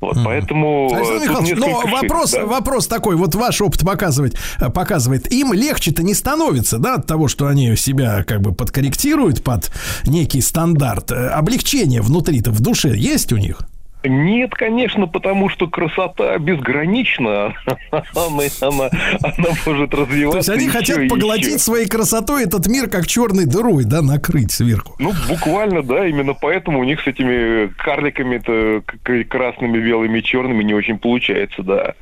[0.00, 0.90] Вот, поэтому...
[0.92, 2.46] Э, но вопрос, да?
[2.46, 4.38] вопрос такой, вот ваш опыт показывает,
[4.74, 9.70] показывает, им легче-то не становится, да, от того, что они себя как бы подкорректируют под
[10.06, 11.12] некий стандарт.
[11.12, 13.60] Облегчение внутри-то, в душе есть у них?
[14.08, 17.54] Нет, конечно, потому что красота безгранична.
[17.90, 18.90] Она, она,
[19.22, 20.52] она может развиваться.
[20.52, 21.58] То есть они хотят поглотить еще.
[21.58, 24.96] своей красотой этот мир как черной дырой, да, накрыть сверху.
[24.98, 28.82] Ну, буквально, да, именно поэтому у них с этими карликами-то
[29.28, 31.94] красными, белыми, черными не очень получается, да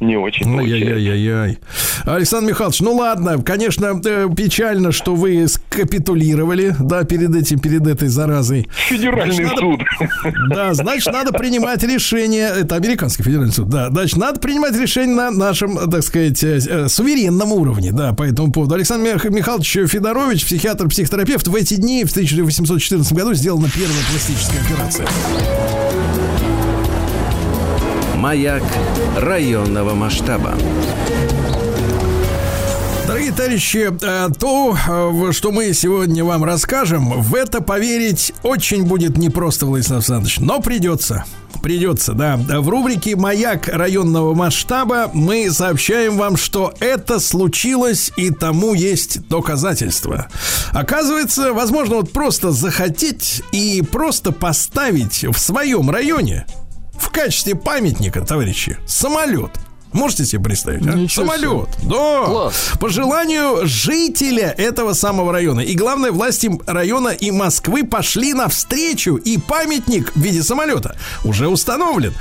[0.00, 1.58] не очень Ай-яй-яй-яй.
[2.06, 8.08] Александр Михайлович, ну ладно, конечно, э, печально, что вы скапитулировали, да, перед этим, перед этой
[8.08, 8.66] заразой.
[8.88, 9.80] Федеральный значит, суд.
[10.24, 15.14] Надо, да, значит, надо принимать решение, это американский федеральный суд, да, значит, надо принимать решение
[15.14, 18.76] на нашем, так сказать, э, э, суверенном уровне, да, по этому поводу.
[18.76, 25.06] Александр Михайлович Федорович, психиатр, психотерапевт, в эти дни, в 1814 году сделана первая пластическая операция.
[28.20, 28.62] Маяк
[29.16, 30.54] районного масштаба.
[33.06, 39.16] Дорогие товарищи, э, то, э, что мы сегодня вам расскажем, в это поверить очень будет
[39.16, 41.24] непросто, Владислав Александрович, но придется.
[41.62, 42.36] Придется, да.
[42.36, 50.28] В рубрике «Маяк районного масштаба» мы сообщаем вам, что это случилось, и тому есть доказательства.
[50.72, 56.44] Оказывается, возможно, вот просто захотеть и просто поставить в своем районе
[57.00, 59.50] в качестве памятника, товарищи, самолет–
[59.92, 60.86] Можете себе представить?
[60.86, 61.08] А?
[61.08, 61.68] Самолет.
[61.82, 62.24] Да.
[62.24, 62.54] Класс.
[62.78, 65.60] По желанию жителя этого самого района.
[65.60, 69.16] И главное, власти района и Москвы пошли навстречу.
[69.16, 72.14] И памятник в виде самолета уже установлен.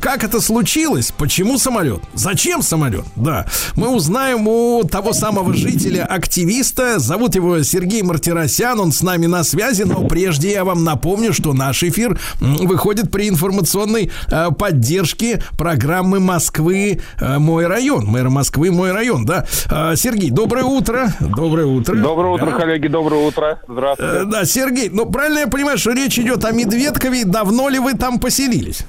[0.00, 1.12] Как это случилось?
[1.16, 2.00] Почему самолет?
[2.14, 3.04] Зачем самолет?
[3.16, 3.46] Да.
[3.74, 6.98] Мы узнаем у того самого жителя-активиста.
[6.98, 8.78] Зовут его Сергей Мартиросян.
[8.78, 9.82] Он с нами на связи.
[9.82, 16.99] Но прежде я вам напомню, что наш эфир выходит при информационной э, поддержке программы Москвы
[17.20, 19.44] Э, мой район, мэр Москвы, мой район, да.
[19.70, 21.08] Э, Сергей, доброе утро.
[21.20, 21.96] Доброе утро.
[21.96, 22.56] Доброе утро, да.
[22.58, 23.58] коллеги, доброе утро.
[23.68, 24.16] Здравствуйте.
[24.16, 27.24] Э, да, Сергей, ну правильно я понимаю, что речь идет о Медведкове.
[27.24, 28.86] Давно ли вы там поселились?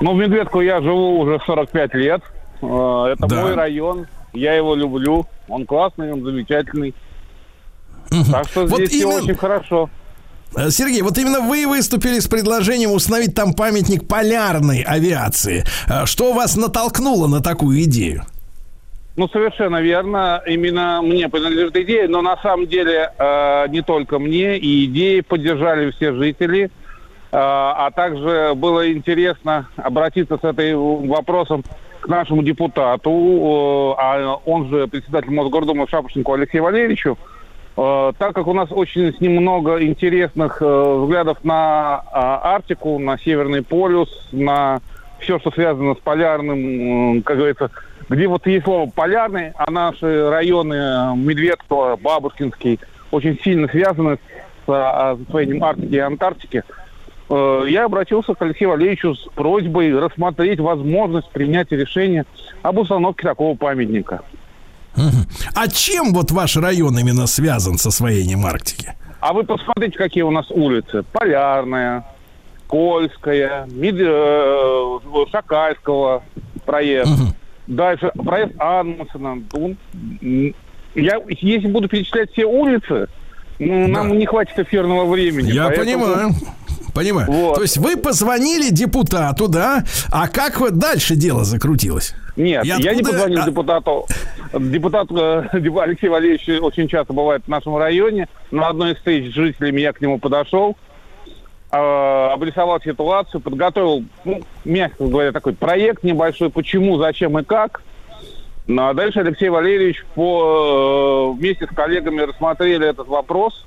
[0.00, 2.22] Ну, в Медведково я живу уже 45 лет.
[2.58, 3.42] Это да.
[3.42, 4.06] мой район.
[4.32, 5.26] Я его люблю.
[5.48, 6.94] Он классный, он замечательный.
[8.12, 8.30] Угу.
[8.30, 9.22] Так что здесь вот все именно...
[9.22, 9.90] очень хорошо.
[10.56, 15.64] Э, Сергей, вот именно вы выступили с предложением установить там памятник полярной авиации.
[15.88, 18.24] Э, что вас натолкнуло на такую идею?
[19.16, 20.42] Ну, совершенно верно.
[20.46, 25.90] Именно мне принадлежит идея, но на самом деле э, не только мне, и идеи поддержали
[25.90, 26.64] все жители.
[26.64, 26.70] Э,
[27.32, 31.64] а также было интересно обратиться с этим вопросом
[32.00, 37.18] к нашему депутату, э, а он же председатель Мосгордумы Шапошнику Алексею Валерьевичу,
[37.74, 43.18] так как у нас очень с ним много интересных э, взглядов на а, Арктику, на
[43.18, 44.80] Северный полюс, на
[45.18, 47.70] все, что связано с полярным, как говорится,
[48.08, 52.80] где вот есть слово полярный, а наши районы э, Медведково, Бабушкинский
[53.10, 54.18] очень сильно связаны
[54.66, 56.62] с освоением Арктики и Антарктики,
[57.30, 62.24] я обратился к Алексею Валерьевичу с просьбой рассмотреть возможность принятия решения
[62.62, 64.22] об установке такого памятника.
[65.54, 68.94] А чем вот ваш район именно связан с освоением Арктики?
[69.20, 71.04] А вы посмотрите, какие у нас улицы.
[71.12, 72.04] Полярная,
[72.66, 73.96] Кольская, Мид...
[73.98, 74.98] Э,
[75.30, 76.22] Шакальского
[76.64, 77.10] проезд.
[77.10, 77.34] Угу.
[77.66, 79.42] Дальше проезд Анмусона.
[80.94, 83.08] Я, если буду перечислять все улицы,
[83.58, 84.16] ну, нам да.
[84.16, 85.50] не хватит эфирного времени.
[85.50, 86.04] Я поэтому...
[86.04, 86.30] понимаю.
[86.92, 87.30] Понимаю.
[87.30, 87.56] Вот.
[87.56, 89.84] То есть вы позвонили депутату, да?
[90.10, 92.14] А как вот дальше дело закрутилось?
[92.36, 94.06] Нет, И я не позвонил а- депутату.
[94.52, 98.28] Депутат э, Алексей Валерьевич очень часто бывает в нашем районе.
[98.50, 100.76] На одной из встреч с жителями я к нему подошел,
[101.70, 107.82] э, обрисовал ситуацию, подготовил, ну, мягко говоря, такой проект небольшой, почему, зачем и как.
[108.66, 113.66] Ну, а дальше Алексей Валерьевич по, э, вместе с коллегами рассмотрели этот вопрос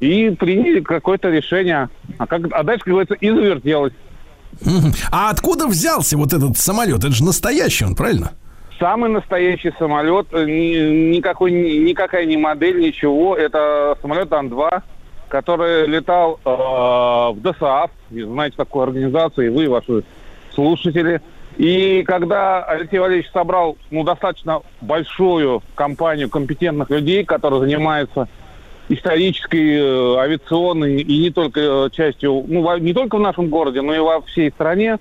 [0.00, 1.88] и приняли какое-то решение.
[2.18, 3.92] А, как, а дальше, как говорится, и завертелось.
[4.60, 4.92] Мгм.
[5.10, 6.98] А откуда взялся вот этот самолет?
[6.98, 8.32] Это же настоящий он, правильно?
[8.78, 13.36] Самый настоящий самолет, ни- никакой, ни- никакая не модель, ничего.
[13.36, 14.82] Это самолет Ан-2,
[15.28, 20.04] который летал э, в ДСАФ, знаете такую организацию, и вы, и ваши
[20.54, 21.20] слушатели.
[21.56, 28.28] И когда Алексей Валерьевич собрал ну, достаточно большую компанию компетентных людей, которые занимаются
[28.88, 33.94] исторической, э, авиационной и не только э, частью, ну, не только в нашем городе, но
[33.94, 34.98] и во всей стране,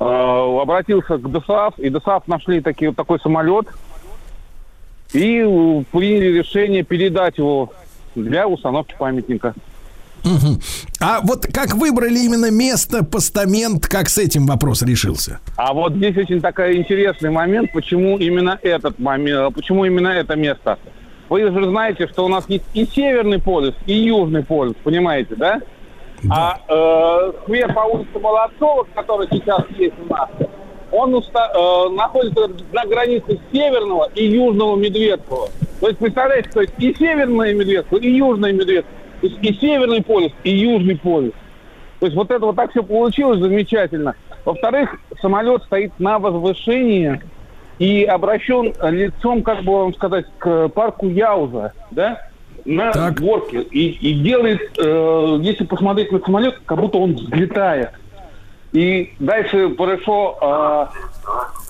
[0.00, 3.66] э, обратился к ДСАФ, и ДСАФ нашли таки, такой самолет
[5.12, 5.40] и
[5.90, 7.72] приняли решение передать его
[8.14, 9.54] для установки памятника.
[10.24, 10.60] Мгм.
[11.00, 15.38] А вот как выбрали именно место, постамент, как с этим вопрос решился?
[15.56, 20.78] А вот здесь очень такой интересный момент, почему именно этот момент, почему именно это место.
[21.28, 25.60] Вы же знаете, что у нас есть и Северный полюс, и Южный полюс, понимаете, да?
[26.30, 30.28] А э, сквер по улице Молодцова, который сейчас есть у нас,
[30.90, 35.48] он уста- э, находится на границе Северного и Южного Медведского.
[35.80, 38.96] То есть, представляете, то есть и Северная Медведского, и Южная Медведского.
[39.20, 41.32] То есть и Северный полюс, и Южный полюс.
[42.00, 44.14] То есть вот это вот так все получилось замечательно.
[44.44, 47.20] Во-вторых, самолет стоит на возвышении
[47.78, 52.28] и обращен лицом, как бы вам сказать, к парку Яуза, да,
[52.64, 53.20] на Так.
[53.20, 53.62] горке.
[53.62, 57.90] И, и делает, э, если посмотреть на самолет, как будто он взлетает.
[58.72, 60.86] И дальше произошло э,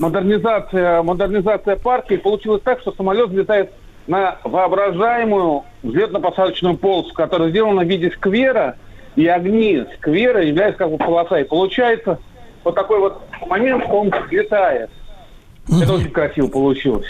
[0.00, 3.70] модернизация, модернизация парка, и получилось так, что самолет взлетает
[4.08, 8.76] на воображаемую взлетно-посадочную полосу, которая сделана в виде сквера,
[9.14, 11.38] и огни сквера являются как бы полоса.
[11.38, 12.18] И получается
[12.64, 14.90] вот такой вот момент, он взлетает.
[15.68, 17.06] Это очень красиво получилось.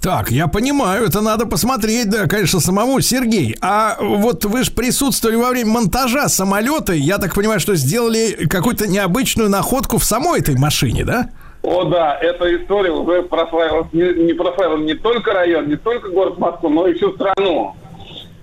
[0.00, 3.00] Так, я понимаю, это надо посмотреть, да, конечно, самому.
[3.00, 8.46] Сергей, а вот вы же присутствовали во время монтажа самолета, я так понимаю, что сделали
[8.48, 11.28] какую-то необычную находку в самой этой машине, да?
[11.62, 16.38] О, да, эта история уже прославила, не, не прославила не только район, не только город
[16.38, 17.74] Москву, но и всю страну.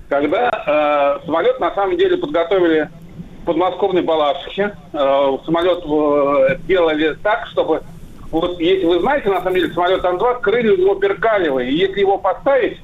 [0.10, 2.90] Когда э, самолет на самом деле подготовили
[3.42, 7.82] в подмосковной Балашихе, э, самолет э, делали так, чтобы
[8.32, 12.02] вот если вы знаете, на самом деле самолет Ан-2 крылья у него перкалевые, и если
[12.02, 12.78] его поставить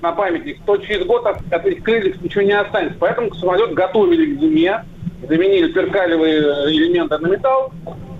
[0.00, 2.96] на памятник, то через год от, от этих крыльев ничего не останется.
[2.98, 4.84] Поэтому самолет готовили к зиме,
[5.28, 6.40] заменили перкалевые
[6.70, 7.72] элементы на металл,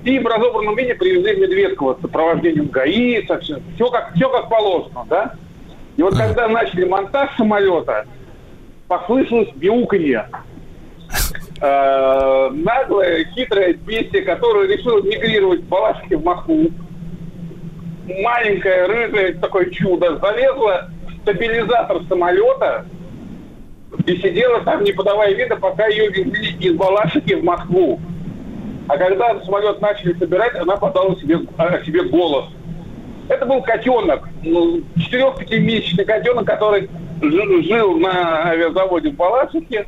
[0.05, 4.49] и в разобранном виде привезли в Медведково с сопровождением ГАИ, со все как, все как
[4.49, 5.35] положено, да?
[5.97, 8.07] И вот когда начали монтаж самолета,
[8.89, 10.29] послышалось мяуканье.
[11.63, 16.71] Э, наглое, хитрое бестие, которое решило мигрировать с Балашихи в Москву.
[18.23, 22.87] Маленькое, рыжее такое чудо залезло в стабилизатор самолета
[24.07, 28.01] и сидела там, не подавая вида, пока ее везли из Балашихи в Москву.
[28.89, 32.47] А когда самолет начали собирать, она подала себе, о себе голос.
[33.29, 36.89] Это был котенок, ну, 4-5-месячный котенок, который
[37.21, 39.87] жи- жил на авиазаводе в Балашихе.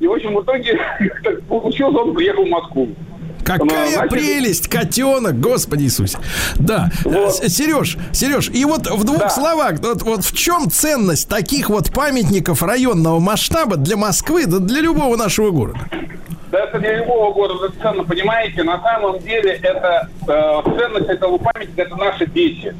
[0.00, 0.78] И, в общем, в итоге
[1.24, 2.88] так получилось, он приехал в Москву.
[3.44, 6.18] Какая значит- прелесть, котенок, Господи Иисусе.
[6.56, 7.32] Да, Вот.
[7.34, 9.30] Сереж, Сереж, и вот в двух Да.
[9.30, 14.80] словах, вот, вот в чем ценность таких вот памятников районного масштаба для Москвы, да для
[14.80, 15.78] любого нашего города?
[16.50, 18.64] Да это для любого города ценно, понимаете?
[18.64, 22.74] На самом деле это э, ценность этого памятника это наши дети.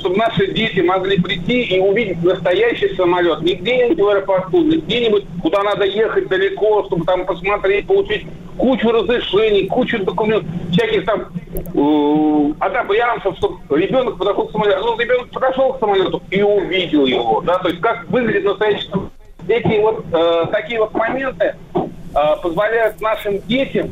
[0.00, 3.42] Чтобы наши дети могли прийти и увидеть настоящий самолет.
[3.42, 8.26] Не где-нибудь в аэропорту, не где-нибудь, куда надо ехать далеко, чтобы там посмотреть, получить
[8.56, 14.84] кучу разрешений, кучу документов, всяких там э, одобрянцев, чтобы ребенок подошел к самолету.
[14.84, 19.10] Ну, ребенок подошел к самолету и увидел его, да, то есть как выглядит настоящий самолет.
[19.48, 23.90] Эти вот э, такие вот моменты э, позволяют нашим детям,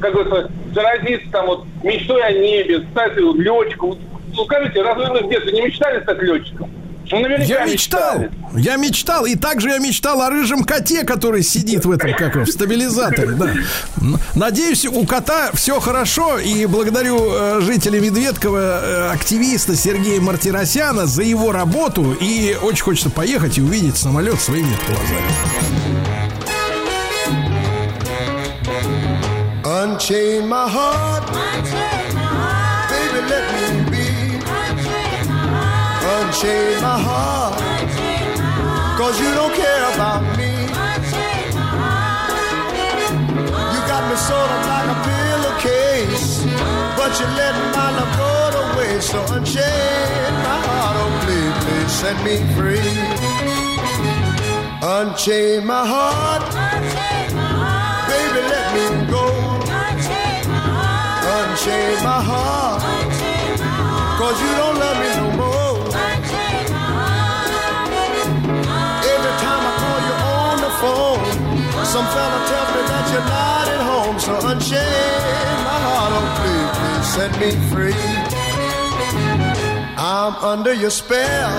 [0.00, 3.98] как говорится, заразиться там вот мечтой о небе, стать летчиком.
[4.32, 6.70] Ну, скажите, разве вы в детстве не мечтали стать летчиком?
[7.10, 8.30] Ну, Я мечтал, мечтали.
[8.56, 12.46] я мечтал, и также я мечтал о рыжем коте, который сидит в этом, как в
[12.46, 13.50] стабилизаторе, да.
[14.34, 21.22] Надеюсь, у кота все хорошо, и благодарю э, жителя Медведкова, э, активиста Сергея Мартиросяна за
[21.22, 25.32] его работу, и очень хочется поехать и увидеть самолет своими глазами.
[29.64, 31.24] Unchain my heart.
[32.90, 33.61] Baby, let me be.
[36.32, 37.60] Unchain my heart.
[38.96, 40.50] Cause you don't care about me.
[43.72, 46.28] You got me sort of like a pillowcase.
[46.96, 49.10] But you let my love go to waste.
[49.10, 50.96] So unchain my heart.
[51.00, 52.96] Oh, please, please set me free.
[54.80, 56.42] Unchain my heart.
[58.08, 59.26] Baby, let me go.
[61.36, 62.80] Unchain my heart.
[64.18, 64.81] Cause you don't
[71.92, 74.16] some fella tells me that you're not at home.
[74.18, 78.04] So unchain my heart, oh please, please set me free.
[79.98, 81.50] I'm under your spell,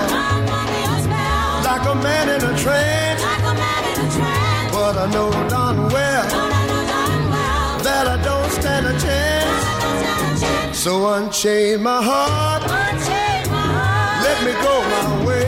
[1.68, 3.22] like a man in a trance.
[4.74, 6.26] But I know darn well
[7.86, 10.76] that I don't stand a chance.
[10.76, 12.62] So unchain my heart,
[14.26, 15.46] let me go my way.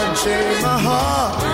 [0.00, 1.49] Unchain my heart, you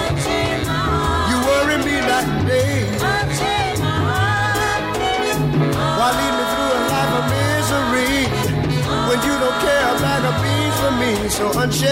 [11.28, 11.90] So unchain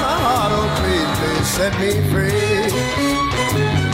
[0.00, 3.93] my heart, oh please, please set me free.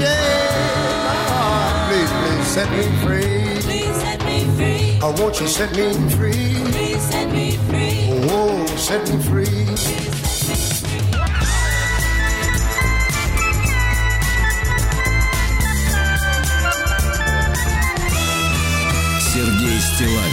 [0.00, 3.60] Unchain my heart, please, please set me free.
[3.60, 4.98] Please set me free.
[5.02, 6.54] Oh, won't you set me free?
[6.72, 8.08] Please set me free.
[8.30, 9.66] Oh, set me free.
[19.32, 20.29] Сергей Стилавин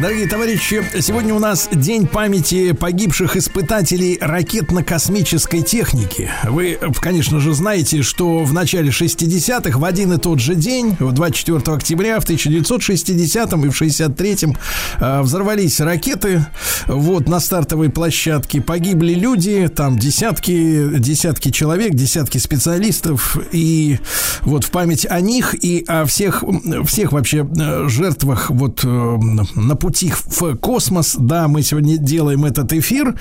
[0.00, 6.30] Дорогие товарищи, сегодня у нас День памяти погибших испытателей ракетно-космической техники.
[6.44, 11.76] Вы, конечно же, знаете, что в начале 60-х в один и тот же день, 24
[11.76, 14.56] октября в 1960 и в 63-м
[15.00, 16.46] э, взорвались ракеты
[16.86, 18.60] вот на стартовой площадке.
[18.60, 23.36] Погибли люди, там десятки, десятки человек, десятки специалистов.
[23.50, 23.98] И
[24.42, 26.44] вот в память о них и о всех,
[26.86, 31.16] всех вообще э, жертвах вот э, на пути в космос.
[31.18, 33.14] Да, мы сегодня делаем этот эфир.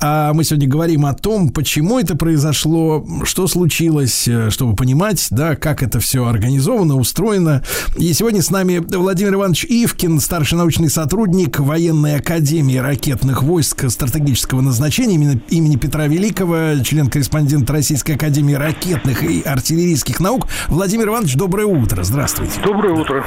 [0.00, 5.56] А мы сегодня говорим о том, почему это произошло, что случилось, э, чтобы понимать, да,
[5.56, 7.64] как это все организовано, устроено.
[7.96, 14.60] И сегодня с нами Владимир Иванович Ивкин, старший научный сотрудник военной академии ракетных войск стратегического
[14.60, 20.46] назначения имени, имени Петра Великого, член-корреспондент Российской академии ракетных и артиллерийских наук.
[20.68, 22.04] Владимир Иванович, доброе утро.
[22.04, 22.60] Здравствуйте.
[22.64, 23.26] Доброе утро.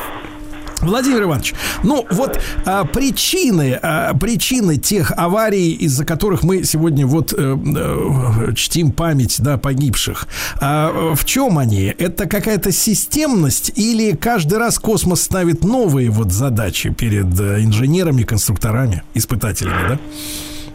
[0.85, 1.53] Владимир Иванович,
[1.83, 8.53] ну вот а, причины, а, причины тех аварий, из-за которых мы сегодня вот э, э,
[8.55, 10.27] чтим память да, погибших,
[10.61, 11.93] а, в чем они?
[11.97, 19.03] Это какая-то системность или каждый раз космос ставит новые вот задачи перед э, инженерами, конструкторами,
[19.13, 19.99] испытателями, да?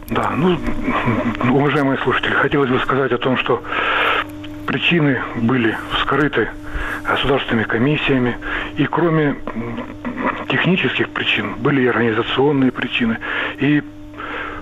[0.09, 0.59] Да, ну,
[1.49, 3.63] уважаемые слушатели, хотелось бы сказать о том, что
[4.71, 6.47] причины были вскрыты
[7.03, 8.37] государственными комиссиями.
[8.77, 9.35] И кроме
[10.47, 13.17] технических причин были и организационные причины.
[13.59, 13.83] И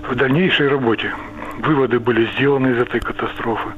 [0.08, 1.12] в дальнейшей работе
[1.58, 3.68] выводы были сделаны из этой катастрофы,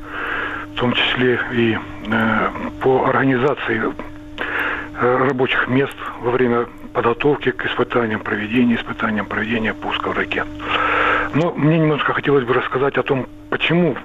[0.74, 2.48] в том числе и э,
[2.80, 3.82] по организации
[5.00, 10.46] э, рабочих мест во время подготовки к испытаниям, проведения испытаниям, проведения пусков ракет.
[11.34, 13.96] Но мне немножко хотелось бы рассказать о том, почему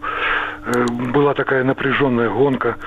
[0.66, 2.78] э, была такая напряженная гонка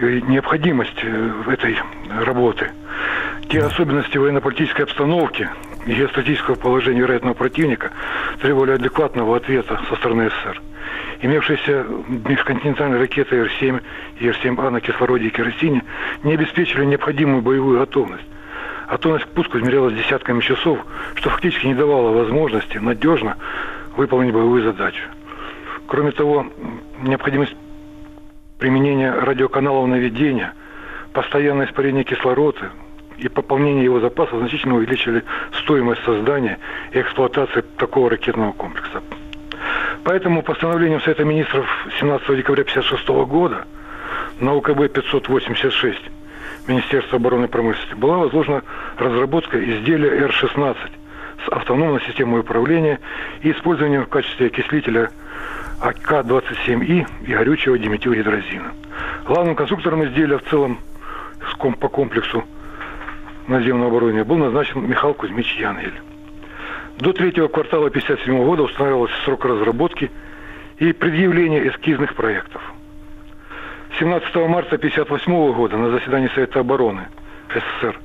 [0.00, 1.76] и необходимость э, этой
[2.24, 2.70] работы.
[3.48, 5.48] Те особенности военно-политической обстановки
[5.86, 7.90] и геостратегического положения вероятного противника
[8.40, 10.62] требовали адекватного ответа со стороны СССР.
[11.22, 13.82] имевшиеся межконтинентальные ракеты Р-7
[14.20, 15.82] и Р-7А на кислороде и керосине
[16.22, 18.24] не обеспечивали необходимую боевую готовность.
[18.90, 20.78] Готовность к пуску измерялась десятками часов,
[21.14, 23.36] что фактически не давало возможности надежно
[23.96, 25.02] выполнить боевую задачу.
[25.86, 26.46] Кроме того,
[27.02, 27.54] необходимость
[28.58, 30.54] применения радиоканалов наведения,
[31.12, 32.70] постоянное испарение кислорода
[33.18, 35.22] и пополнение его запаса значительно увеличили
[35.62, 36.58] стоимость создания
[36.92, 39.02] и эксплуатации такого ракетного комплекса.
[40.04, 41.66] Поэтому постановлением Совета Министров
[42.00, 43.66] 17 декабря 1956 года
[44.40, 45.98] на УКБ 586
[46.66, 48.62] Министерства обороны промышленности была возложена
[48.98, 50.76] разработка изделия Р-16
[51.44, 53.00] с автономной системой управления
[53.42, 55.10] и использованием в качестве окислителя
[55.80, 58.72] АК-27И и горючего диметилгидрозина.
[59.24, 60.78] Главным конструктором изделия в целом
[61.80, 62.44] по комплексу
[63.46, 65.94] наземного оборудования был назначен Михаил Кузьмич Янгель.
[66.98, 70.10] До третьего квартала 1957 года устанавливался срок разработки
[70.78, 72.60] и предъявления эскизных проектов.
[73.98, 77.08] 17 марта 1958 года на заседании Совета обороны
[77.48, 77.98] СССР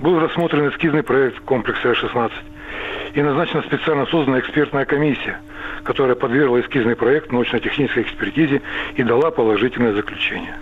[0.00, 2.32] был рассмотрен эскизный проект комплекса Р-16
[3.14, 5.38] и назначена специально созданная экспертная комиссия,
[5.84, 8.60] которая подвергла эскизный проект научно-технической экспертизе
[8.96, 10.56] и дала положительное заключение.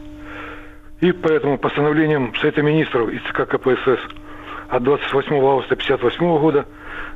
[1.00, 4.00] И поэтому постановлением Совета Министров и ЦК КПСС
[4.68, 6.66] от 28 августа 1958 года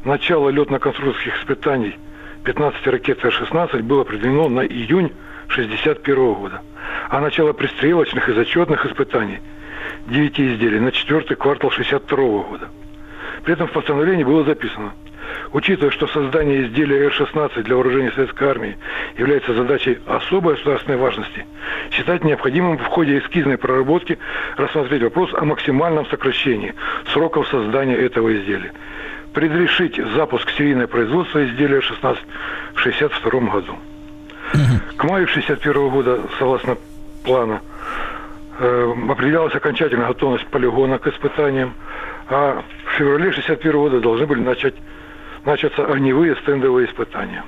[0.04, 1.98] начало летно-конструкторских испытаний
[2.44, 5.12] 15 ракет Р-16 было определено на июнь
[5.48, 6.62] 1961 года,
[7.08, 9.40] а начало пристрелочных и зачетных испытаний
[10.06, 12.68] 9 изделий на четвертый квартал 1962 года.
[13.44, 14.92] При этом в постановлении было записано,
[15.52, 18.76] учитывая, что создание изделия Р-16 для вооружения Советской Армии
[19.16, 21.46] является задачей особой государственной важности,
[21.90, 24.18] считать необходимым в ходе эскизной проработки
[24.56, 26.74] рассмотреть вопрос о максимальном сокращении
[27.12, 28.72] сроков создания этого изделия.
[29.34, 32.18] Предрешить запуск серийного производства изделия Р-16
[32.74, 33.76] в 1962 году.
[34.52, 36.76] К маю 1961 года, согласно
[37.22, 37.60] плана,
[38.58, 41.74] э, определялась окончательная готовность полигона к испытаниям,
[42.28, 44.74] а в феврале 1961 года должны были начать,
[45.44, 47.44] начаться огневые стендовые испытания.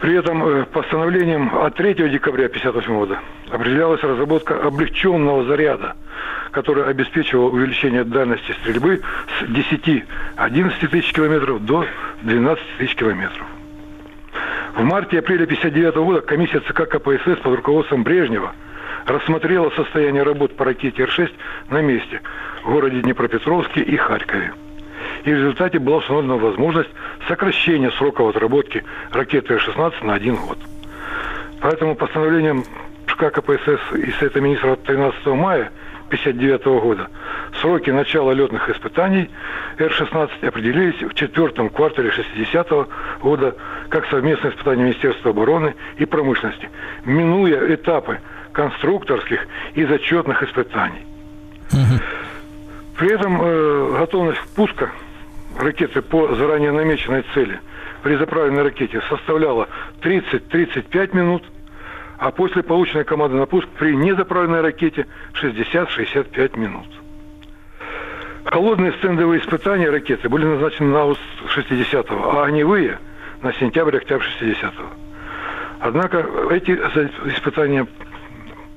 [0.00, 5.96] При этом э, постановлением от 3 декабря 1958 года определялась разработка облегченного заряда,
[6.50, 9.00] который обеспечивал увеличение дальности стрельбы
[9.40, 11.86] с 10-11 тысяч километров до
[12.22, 13.46] 12 тысяч километров.
[14.74, 18.52] В марте-апреле 1959 года комиссия ЦК КПСС под руководством Брежнева
[19.06, 21.30] рассмотрела состояние работ по ракете Р-6
[21.70, 22.20] на месте
[22.62, 24.52] в городе Днепропетровске и Харькове.
[25.24, 26.90] И в результате была установлена возможность
[27.26, 30.58] сокращения сроков отработки ракеты Р-16 на один год.
[31.60, 32.64] Поэтому постановлением
[33.08, 35.70] ЦК КПСС и Совета министров от 13 мая
[36.06, 37.08] 1959 года
[37.60, 39.30] сроки начала летных испытаний
[39.78, 42.68] Р-16 определились в четвертом квартале 60
[43.20, 43.56] года
[43.88, 46.70] как совместное испытание Министерства обороны и промышленности,
[47.04, 48.20] минуя этапы
[48.52, 51.04] конструкторских и зачетных испытаний.
[52.96, 54.90] При этом э, готовность пуска
[55.58, 57.60] ракеты по заранее намеченной цели
[58.02, 59.68] при заправленной ракете составляла
[60.02, 61.42] 30-35 минут,
[62.18, 66.86] а после полученной команды на пуск при незаправленной ракете 60-65 минут.
[68.44, 71.20] Холодные стендовые испытания ракеты были назначены на август
[71.56, 72.98] 60-го, а огневые
[73.42, 74.84] на сентябрь-октябрь 60-го.
[75.80, 77.86] Однако эти испытания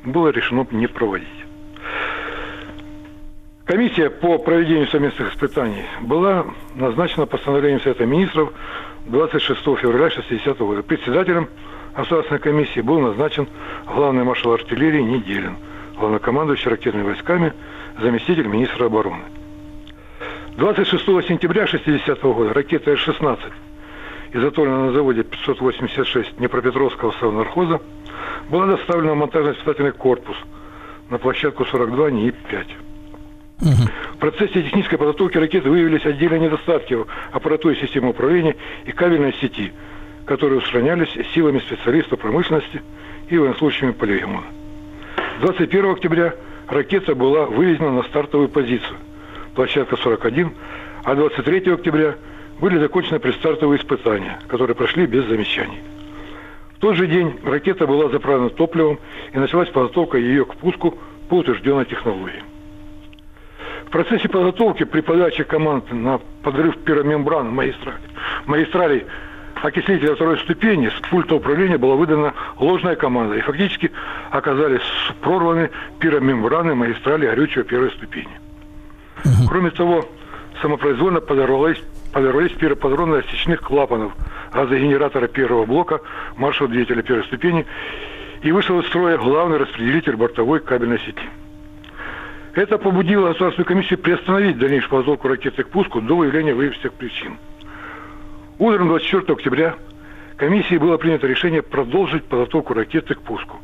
[0.04, 1.28] было решено не проводить.
[3.66, 8.52] Комиссия по проведению совместных испытаний была назначена постановлением Совета Министров
[9.06, 10.82] 26 февраля 1960 года.
[10.82, 11.48] Председателем
[11.96, 13.48] Государственной комиссии был назначен
[13.86, 15.58] главный маршал артиллерии Неделин,
[15.98, 17.54] главнокомандующий ракетными войсками,
[18.00, 19.24] заместитель министра обороны.
[20.58, 23.40] 26 сентября 1960 года ракета Р-16,
[24.34, 27.82] изготовленная на заводе 586 Днепропетровского совнархоза,
[28.50, 30.38] была доставлена в монтажно-испытательный корпус
[31.10, 32.66] на площадку 42 НИИП-5.
[34.14, 38.56] В процессе технической подготовки ракеты выявились отдельные недостатки в аппаратуре системы управления
[38.86, 39.72] и кабельной сети,
[40.30, 42.84] которые устранялись силами специалистов промышленности
[43.30, 44.44] и военнослужащими полигона.
[45.42, 46.36] 21 октября
[46.68, 48.96] ракета была выведена на стартовую позицию,
[49.56, 50.52] площадка 41,
[51.04, 52.16] а 23 октября
[52.60, 55.80] были закончены предстартовые испытания, которые прошли без замечаний.
[56.76, 59.00] В тот же день ракета была заправлена топливом
[59.34, 60.96] и началась подготовка ее к пуску
[61.28, 62.44] по утвержденной технологии.
[63.88, 67.98] В процессе подготовки при подаче команд на подрыв пиромембран магистрали,
[68.46, 69.06] магистралей
[69.62, 73.92] окислителя второй ступени с пульта управления была выдана ложная команда, и фактически
[74.32, 74.82] оказались
[75.22, 75.70] прорваны
[76.00, 78.40] пиромембраны магистрали горючего первой ступени.
[79.48, 80.06] Кроме того,
[80.62, 81.82] самопроизвольно подорвались,
[82.14, 84.14] подорвались пиропатроны отсечных клапанов
[84.54, 86.02] газогенератора первого блока
[86.38, 87.66] маршевого двигателя первой ступени
[88.42, 91.22] и вышел из строя главный распределитель бортовой кабельной сети.
[92.56, 97.38] Это побудило Государственную комиссию приостановить дальнейшую подготовку ракеты к пуску до выявления выявленных причин.
[98.60, 99.76] Утром 24 октября
[100.36, 103.62] комиссией было принято решение продолжить подготовку ракеты к пуску.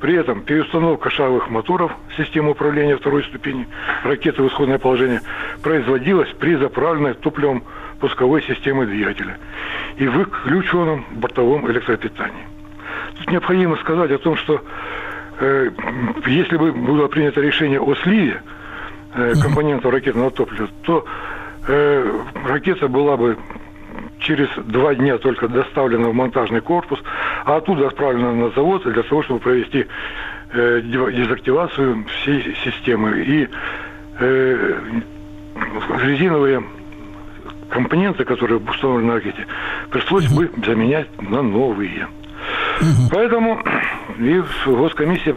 [0.00, 3.68] При этом переустановка шаговых моторов в систему управления второй ступени
[4.02, 5.20] ракеты в исходное положение
[5.62, 7.62] производилась при заправленной топливом
[8.00, 9.38] пусковой системы двигателя
[9.96, 12.44] и выключенном бортовом электропитании.
[13.18, 14.60] Тут необходимо сказать о том, что
[15.38, 15.70] э,
[16.26, 18.42] если бы было принято решение о сливе
[19.14, 21.04] э, компонентов ракетного топлива, то
[21.68, 23.36] э, ракета была бы
[24.22, 27.00] через два дня только доставлена в монтажный корпус,
[27.44, 29.86] а оттуда отправлена на завод для того, чтобы провести
[30.52, 33.22] э, дезактивацию всей системы.
[33.22, 33.48] И
[34.18, 34.74] э,
[36.02, 36.62] резиновые
[37.68, 39.46] компоненты, которые установлены на ракете,
[39.90, 42.08] пришлось бы заменять на новые.
[43.10, 43.62] Поэтому
[44.18, 45.36] и Госкомиссия,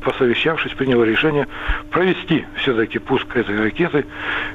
[0.00, 1.46] посовещавшись, приняла решение
[1.90, 4.06] провести все-таки пуск этой ракеты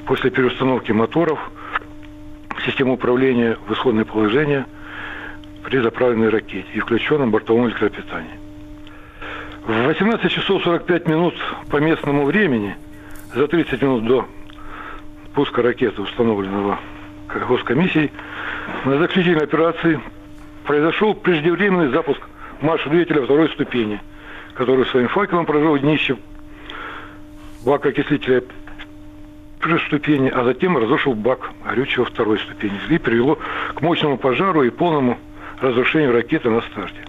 [0.05, 1.39] после переустановки моторов
[2.69, 4.65] систему управления в исходное положение
[5.63, 8.39] при заправленной ракете и включенном бортовом электропитании.
[9.65, 11.35] В 18 часов 45 минут
[11.69, 12.75] по местному времени,
[13.33, 14.27] за 30 минут до
[15.33, 16.79] пуска ракеты, установленного
[17.27, 18.11] Госкомиссией,
[18.85, 19.99] на заключительной операции
[20.63, 22.21] произошел преждевременный запуск
[22.61, 23.99] марша двигателя второй ступени,
[24.53, 26.17] который своим факелом прожил днище
[27.65, 28.43] бака окислителя
[29.59, 33.37] первой ступени, а затем разрушил бак горючего второй ступени и привело
[33.75, 35.17] к мощному пожару и полному
[35.61, 36.99] разрушению ракеты на старте.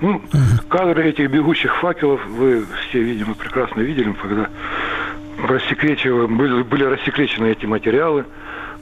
[0.00, 0.22] Ну,
[0.68, 4.48] кадры этих бегущих факелов вы все, видимо, прекрасно видели, когда
[5.38, 8.24] были, были рассекречены эти материалы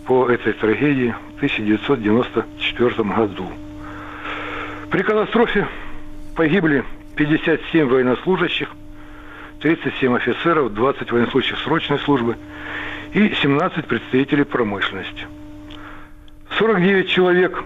[0.07, 3.49] по этой трагедии в 1994 году.
[4.91, 5.67] При катастрофе
[6.35, 6.85] погибли
[7.17, 8.71] 57 военнослужащих,
[9.61, 12.37] 37 офицеров, 20 военнослужащих срочной службы
[13.13, 15.27] и 17 представителей промышленности.
[16.59, 17.63] 49 человек,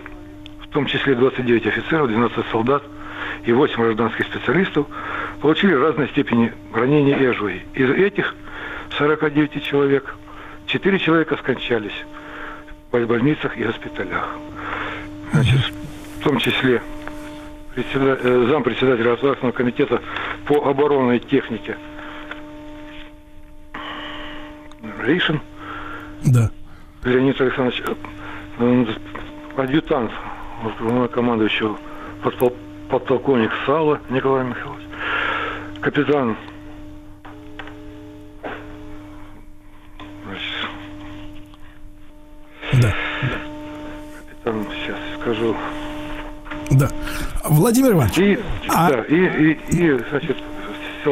[0.60, 2.82] в том числе 29 офицеров, 12 солдат
[3.44, 4.86] и 8 гражданских специалистов,
[5.40, 7.62] получили разной степени ранений и ожоги.
[7.74, 8.34] Из этих
[8.98, 10.14] 49 человек
[10.66, 12.04] 4 человека скончались
[12.90, 14.28] в больницах и госпиталях.
[15.32, 15.60] Значит,
[16.20, 16.82] в том числе
[17.74, 20.02] э, зампредседателя Государственного комитета
[20.46, 21.76] по оборонной технике
[25.00, 25.40] Рейшин
[26.24, 26.50] Да.
[27.04, 27.82] Леонид Александрович,
[28.58, 28.84] э,
[29.56, 30.10] адъютант
[31.12, 31.76] командующего
[32.22, 32.56] подпол-
[32.88, 34.84] подполковник Сала Николай Михайлович,
[35.80, 36.36] капитан
[42.80, 42.94] Да.
[44.18, 45.54] капитан, сейчас скажу,
[46.70, 46.88] Да.
[47.44, 48.38] Владимир Иванович, и,
[48.68, 50.36] А- да, и, и, и, значит,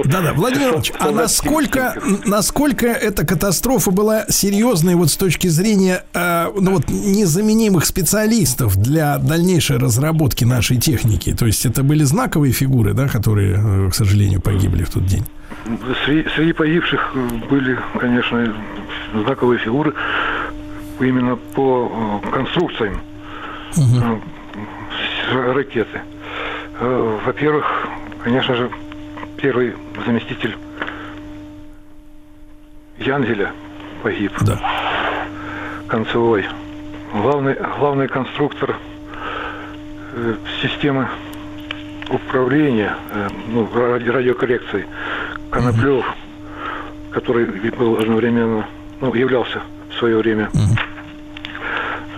[0.05, 1.95] Да-да, Владимир Иванович, а насколько,
[2.25, 9.19] насколько эта катастрофа была серьезной вот с точки зрения э, ну вот незаменимых специалистов для
[9.19, 11.35] дальнейшей разработки нашей техники?
[11.35, 13.57] То есть это были знаковые фигуры, да, которые,
[13.87, 15.25] э, к сожалению, погибли в тот день?
[16.05, 17.15] Среди, среди погибших
[17.51, 18.55] были, конечно,
[19.25, 19.95] знаковые фигуры
[21.01, 23.01] именно по э, конструкциям
[23.75, 24.21] с-
[25.55, 26.01] ракеты.
[26.81, 27.87] Во-первых,
[28.25, 28.71] конечно же,
[29.41, 30.57] первый заместитель
[32.99, 33.53] Янгеля
[34.03, 34.33] погиб.
[34.43, 34.59] Да.
[35.89, 36.47] Концевой.
[37.13, 38.77] Главный, главный конструктор
[40.13, 41.09] э, системы
[42.11, 44.87] управления, э, ну, ради радиокоррекции
[45.51, 46.05] Коноплев,
[47.11, 48.67] который был одновременно,
[49.01, 50.59] ну, являлся в свое время э,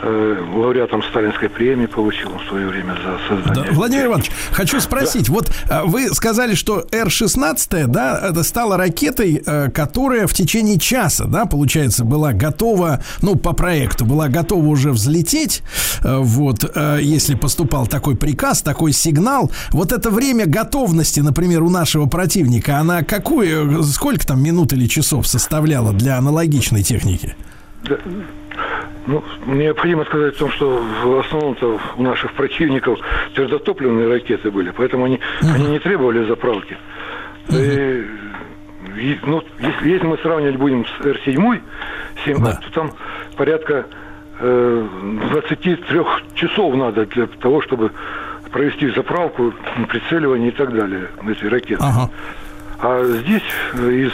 [0.02, 3.72] лауреатом Сталинской премии, получил в свое время за Да, создание.
[3.72, 9.70] Владимир Иванович, хочу спросить, вот а, вы сказали, что Р-16, да, это стала ракетой, э,
[9.70, 15.62] которая в течение часа, да, получается, была готова, ну, по проекту, была готова уже взлететь,
[16.02, 19.50] э, вот, э, если поступал такой приказ, такой сигнал.
[19.70, 25.26] Вот это время готовности, например, у нашего противника, она какую, сколько там минут или часов
[25.26, 27.36] составляла для аналогичной техники?
[29.06, 32.98] Ну, необходимо сказать о том, что в основном-то у наших противников
[33.34, 36.76] твердотопливные ракеты были, поэтому они, они не требовали заправки.
[37.48, 38.06] И,
[38.96, 41.60] и, ну, если, если мы сравнивать будем с Р-7,
[42.24, 42.52] 7, Да.
[42.54, 42.92] то там
[43.36, 43.86] порядка
[44.38, 44.86] э,
[45.30, 45.78] 23
[46.34, 47.90] часов надо для того, чтобы
[48.52, 49.52] провести заправку,
[49.88, 51.82] прицеливание и так далее этой ракеты.
[51.82, 52.10] Ага.
[52.78, 53.42] А здесь
[53.74, 54.12] э, из,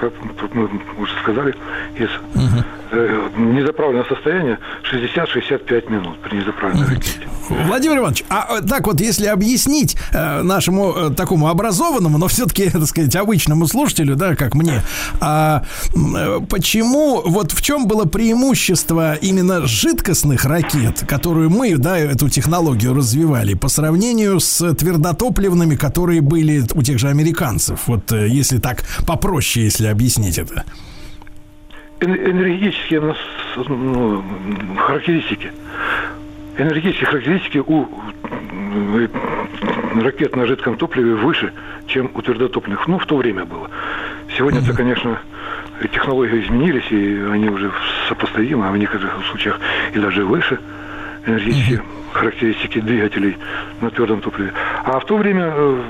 [0.00, 0.68] как мы
[0.98, 1.54] уже сказали,
[1.96, 2.08] из
[2.92, 4.58] э, незаправленное состояние
[4.90, 7.28] 60-65 минут при незаправленной ракете.
[7.50, 12.70] Владимир Иванович, а э, так вот, если объяснить э, нашему э, такому образованному, но все-таки,
[12.70, 14.82] так сказать, обычному слушателю, да, как мне,
[15.20, 15.64] а,
[15.94, 22.94] э, почему, вот в чем было преимущество именно жидкостных ракет, которую мы, да, эту технологию
[22.94, 28.84] развивали, по сравнению с твердотопливными, которые были у тех же американцев, вот э, если так
[29.06, 30.64] попроще, если объяснить это.
[32.00, 33.16] Эн- Энергетические у нас,
[33.68, 34.22] ну,
[34.78, 35.52] характеристики.
[36.58, 37.86] Энергетические характеристики у
[38.62, 39.10] м,
[40.02, 41.52] ракет на жидком топливе выше,
[41.86, 42.86] чем у твердотопливных.
[42.88, 43.70] Ну, в то время было.
[44.36, 45.18] Сегодня-то, конечно,
[45.82, 47.70] и технологии изменились, и они уже
[48.08, 49.58] сопоставимы, а в некоторых случаях
[49.94, 50.58] и даже выше
[51.26, 53.36] энергетические характеристики двигателей
[53.80, 54.52] на твердом топливе.
[54.84, 55.80] А в то время э,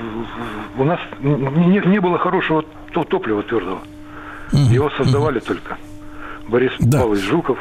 [0.77, 2.63] у нас не, не было хорошего
[2.93, 3.81] то- топлива твердого.
[4.51, 5.77] Его создавали только
[6.47, 7.59] Борис Павлович Жуков.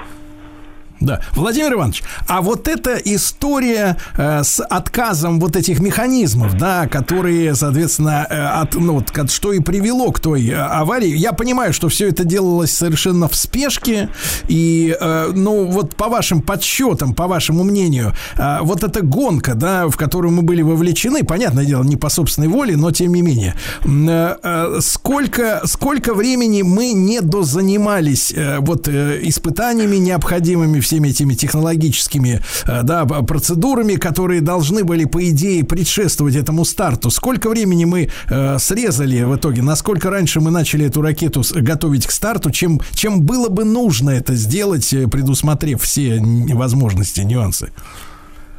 [1.00, 1.20] Да.
[1.34, 8.26] Владимир Иванович, а вот эта история э, с отказом вот этих механизмов, да, которые, соответственно,
[8.28, 11.88] э, от, ну, вот, ко- что и привело к той э, аварии, я понимаю, что
[11.88, 14.10] все это делалось совершенно в спешке,
[14.46, 19.88] и, э, ну, вот по вашим подсчетам, по вашему мнению, э, вот эта гонка, да,
[19.88, 23.54] в которую мы были вовлечены, понятное дело, не по собственной воле, но тем не менее,
[23.84, 31.34] э, э, сколько, сколько времени мы не дозанимались э, вот э, испытаниями необходимыми, всеми этими
[31.34, 37.10] технологическими э, да, процедурами, которые должны были, по идее, предшествовать этому старту.
[37.10, 39.62] Сколько времени мы э, срезали в итоге?
[39.62, 44.34] Насколько раньше мы начали эту ракету готовить к старту, чем, чем было бы нужно это
[44.34, 46.20] сделать, э, предусмотрев все
[46.52, 47.72] возможности, нюансы?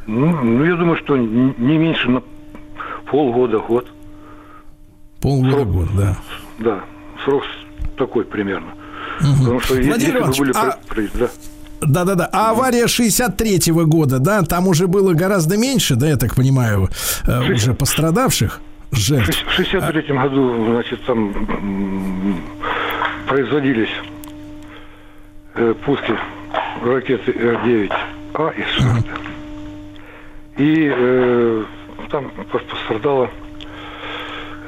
[0.07, 2.23] Ну, ну, я думаю, что не меньше на
[3.11, 3.91] полгода, год.
[5.19, 6.17] Полгода, год, да.
[6.59, 6.79] Да,
[7.25, 7.43] срок
[7.97, 8.71] такой примерно.
[9.19, 10.51] Потому что Владимир если Иванович, были...
[10.55, 10.77] а-
[11.13, 11.29] да.
[11.81, 12.29] Да-да-да.
[12.31, 16.89] А авария 63-го года, да, там уже было гораздо меньше, да, я так понимаю,
[17.27, 19.43] э, уже пострадавших жертв.
[19.47, 21.33] В 63 году, значит, там
[23.27, 23.89] производились
[25.55, 26.13] э, пуски
[26.83, 29.09] ракеты Р-9А из шахты.
[30.57, 31.63] И э,
[32.11, 33.29] там пос- пострадало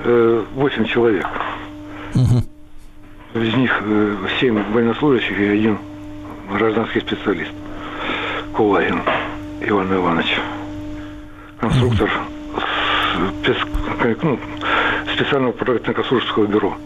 [0.04, 1.28] э, 8 человек.
[3.36, 5.78] Из них э, 7 военнослужащих и один
[6.58, 7.52] гражданский специалист.
[8.54, 9.02] Кулагин
[9.62, 10.40] Иван Иванович.
[11.60, 12.10] Конструктор
[13.42, 14.40] спец- ну,
[15.14, 16.78] специального проектно-конструкторского бюро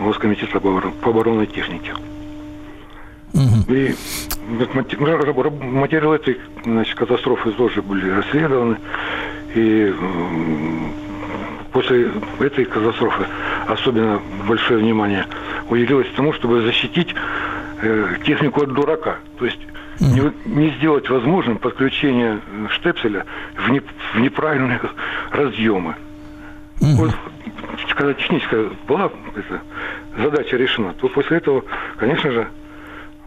[0.00, 1.92] Госкомитета по оборон- по оборонной технике.
[3.68, 3.94] И
[4.60, 8.76] ра- ра- материалы этой значит, катастрофы тоже были расследованы.
[9.54, 9.94] И
[11.72, 13.26] после этой катастрофы
[13.66, 15.26] особенно большое внимание
[15.70, 17.14] уделилось тому, чтобы защитить
[17.82, 19.16] э, технику от дурака.
[19.38, 19.58] То есть
[19.98, 23.24] не, не сделать возможным подключение э, штепселя
[23.56, 23.80] в, не-
[24.14, 24.80] в неправильные
[25.30, 25.94] разъемы.
[26.96, 27.14] Вот,
[27.94, 29.60] когда техническая была эта
[30.22, 31.64] задача решена, то после этого,
[31.96, 32.48] конечно же,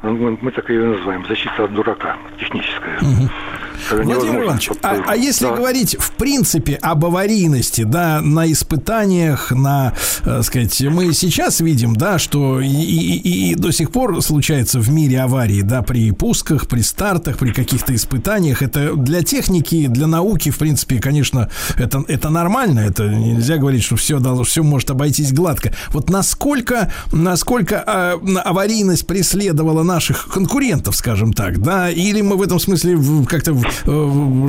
[0.04, 2.98] мы, мы так ее и называем защита от дурака, техническая.
[3.00, 5.56] Когда Владимир Иванович, а, а если Да.
[5.56, 9.94] говорить в принципе об аварийности, да, на испытаниях, на,
[10.24, 14.90] э, сказать, мы сейчас видим, да, что и, и- и- до сих пор случается в
[14.90, 18.62] мире аварии, да, при пусках, при стартах, при каких-то испытаниях.
[18.62, 22.80] Это для техники, для науки, в принципе, конечно, это, это нормально.
[22.82, 25.74] Это нельзя говорить, что все, все может обойтись гладко.
[25.90, 32.60] Вот насколько, насколько э, аварийность преследовала наших конкурентов, скажем так, да, или мы в этом
[32.60, 32.98] смысле
[33.28, 33.54] как-то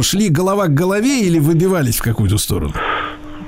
[0.03, 2.73] шли голова к голове или выбивались в какую-то сторону?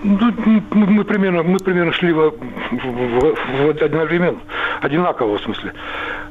[0.04, 0.32] Ну,
[0.72, 2.30] мы, примерно, мы примерно шли в,
[2.72, 4.38] в- в одновременно,
[4.80, 5.72] одинаково в смысле.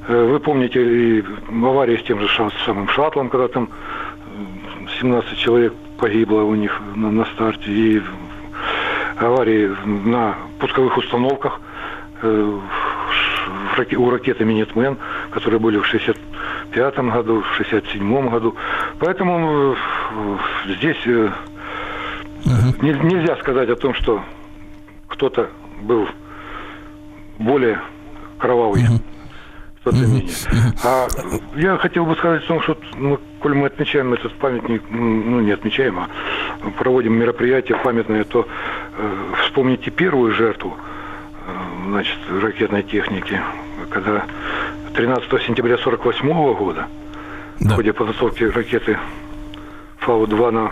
[0.09, 1.23] Э, Вы помните и
[1.63, 3.69] аварии с тем же ша- самым шаттлом, когда там
[4.87, 8.01] э, 17 человек погибло у них на, на старте, и
[9.19, 11.61] аварии на пусковых установках
[12.23, 12.59] э,
[13.97, 14.97] у ракеты Минитмен,
[15.31, 18.55] которые были в 65 году, в 67 году.
[18.99, 20.97] Поэтому э, здесь
[22.81, 24.23] не- нельзя сказать о том, что
[25.07, 25.49] кто-то
[25.81, 26.07] был
[27.39, 27.79] более
[28.37, 28.83] кровавый.
[29.81, 30.29] Кто-то менее.
[30.83, 31.07] А
[31.55, 35.51] я хотел бы сказать о том, что, ну, коль мы отмечаем этот памятник, ну, не
[35.51, 36.07] отмечаем, а
[36.77, 38.47] проводим мероприятие памятное, то
[38.97, 40.75] э, вспомните первую жертву,
[41.87, 43.41] значит, ракетной техники,
[43.89, 44.25] когда
[44.93, 46.87] 13 сентября 48 года
[47.59, 48.97] в ходе подготовки ракеты
[49.99, 50.71] Фау-2 на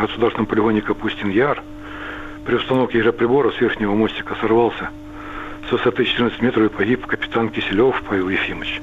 [0.00, 1.62] государственном полигоне Капустин-Яр
[2.44, 4.90] при установке гироприбора с верхнего мостика сорвался
[5.68, 8.80] с высоты 14 метров и погиб капитан Киселев Павел Ефимович.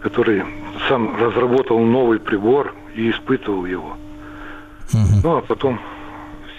[0.00, 0.44] который
[0.88, 3.96] сам разработал новый прибор и испытывал его.
[5.22, 5.78] Ну, а потом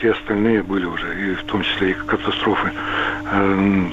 [0.01, 2.71] все остальные были уже, и в том числе и катастрофы
[3.31, 3.83] э,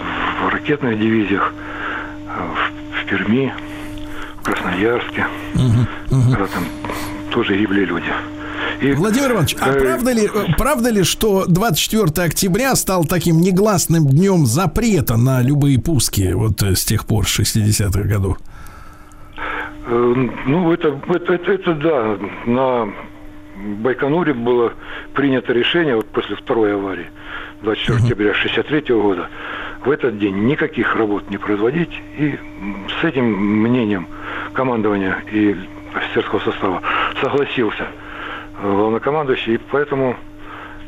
[0.43, 1.52] в ракетных дивизиях,
[2.26, 3.52] в, Перми,
[4.40, 5.26] в Красноярске,
[6.10, 6.64] когда там
[7.30, 8.10] тоже гибли люди.
[8.80, 13.40] И, Владимир Иванович, а э, правда ли, э, правда ли, что 24 октября стал таким
[13.40, 18.39] негласным днем запрета на любые пуски вот с тех пор, с 60-х годов?
[19.86, 22.18] Ну, это, это, это, это да.
[22.47, 22.89] На
[23.59, 24.72] Байконуре было
[25.14, 27.10] принято решение вот после второй аварии
[27.62, 29.28] 24 октября 63 года
[29.85, 31.90] в этот день никаких работ не производить.
[32.18, 32.39] И
[33.01, 34.06] с этим мнением
[34.52, 35.56] командования и
[35.94, 36.82] офицерского состава
[37.20, 37.86] согласился
[38.60, 39.55] э, главнокомандующий.
[39.55, 40.16] И поэтому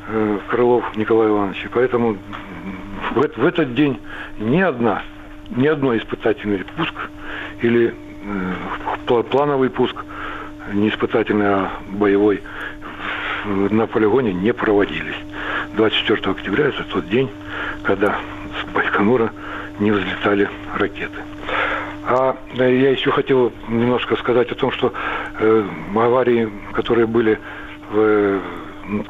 [0.08, 1.64] э, Крылов Николай Иванович.
[1.64, 2.16] И поэтому
[3.14, 4.00] в, в этот день
[4.38, 5.02] ни одна,
[5.50, 6.94] ни одно испытательный пуск
[7.62, 8.52] или э,
[9.06, 9.96] пла- плановый пуск,
[10.72, 12.42] не испытательный, а боевой,
[13.44, 15.16] на полигоне не проводились.
[15.74, 17.30] 24 октября это тот день,
[17.82, 18.18] когда
[18.60, 19.32] с Байконура
[19.78, 21.20] не взлетали ракеты.
[22.06, 24.92] А э, я еще хотел немножко сказать о том, что
[25.38, 25.64] э,
[25.94, 27.38] аварии, которые были
[27.90, 28.40] в э,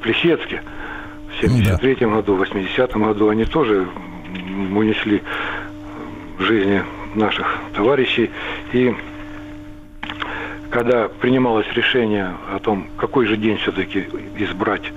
[0.03, 0.63] Плесецке
[1.31, 3.87] в 73 году, в 80 году, они тоже
[4.75, 5.23] унесли
[6.39, 6.83] э, жизни
[7.15, 8.31] наших товарищей.
[8.73, 8.95] И
[10.71, 14.07] когда принималось решение о том, какой же день все-таки
[14.39, 14.93] избрать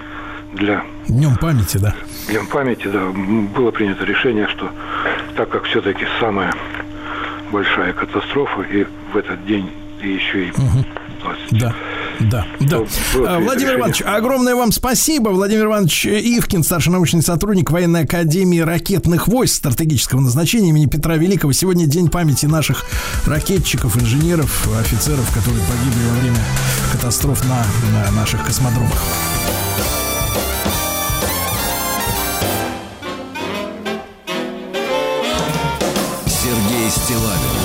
[0.54, 1.95] для Днем памяти, да.
[2.30, 3.08] Днем памяти, да,
[3.56, 4.70] было принято решение, что
[5.36, 6.54] так как все-таки самая
[7.52, 9.70] большая катастрофа, и в этот день
[10.02, 10.52] и еще и
[11.22, 11.74] 20 Да.
[12.19, 12.77] Да, да.
[13.14, 13.80] принято Владимир.
[13.80, 15.30] Иванович, огромное вам спасибо.
[15.30, 21.53] Владимир Иванович Ивкин, старший научный сотрудник военной академии ракетных войск стратегического назначения имени Петра Великого.
[21.53, 22.85] Сегодня день памяти наших
[23.26, 26.40] ракетчиков, инженеров, офицеров, которые погибли во время
[26.91, 29.02] катастроф на, на наших космодромах.
[36.26, 37.57] Сергей Стилавин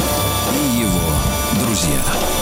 [0.55, 2.38] и его друзья.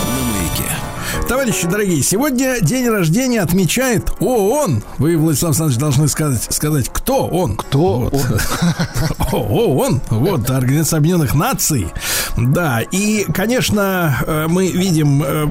[1.28, 4.84] Товарищи дорогие, сегодня день рождения отмечает ООН.
[4.98, 7.56] Вы, Владислав Александрович, должны сказать, сказать кто он.
[7.56, 8.12] Кто
[9.32, 11.88] ООН, вот, Организация Объединенных Наций.
[12.36, 15.46] Да, и, конечно, э, мы видим, э,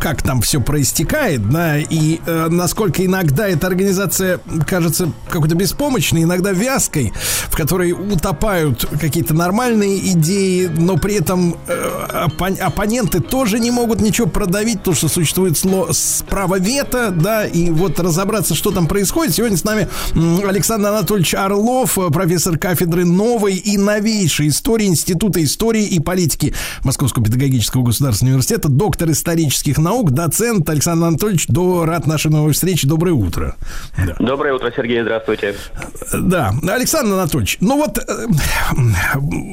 [0.00, 6.50] как там все проистекает, да, и э, насколько иногда эта организация кажется какой-то беспомощной, иногда
[6.52, 7.12] вязкой,
[7.48, 14.26] в которой утопают какие-то нормальные идеи, но при этом оппон- оппоненты тоже не могут ничего
[14.26, 19.34] продавить, потому что существует сло- с- право вето, да, и вот разобраться, что там происходит.
[19.34, 19.86] Сегодня с нами
[20.46, 26.54] Александр Анатольевич Орлов, э, профессор кафедры новой и новейшей истории Института истории и политики
[26.84, 32.88] Московского педагогического государственного университета, доктор исторических наук, доцент Александр Анатольевич, до, рад нашей новой встрече.
[32.88, 33.56] Доброе утро.
[33.98, 34.16] Да.
[34.18, 35.54] Доброе утро, Сергей, здравствуйте.
[36.14, 38.26] Да, Александр Анатольевич, ну вот э,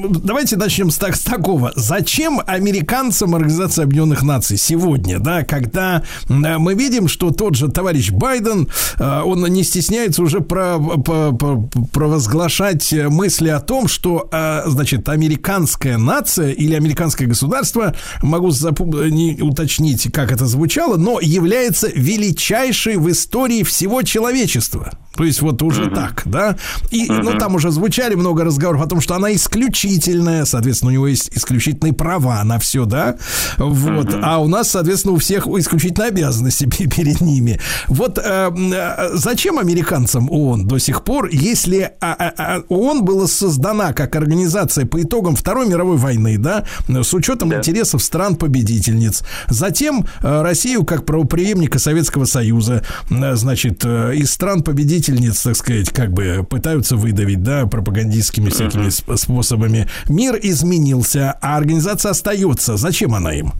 [0.08, 1.72] давайте начнем с, так, с такого.
[1.76, 8.10] Зачем американцам Организация Объединенных Наций сегодня, да, когда э, мы видим, что тот же товарищ
[8.12, 14.62] Байден, э, он не стесняется уже про, про- про- провозглашать мысли о том, что, э,
[14.66, 21.88] значит, американская нация или американское государство, могу запу- не уточнить, как это звучало, но является
[21.88, 24.92] величайшей в истории всего человечества.
[25.16, 26.56] То есть вот уже так, да.
[26.90, 31.06] И, ну, там уже звучали много разговоров о том, что она исключительная, соответственно, у него
[31.08, 33.16] есть исключительные права на все, да.
[33.56, 34.14] Вот.
[34.22, 37.58] А у нас, соответственно, у всех исключительные обязанности пе- перед ними.
[37.88, 43.26] Вот э, э, зачем американцам ООН до сих пор, если а, а, а, ООН была
[43.26, 49.24] создана как организация по итогам Второй мировой войны, да, с учетом интересов стран-победительниц.
[49.48, 56.46] Затем э, Россию как правопреемника Советского Союза, э, значит, из стран-победительниц, так сказать, как бы
[56.48, 59.88] пытаются выдавить, да, пропагандистскими всякими сп- способами.
[60.08, 62.76] Мир изменился, а организация остается.
[62.76, 63.52] Зачем она им?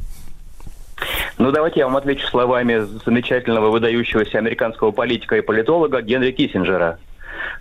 [1.39, 6.99] Ну, давайте я вам отвечу словами замечательного выдающегося американского политика и политолога Генри Киссинджера.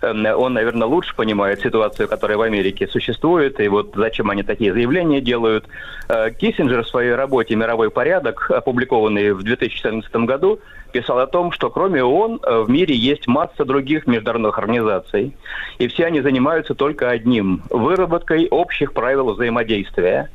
[0.02, 4.72] Эм, Он, наверное, лучше понимает ситуацию, которая в Америке существует, и вот зачем они такие
[4.72, 5.66] заявления делают.
[6.08, 10.60] Э, Киссинджер в своей работе «Мировой порядок», опубликованной в 2014 году,
[10.92, 15.36] писал о том, что кроме ООН э, в мире есть масса других международных организаций,
[15.78, 20.30] и все они занимаются только одним– выработкой общих правил взаимодействия.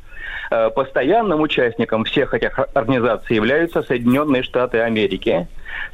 [0.50, 5.48] Э, Постоянным участником всех этих организаций являются Соединенные Штаты Америки.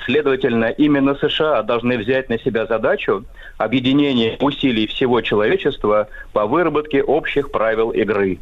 [0.04, 3.24] Следовательно, именно США должны взять на себя задачу
[3.56, 8.38] объединения усилий всего человечества по выработке общих правил игры.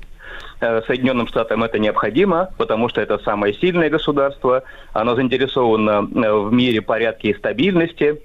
[0.60, 4.62] Э, Соединенным Штатам это необходимо, потому что это самое сильное государство,
[4.94, 8.23] оно заинтересовано э, в мире порядке и стабильности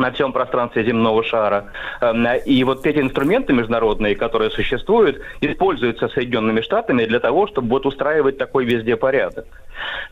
[0.00, 1.66] на всем пространстве земного шара.
[2.00, 7.86] Эм, И вот эти инструменты международные, которые существуют, используются Соединенными Штатами для того, чтобы вот
[7.86, 9.46] устраивать такой везде порядок.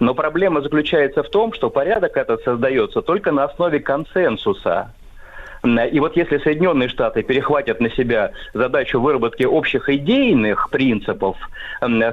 [0.01, 4.93] Но проблема заключается в том, что порядок этот создается только на основе консенсуса.
[5.77, 11.37] И вот если Соединенные Штаты перехватят на себя задачу выработки общих идейных принципов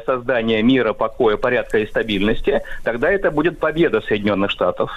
[0.05, 4.91] создания мира, покоя, порядка и стабильности, тогда это будет победа Соединенных Штатов.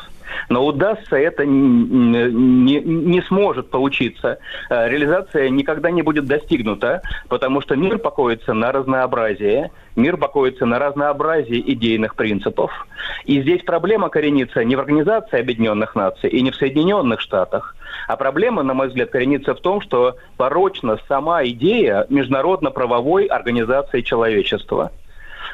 [0.49, 4.39] Но удастся это не, не, не сможет получиться.
[4.71, 10.79] Э, Реализация никогда не будет достигнута, потому что мир покоится на разнообразии, мир покоится на
[10.79, 12.71] разнообразии идейных принципов.
[13.25, 17.75] И здесь проблема коренится не в Организации Объединенных Наций и не в Соединенных Штатах,
[18.07, 24.93] а проблема, на мой взгляд, коренится в том, что порочна сама идея международно-правовой организации человечества.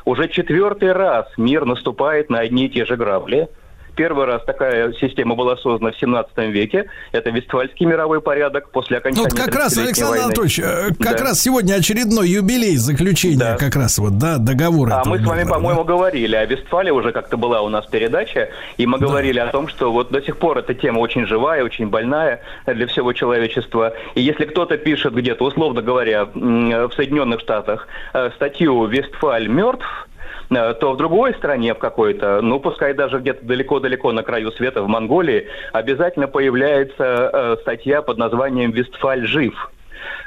[0.04, 3.48] Уже четвертый раз мир наступает на одни и те же грабли–
[3.96, 6.86] Первый раз такая система была создана в 17 веке.
[7.12, 10.24] Это Вестфальский мировой порядок после окончания Ну, вот как раз, 30-летней Александр войны.
[10.24, 11.24] Анатольевич, э, как Да.
[11.24, 15.02] раз сегодня очередной юбилей заключения как раз вот, да, договора.
[15.04, 18.86] А мы с вами, по-моему, говорили о Вестфале, уже как-то была у нас передача, и
[18.86, 22.40] мы говорили о том, что вот до сих пор эта тема очень живая, очень больная
[22.66, 23.92] для всего человечества.
[24.14, 29.84] И если кто-то пишет где-то, условно говоря, в Соединенных Штатах э, статью «Вестфаль мертв»,
[30.48, 34.88] то в другой стране, в какой-то, ну, пускай даже где-то далеко-далеко на краю света, в
[34.88, 39.54] Монголии, обязательно появляется э, статья под названием «Вестфаль жив».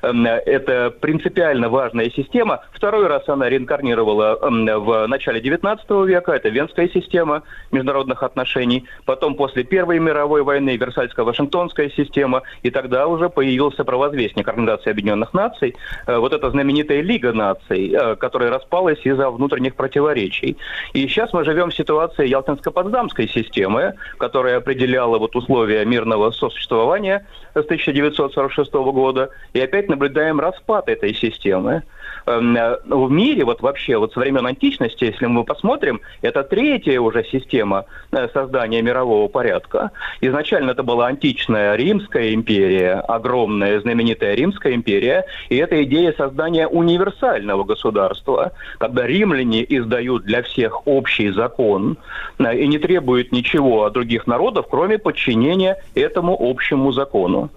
[0.01, 2.61] Эм, Это принципиально важная система.
[2.71, 6.33] Второй раз она реинкарнировала эм, в начале 19 века.
[6.33, 8.85] Это Венская система международных отношений.
[9.05, 12.43] Потом после Первой мировой войны Версальско-Вашингтонская система.
[12.63, 15.75] И тогда уже появился провозвестник Организации Объединенных Наций.
[16.05, 20.57] Э, Вот эта знаменитая Лига наций, э, которая распалась из-за внутренних противоречий.
[20.93, 27.65] И сейчас мы живем в ситуации Ялтинско-Потсдамской системы, которая определяла вот условия мирного сосуществования с
[27.65, 29.29] 1946 года.
[29.53, 31.83] И опять наблюдаем распад этой системы.
[32.27, 36.99] Эм, э, В мире, вот вообще, вот со времен античности, если мы посмотрим, это третья
[36.99, 39.91] уже система э, создания мирового порядка.
[40.19, 47.63] Изначально это была античная Римская империя, огромная знаменитая Римская империя, и это идея создания универсального
[47.63, 51.97] государства, когда римляне издают для всех общий закон
[52.39, 57.49] э, и не требуют ничего от других народов, кроме подчинения этому общему закону.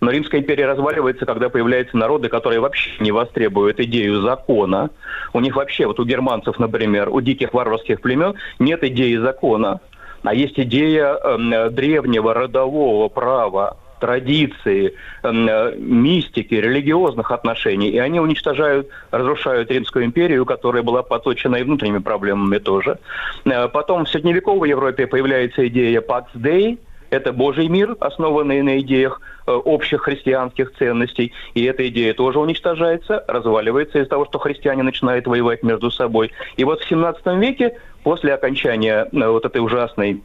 [0.00, 4.90] Но Римская империя разваливается, когда появляются народы, которые вообще не востребуют идею закона.
[5.32, 9.80] У них вообще, вот у германцев, например, у диких варварских племен нет идеи закона.
[10.22, 17.90] А есть идея эм, древнего родового права, традиции, эм, э, мистики, религиозных отношений.
[17.90, 22.98] И они уничтожают, разрушают Римскую империю, которая была поточена и внутренними проблемами тоже.
[23.44, 26.78] Э, Потом в средневековой Европе появляется идея Pax Dei,
[27.10, 31.32] это Божий мир, основанный на идеях э, общих христианских ценностей.
[31.54, 36.30] И эта идея тоже уничтожается, разваливается из-за того, что христиане начинают воевать между собой.
[36.56, 40.22] И вот в 17 веке, после окончания э, вот этой ужасной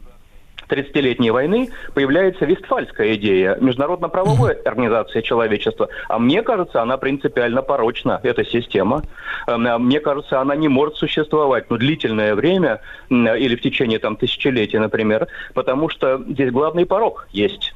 [0.68, 5.88] 30-летней войны появляется Вестфальская идея, международно-правовой организации человечества.
[6.08, 9.02] А мне кажется, она принципиально порочна, эта система.
[9.46, 12.80] Эм, а Мне кажется, она не может существовать ну, длительное время
[13.10, 17.74] или в течение там, тысячелетий, например, потому что здесь главный порог есть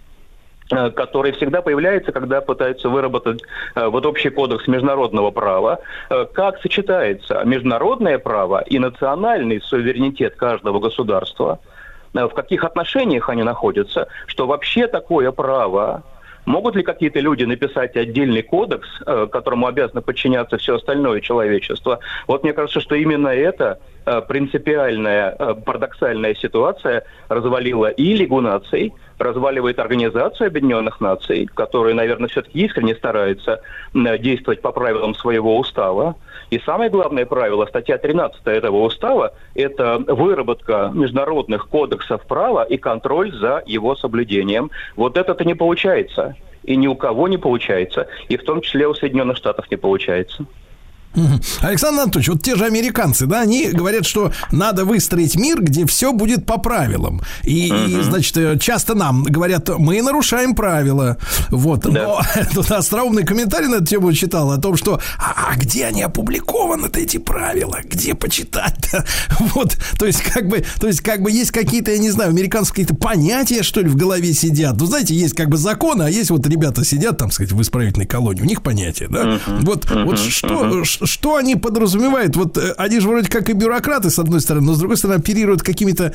[0.71, 3.43] э, который всегда появляется, когда пытаются выработать
[3.75, 5.81] э, вот общий кодекс международного права.
[6.11, 11.59] Э, Как сочетается международное право и национальный суверенитет каждого государства?
[12.15, 14.09] Э, В каких отношениях они находятся?
[14.27, 16.03] Что вообще такое право?
[16.47, 22.01] Могут ли какие-то люди написать отдельный кодекс, э, которому обязано подчиняться все остальное человечество?
[22.27, 29.79] Вот мне кажется, что именно это э, принципиальная, парадоксальная ситуация развалила и Лигу наций, разваливает
[29.79, 33.61] Организацию Объединенных Наций, которая, наверное, все-таки искренне старается
[33.93, 36.17] действовать по правилам своего устава.
[36.51, 43.33] И самое главное правило, статья 13 этого устава, это выработка международных кодексов права и контроль
[43.33, 44.71] за его соблюдением.
[44.97, 46.35] Вот это-то не получается.
[46.65, 48.09] И ни у кого не получается.
[48.29, 50.45] И в том числе у Соединенных Штатов не получается.
[51.61, 56.13] Александр Анатольевич, вот те же американцы, да, они говорят, что надо выстроить мир, где все
[56.13, 57.23] будет по правилам.
[57.43, 61.19] И, и, значит, э, часто нам говорят, мы нарушаем правила.
[61.51, 61.85] Вот.
[61.85, 62.21] Но
[62.55, 67.01] тут остроумный комментарий на эту тему читал о том, что а, а где они опубликованы-то
[67.01, 67.79] эти правила?
[67.85, 69.05] Где почитать-то?
[69.55, 69.77] Вот.
[69.99, 72.95] То есть, как бы, то есть, как бы есть какие-то, я не знаю, американские какие-то
[72.95, 74.77] понятия, что ли, в голове сидят.
[74.79, 78.07] Ну, знаете, есть как бы законы, а есть вот ребята сидят, там, сказать, в исправительной
[78.07, 79.41] колонии, у них понятия, да?
[79.47, 82.37] Вот, вот что, что они подразумевают?
[82.37, 85.19] Вот э, они же вроде как и бюрократы, с одной стороны, но с другой стороны
[85.19, 86.13] оперируют какими-то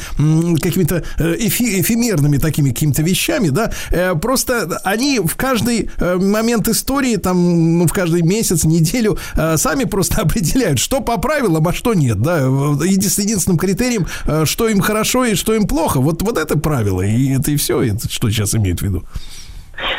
[0.61, 3.71] какими-то э, эфи- эфемерными такими какими-то вещами, да.
[3.91, 9.17] Э, Просто они в каждый момент истории, там, ну, в каждый месяц, неделю
[9.55, 12.39] сами просто определяют, что по правилам, а что нет, да.
[12.39, 14.07] Единственным критерием,
[14.45, 15.99] что им хорошо и что им плохо.
[15.99, 19.05] Вот, вот это правило, и это и все, что сейчас имеют в виду.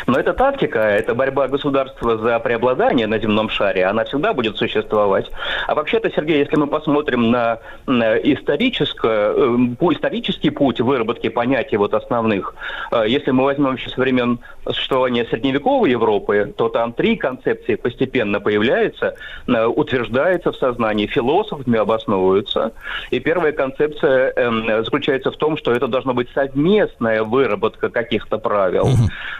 [0.07, 5.29] Но это тактика, это борьба государства за преобладание на земном шаре, она всегда будет существовать.
[5.67, 11.93] А вообще-то, Сергей, если мы посмотрим на, на историческое, э, исторический путь выработки понятий вот
[11.93, 12.55] основных,
[12.91, 18.39] э, если мы возьмем еще со времен существования средневековой Европы, то там три концепции постепенно
[18.39, 19.15] появляются,
[19.47, 22.71] э, утверждается в сознании, философами обосновываются.
[23.11, 28.87] И первая концепция эм, заключается в том, что это должна быть совместная выработка каких-то правил.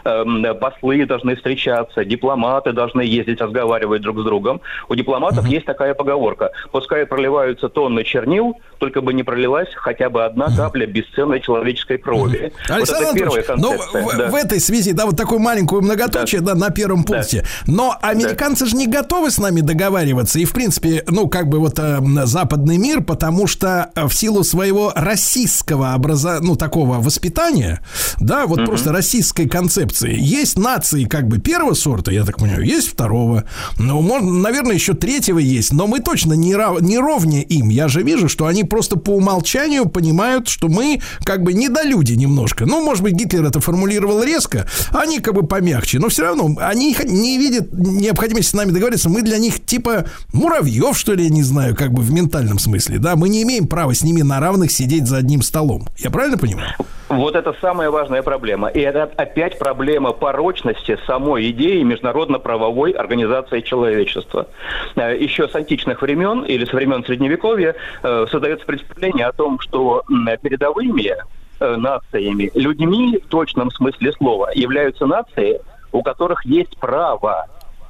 [0.05, 0.26] Эм,
[0.59, 4.61] Послы должны встречаться, дипломаты должны ездить, разговаривать друг с другом.
[4.89, 6.51] У дипломатов есть такая поговорка.
[6.71, 12.53] Пускай проливаются тонны чернил, только бы не пролилась хотя бы одна капля бесценной человеческой крови.
[12.67, 14.01] Вот Александр это первая ну, концепция.
[14.03, 14.27] в, да.
[14.27, 17.45] в этой связи, да, вот такое маленькое многоточие, да, на первом пункте.
[17.65, 20.39] Но американцы же не готовы с нами договариваться.
[20.39, 24.43] И, в принципе, ну, как бы вот э, западный мир, потому что э, в силу
[24.43, 27.81] своего российского образа, ну, такого воспитания,
[28.19, 32.89] да, вот просто российской концепции, есть нации как бы первого сорта, я так понимаю, есть
[32.89, 33.45] второго.
[33.77, 37.69] Ну, можно, наверное, еще третьего есть, но мы точно не, рав- не ровнее им.
[37.69, 42.65] Я же вижу, что они просто по умолчанию понимают, что мы как бы недолюди немножко.
[42.65, 45.99] Ну, может быть, Гитлер это формулировал резко, они как бы помягче.
[45.99, 49.09] Но все равно они не видят необходимости с нами договориться.
[49.09, 52.99] Мы для них типа муравьев, что ли, я не знаю, как бы в ментальном смысле.
[52.99, 55.87] Да, мы не имеем права с ними на равных сидеть за одним столом.
[55.97, 56.73] Я правильно понимаю?
[57.09, 58.67] Вот это самая важная проблема.
[58.67, 64.47] И это опять проблема порочности самой идеи международно-правовой организации человечества.
[64.95, 70.03] Э, Еще с античных времен или с времен Средневековья э, создается представление о том, что
[70.41, 71.15] передовыми
[71.59, 75.61] э, нациями, людьми в точном смысле слова, являются нации,
[75.93, 77.47] у которых есть право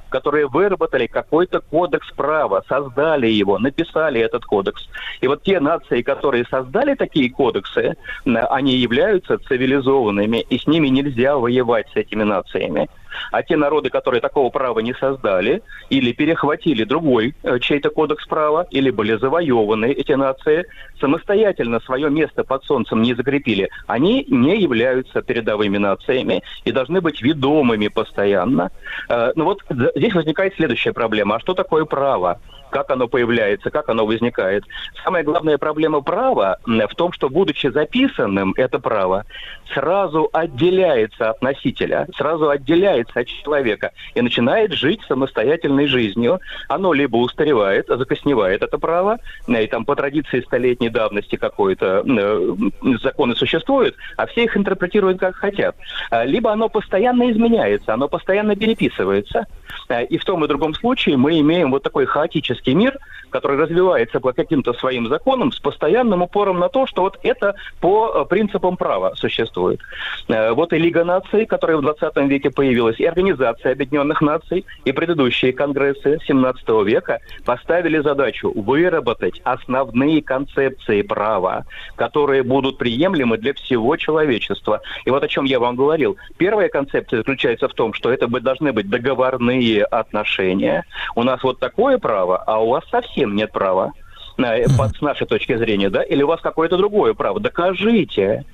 [0.08, 4.88] которые выработали какой-то кодекс права, создали его, написали этот кодекс.
[5.20, 11.36] И вот те нации, которые создали такие кодексы, они являются цивилизованными, и с ними нельзя
[11.36, 12.88] воевать с этими нациями.
[13.32, 18.66] А те народы, которые такого права не создали, или перехватили другой э, чей-то кодекс права,
[18.70, 20.66] или были завоеваны эти нации,
[21.00, 27.22] самостоятельно свое место под солнцем не закрепили, они не являются передовыми нациями и должны быть
[27.22, 28.70] ведомыми постоянно.
[29.08, 31.36] Э, Ну вот здесь возникает следующая проблема.
[31.36, 32.40] А что такое право?
[32.70, 34.64] Как оно появляется, как оно возникает?
[35.04, 39.24] Самая главная проблема права в том, что, будучи записанным, это право
[39.72, 46.40] сразу отделяется от носителя, сразу отделяется от человека и начинает жить самостоятельной жизнью.
[46.68, 52.56] Оно либо устаревает, закосневает это право, и там по традиции столетней давности какой-то э,
[53.02, 55.76] законы существуют, а все их интерпретируют как хотят.
[56.10, 59.46] А, Либо оно постоянно изменяется, оно постоянно переписывается.
[59.88, 62.98] Э, И в том и другом случае мы имеем вот такой хаотический мир,
[63.30, 68.12] который развивается по каким-то своим законам с постоянным упором на то, что вот это по
[68.14, 69.80] э, принципам права существует.
[70.28, 74.92] Э, Вот и Лига наций, которая в 20 веке появилась, и Организация Объединенных Наций, и
[74.92, 81.64] предыдущие конгрессы 17 века поставили задачу выработать основные концепции права,
[81.96, 84.80] которые будут приемлемы для всего человечества.
[85.04, 86.16] И вот о чем я вам говорил.
[86.36, 90.84] Первая концепция заключается в том, что это должны быть договорные отношения.
[91.14, 93.92] У нас вот такое право, а у вас совсем нет права.
[94.38, 96.02] э, С нашей точки зрения, да?
[96.02, 97.40] Или у вас какое-то другое право?
[97.40, 98.44] Докажите.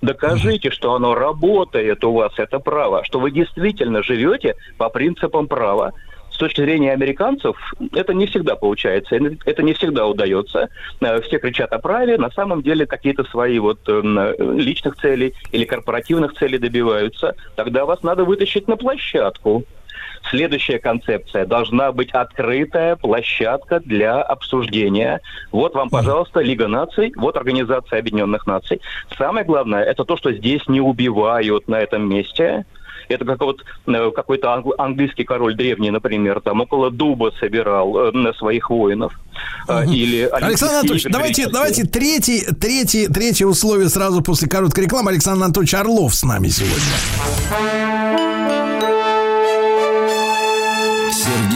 [0.00, 5.92] Докажите, что оно работает у вас, это право, что вы действительно живете по принципам права.
[6.32, 7.56] С точки зрения американцев,
[7.94, 10.70] это не всегда получается, это- не всегда удается.
[11.00, 15.34] Э, Все кричат о праве, на самом деле какие-то свои вот эм, э, личных целей
[15.52, 17.36] или корпоративных целей добиваются.
[17.54, 19.62] Тогда вас надо вытащить на площадку.
[20.30, 21.46] Следующая концепция.
[21.46, 25.20] Должна быть открытая площадка для обсуждения.
[25.50, 28.80] Вот вам, пожалуйста, Лига наций, вот Организация Объединенных Наций.
[29.18, 32.64] Самое главное, это то, что здесь не убивают на этом месте.
[33.08, 38.12] Это как вот э, какой-то англ- английский король древний, например, там около дуба собирал э,
[38.12, 39.12] на своих воинов.
[39.68, 45.10] Э, Или Александр Анатольевич, давайте, давайте третий, третий, третье условие сразу после короткой рекламы.
[45.10, 46.78] Александр Анатольевич Орлов с нами сегодня.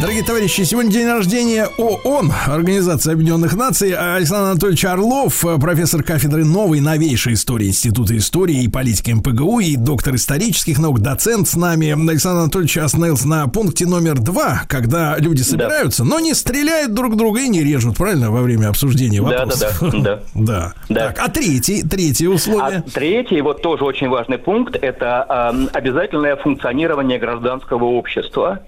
[0.00, 3.92] Дорогие товарищи, сегодня день рождения ООН, Организации Объединенных Наций.
[3.94, 10.14] Александр Анатольевич Орлов, профессор кафедры новой новейшей истории Института истории и политики МПГУ и доктор
[10.14, 11.90] исторических наук, доцент с нами.
[12.08, 17.40] Александр Анатольевич остановился на пункте номер два, когда люди собираются, но не стреляют друг друга
[17.40, 19.78] и не режут, правильно, во время обсуждения Да, вопросов?
[19.80, 20.20] да, да.
[20.34, 20.72] Да.
[20.88, 21.06] Да.
[21.08, 22.84] Так, а третий, третье условие?
[22.86, 28.60] А третий, вот тоже очень важный пункт, это эм, обязательное функционирование гражданского общества.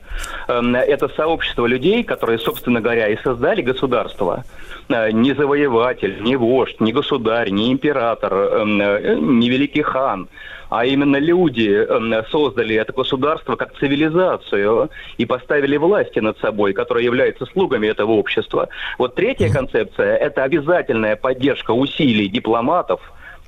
[0.49, 4.45] Эм, это сообщество людей, которые, собственно говоря, и создали государство.
[4.89, 10.29] Э, не завоеватель, не вождь, не государь, не император, эм, э, не великий хан,
[10.71, 14.89] а именно люди эм, создали это государство как цивилизацию
[15.19, 18.69] и поставили власти над собой, которые являются слугами этого общества.
[18.97, 23.01] Вот третья концепция– это обязательная поддержка усилий дипломатов,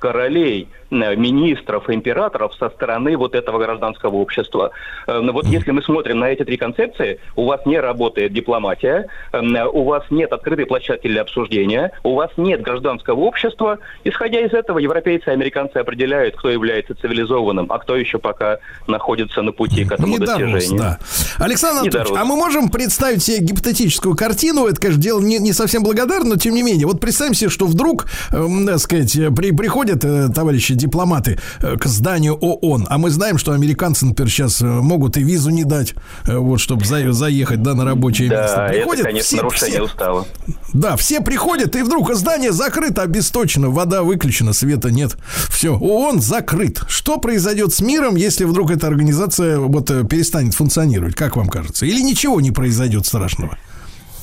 [0.02, 4.72] королей, э, министров, императоров со стороны вот этого гражданского общества.
[5.06, 9.06] Э, ну Вот если мы смотрим на эти три концепции, у вас не работает дипломатия,
[9.32, 13.78] э, у вас нет открытой площадки для обсуждения, у вас нет гражданского общества.
[14.02, 18.58] Исходя из этого, европейцы и американцы определяют, кто является цивилизованным, а кто еще пока
[18.88, 20.78] находится на пути к этому Не дорос, достижению.
[20.78, 20.98] да.
[21.38, 22.22] Александр Анатольевич, дорос.
[22.22, 24.66] а мы можем представить себе гипотетическую картину?
[24.66, 26.88] Это, конечно, дело не, не совсем благодарно, но тем не менее.
[26.88, 31.76] Вот представим себе, что вдруг, эм, так сказать, э, при, приходят э, товарищи дипломаты э,
[31.76, 35.64] к зданию ООН, а мы знаем, что американцы, например, сейчас э, могут и визу не
[35.64, 35.94] дать,
[36.26, 38.56] вот, чтобы за- заехать, да, на рабочее место.
[38.56, 40.26] Да, это, Приходят конечно, все- нарушение все- устава.
[40.72, 45.16] да, все приходят, и вдруг здание закрыто, обесточено, вода выключена, света нет.
[45.48, 46.82] Все, ООН закрыт.
[46.88, 51.86] Что произойдет с миром, если вдруг эта организация вот перестанет функционировать, как вам кажется?
[51.86, 53.58] Или ничего не произойдет страшного?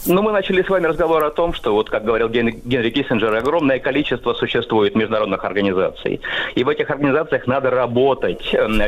[0.05, 3.35] Ну, мы начали с вами разговор о том, что, вот как говорил Ген- Генри Киссинджер,
[3.35, 6.21] огромное количество существует международных организаций.
[6.55, 8.41] И в этих организациях надо работать.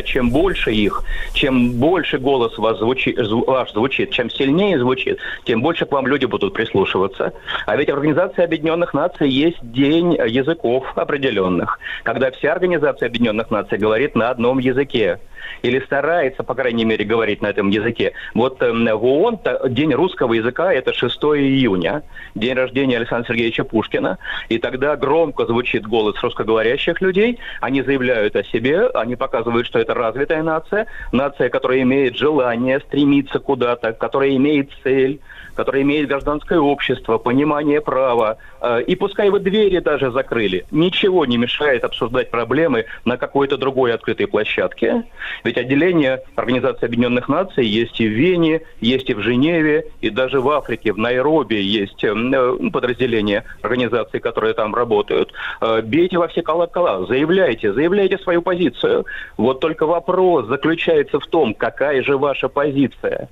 [0.05, 5.61] Чем больше их, чем больше голос вас звучит, зв- ваш звучит, чем сильнее звучит, тем
[5.61, 7.33] больше к вам люди будут прислушиваться.
[7.65, 13.77] А ведь в Организации Объединенных Наций есть день языков определенных, когда вся Организация Объединенных Наций
[13.77, 15.19] говорит на одном языке
[15.61, 18.13] или старается, по крайней мере, говорить на этом языке.
[18.34, 19.39] Вот эм, в ООН
[19.69, 22.03] день русского языка– это 6 июня,
[22.35, 24.18] день рождения Александра Сергеевича Пушкина.
[24.49, 27.39] И тогда громко звучит голос русскоговорящих людей.
[27.61, 33.39] Они заявляют о себе, они показывают, что это развитая нация, нация, которая имеет желание стремиться
[33.39, 35.19] куда-то, которая имеет цель,
[35.61, 38.38] которая имеет гражданское общество, понимание права.
[38.61, 43.93] Э, И пускай вы двери даже закрыли, ничего не мешает обсуждать проблемы на какой-то другой
[43.93, 45.03] открытой площадке.
[45.43, 50.41] Ведь отделение Организации Объединенных Наций есть и в Вене, есть и в Женеве, и даже
[50.41, 55.31] в Африке, в Найроби есть эм, э, подразделения организаций, которые там работают.
[55.61, 59.05] Э, Бейте во все колокола, заявляйте, заявляйте свою позицию.
[59.38, 63.29] Вот только вопрос заключается в том, какая же ваша позиция.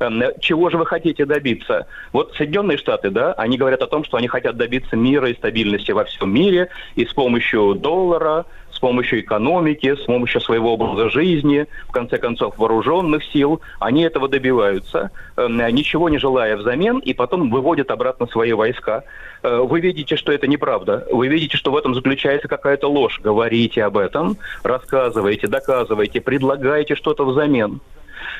[0.00, 1.86] Эм, Чего же вы хотите добиться?
[2.12, 5.92] Вот Соединенные Штаты, да, они говорят о том, что они хотят добиться мира и стабильности
[5.92, 11.66] во всем мире, и с помощью доллара, с помощью экономики, с помощью своего образа жизни,
[11.88, 17.50] в конце концов, вооруженных сил, они этого добиваются, эм, ничего не желая взамен, и потом
[17.50, 19.04] выводят обратно свои войска.
[19.42, 21.06] Э, Вы видите, что это неправда.
[21.10, 23.20] Вы видите, что в этом заключается какая-то ложь.
[23.22, 27.80] Говорите об этом, рассказывайте, доказывайте, предлагайте что-то взамен.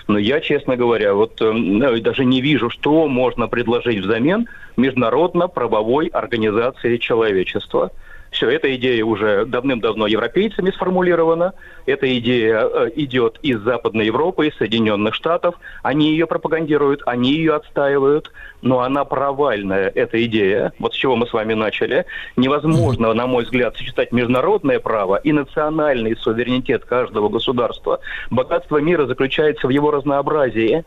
[0.08, 6.08] Но я, честно говоря, вот э, ну, даже не вижу, что можно предложить взамен международно-правовой
[6.08, 7.90] организации человечества.
[8.34, 11.54] Все, эта идея уже давным-давно европейцами сформулирована.
[11.86, 15.54] Эта идея э, идет из Западной Европы, из Соединенных Штатов.
[15.84, 18.32] Они ее пропагандируют, они ее отстаивают.
[18.60, 20.72] Но она провальная, эта идея.
[20.80, 22.06] Вот с чего мы с вами начали.
[22.36, 28.00] Невозможно, на мой взгляд, сочетать международное право и национальный суверенитет каждого государства.
[28.30, 30.84] Богатство мира заключается в его разнообразии.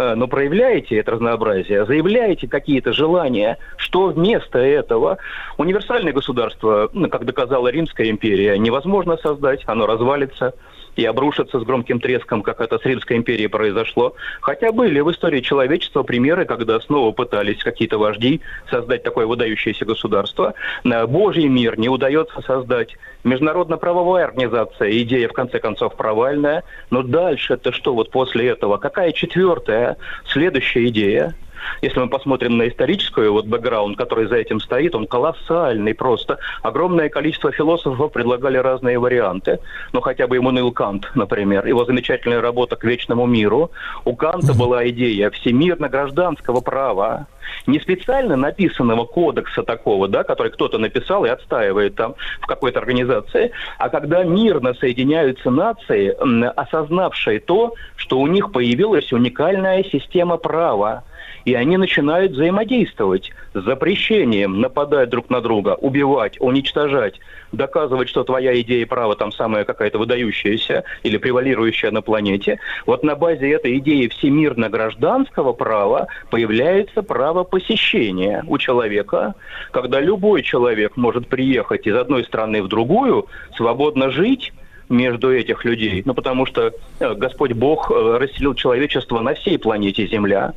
[0.00, 5.18] Э, но проявляете это разнообразие, заявляете какие-то желания, что вместо этого
[5.58, 10.54] универсальное государство, ну, как доказала Римская империя, невозможно создать, оно развалится
[10.96, 14.14] и обрушится с громким треском, как это с Римской империей произошло.
[14.40, 18.40] Хотя были в истории человечества примеры, когда снова пытались какие-то вожди
[18.70, 20.54] создать такое выдающееся государство.
[20.84, 22.96] Божий мир не удается создать.
[23.24, 26.64] Международно-правовая организация, идея в конце концов провальная.
[26.90, 28.78] Но дальше это что вот после этого?
[28.78, 29.96] Какая четвертая,
[30.26, 31.34] следующая идея?
[31.82, 36.38] Если мы посмотрим на историческую вот бэкграунд, который за этим стоит, он колоссальный просто.
[36.62, 39.58] Огромное количество философов предлагали разные варианты.
[39.92, 41.66] Ну, хотя бы Иммануил Кант, например.
[41.66, 43.70] Его замечательная работа «К вечному миру».
[44.04, 47.26] У Канта была идея всемирно-гражданского права
[47.66, 53.52] не специально написанного кодекса такого, да, который кто-то написал и отстаивает там в какой-то организации,
[53.78, 56.14] а когда мирно соединяются нации,
[56.56, 61.04] осознавшие то, что у них появилась уникальная система права,
[61.44, 67.20] и они начинают взаимодействовать с запрещением нападать друг на друга, убивать, уничтожать,
[67.52, 72.58] доказывать, что твоя идея права там самая какая-то выдающаяся или превалирующая на планете.
[72.86, 79.34] Вот на базе этой идеи всемирно-гражданского права появляется право посещения у человека,
[79.70, 83.26] когда любой человек может приехать из одной страны в другую,
[83.56, 84.52] свободно жить,
[84.88, 86.02] между этих людей.
[86.04, 90.52] Ну, потому что э, Господь Бог э, расселил человечество на всей планете Земля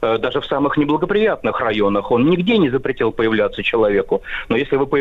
[0.00, 2.10] даже в самых неблагоприятных районах.
[2.10, 4.22] Он нигде не запретил появляться человеку.
[4.48, 4.98] Но если вы,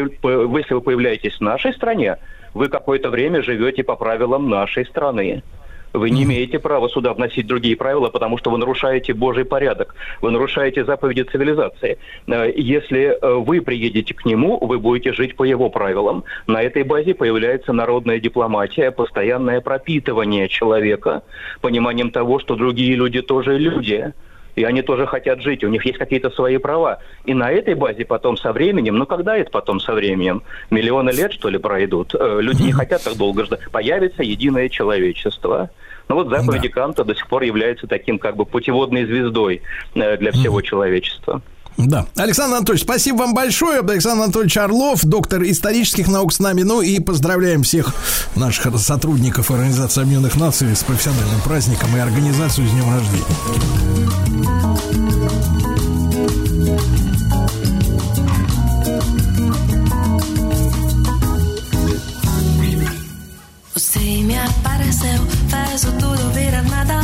[0.59, 2.17] если вы появляетесь в нашей стране,
[2.53, 5.43] вы какое-то время живете по правилам нашей страны.
[5.95, 10.31] Вы не имеете права сюда вносить другие правила, потому что вы нарушаете Божий порядок, вы
[10.31, 11.97] нарушаете заповеди цивилизации.
[12.27, 16.23] Э, Если э, вы приедете к нему, вы будете жить по его правилам.
[16.47, 21.23] На этой базе появляется народная дипломатия, постоянное пропитывание человека,
[21.61, 24.13] пониманием того, что другие люди тоже люди.
[24.56, 26.99] И они тоже хотят жить, у них есть какие-то свои права.
[27.26, 30.44] И на этой базе потом со временем, ну когда это потом со временем?
[30.69, 32.15] Миллионы лет, что ли, пройдут?
[32.15, 33.60] Э, Люди не хотят так долго ждать.
[33.72, 35.69] Появится единое человечество.
[36.07, 39.61] Ну вот заповеди Канта до сих пор является таким как бы путеводной звездой
[39.95, 41.41] э, для всего человечества.
[41.77, 42.07] Да.
[42.15, 43.81] Александр Анатольевич, спасибо вам большое.
[43.81, 46.64] Александр Анатольевич Орлов, доктор исторических наук с нами.
[46.64, 47.93] Ну и поздравляем всех
[48.35, 53.26] наших сотрудников Организации Объединенных Наций с профессиональным праздником и организацию с днем рождения.
[63.76, 67.02] Você me apareceu, fez o tudo virar nada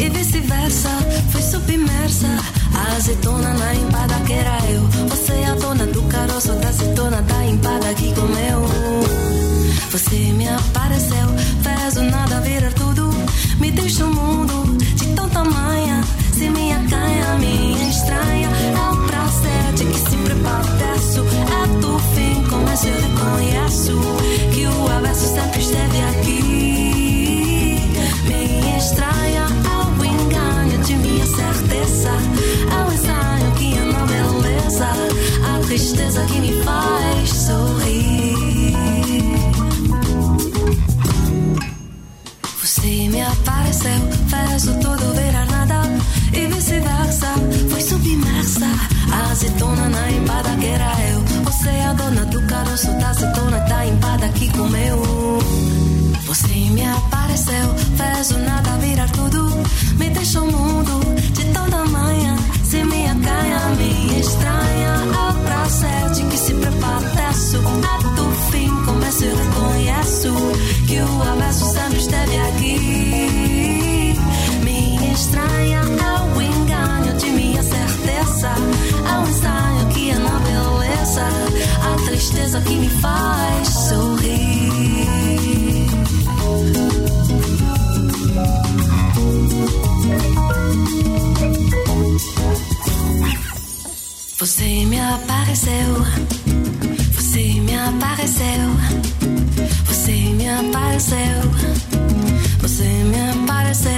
[0.00, 0.88] E vice-versa,
[1.30, 2.26] fui submersa
[2.96, 4.82] Azeitona na empada que era eu.
[5.08, 8.64] Você é a dona do caroço da azeitona da empada que comeu.
[9.90, 11.28] Você me apareceu,
[11.62, 13.10] fez o nada virar tudo.
[13.60, 16.02] Me deixa o mundo de tão tamanha
[16.32, 22.42] Se minha canha, minha estranha É o prazer de que se prepadeço É do fim,
[22.48, 24.00] começo eu reconheço
[24.54, 25.89] Que o avesso sempre esteve
[31.60, 32.10] certeza.
[32.70, 34.88] É o ensaio que é na beleza
[35.44, 38.36] A tristeza que me faz sorrir.
[42.62, 45.82] Você me apareceu, fez o todo virar nada
[46.32, 47.34] E vice-versa,
[47.70, 48.66] fui submersa.
[49.30, 51.20] Azeitona na empada que era eu.
[51.44, 55.40] Você é a dona do caroço da azeitona da empada que comeu
[56.30, 59.50] Você me apareceu, fez o nada virar tudo.
[59.98, 61.00] Me deixou mudo
[61.32, 64.94] de toda manhã Se minha canha, minha estranha.
[65.12, 70.32] É o prazer de que se prepadeço É do fim, começo eu reconheço
[70.86, 74.14] Que o avesso sempre esteve aqui.
[74.62, 78.52] Minha estranha é o engano de minha certeza.
[79.04, 81.26] É o ensaio que é na beleza.
[81.82, 84.69] A tristeza que me faz sorrir
[94.40, 96.02] Você me apareceu,
[97.14, 98.70] você me apareceu,
[99.84, 101.42] você me apareceu,
[102.58, 103.92] você me apareceu,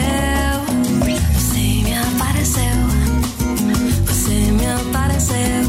[1.04, 2.64] você me apareceu,
[4.04, 5.61] você me apareceu,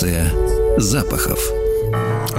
[0.00, 0.32] Станция
[0.78, 1.59] запахов.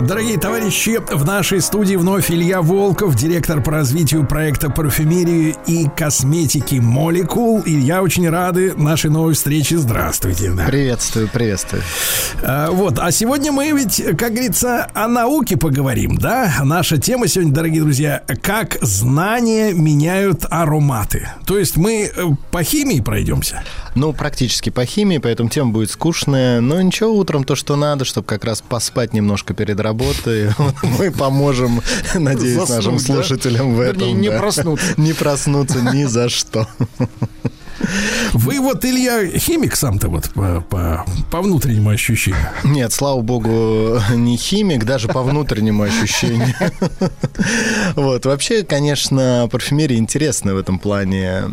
[0.01, 6.75] Дорогие товарищи, в нашей студии вновь Илья Волков, директор по развитию проекта парфюмерии и косметики
[6.75, 7.61] Молекул.
[7.61, 9.77] И я очень рады нашей новой встрече.
[9.77, 10.51] Здравствуйте.
[10.51, 10.65] Да.
[10.65, 11.83] Приветствую, приветствую.
[12.41, 16.51] А, вот, а сегодня мы ведь, как говорится, о науке поговорим, да?
[16.63, 21.29] Наша тема сегодня, дорогие друзья, как знания меняют ароматы.
[21.45, 23.63] То есть мы э, по химии пройдемся.
[23.93, 26.59] Ну, практически по химии, поэтому тема будет скучная.
[26.59, 29.90] Но ничего, утром то, что надо, чтобы как раз поспать немножко перед работой.
[30.99, 31.81] Мы поможем,
[32.15, 32.99] надеюсь, Заснуть, нашим да?
[32.99, 34.21] слушателям в Вернее, этом.
[34.21, 34.39] не да.
[34.39, 34.85] проснуться.
[34.97, 36.67] Не проснуться ни за что.
[38.33, 42.39] Вы вот, Илья, химик сам-то вот по, по, по внутреннему ощущению.
[42.63, 46.55] Нет, слава богу, не химик, даже по внутреннему ощущению.
[47.95, 51.43] Вот, вообще, конечно, парфюмерия интересная в этом плане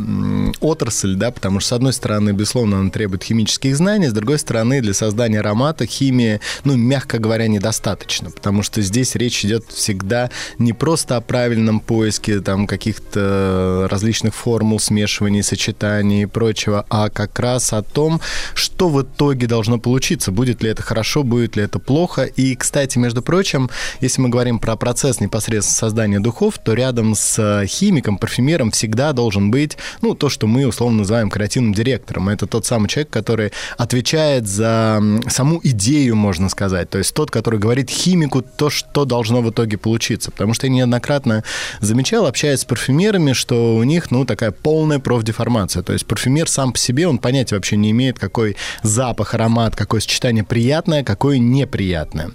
[0.60, 4.80] отрасль, да, потому что, с одной стороны, безусловно, она требует химических знаний, с другой стороны,
[4.80, 10.72] для создания аромата химии, ну, мягко говоря, недостаточно, потому что здесь речь идет всегда не
[10.72, 17.72] просто о правильном поиске там каких-то различных формул, смешиваний, сочетаний и прочего, а как раз
[17.72, 18.20] о том,
[18.54, 22.24] что в итоге должно получиться, будет ли это хорошо, будет ли это плохо.
[22.24, 23.70] И, кстати, между прочим,
[24.00, 29.12] если мы говорим про процесс непосредственно создания духов, то рядом с э, химиком, парфюмером всегда
[29.12, 32.28] должен быть, ну, то, что мы условно называем креативным директором.
[32.28, 36.90] Это тот самый человек, который отвечает за саму идею, можно сказать.
[36.90, 40.30] То есть тот, который говорит химику то, что должно в итоге получиться.
[40.30, 41.44] Потому что я неоднократно
[41.80, 45.82] замечал, общаясь с парфюмерами, что у них, ну, такая полная профдеформация.
[45.82, 50.00] То есть парфюмер сам по себе, он понятия вообще не имеет, какой запах, аромат, какое
[50.00, 52.30] сочетание приятное, какое неприятное.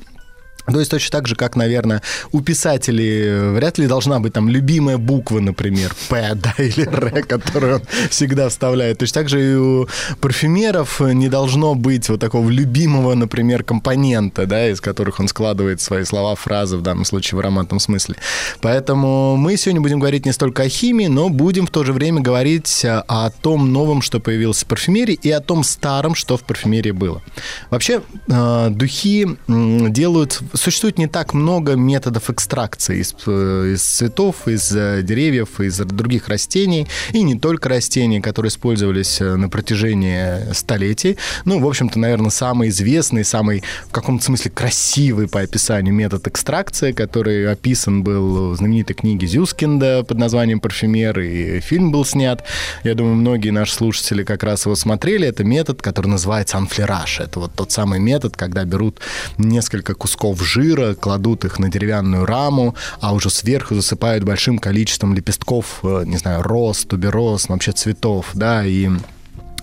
[0.66, 4.48] То есть точно так же, как, наверное, у писателей э, вряд ли должна быть там
[4.48, 8.98] любимая буква, например, П, да, или Р, которую он всегда вставляет.
[9.00, 9.88] Точно так же и у
[10.22, 16.04] парфюмеров не должно быть вот такого любимого, например, компонента, да, из которых он складывает свои
[16.06, 18.16] слова, фразы, в данном случае в ароматном смысле.
[18.62, 22.22] Поэтому мы сегодня будем говорить не столько о химии, но будем в то же время
[22.22, 26.44] говорить э, о том новом, что появилось в парфюмерии, и о том старом, что в
[26.44, 27.22] парфюмерии было.
[27.70, 34.72] Вообще, э, духи делают существует не так много методов экстракции из, э, из цветов, из
[34.76, 41.18] э, деревьев, из других растений, и не только растений, которые использовались э, на протяжении столетий.
[41.46, 46.92] Ну, в общем-то, наверное, самый известный, самый в каком-то смысле красивый по описанию метод экстракции,
[46.92, 52.44] который описан был в знаменитой книге Зюскинда под названием «Парфюмер», и фильм был снят.
[52.84, 55.28] Я думаю, многие наши слушатели как раз его смотрели.
[55.28, 57.20] Это метод, который называется анфлераж.
[57.20, 59.00] Это вот тот самый метод, когда берут
[59.38, 65.80] несколько кусков жира, кладут их на деревянную раму, а уже сверху засыпают большим количеством лепестков,
[65.84, 68.90] э, не знаю, роз, тубероз, ну, вообще цветов, да, и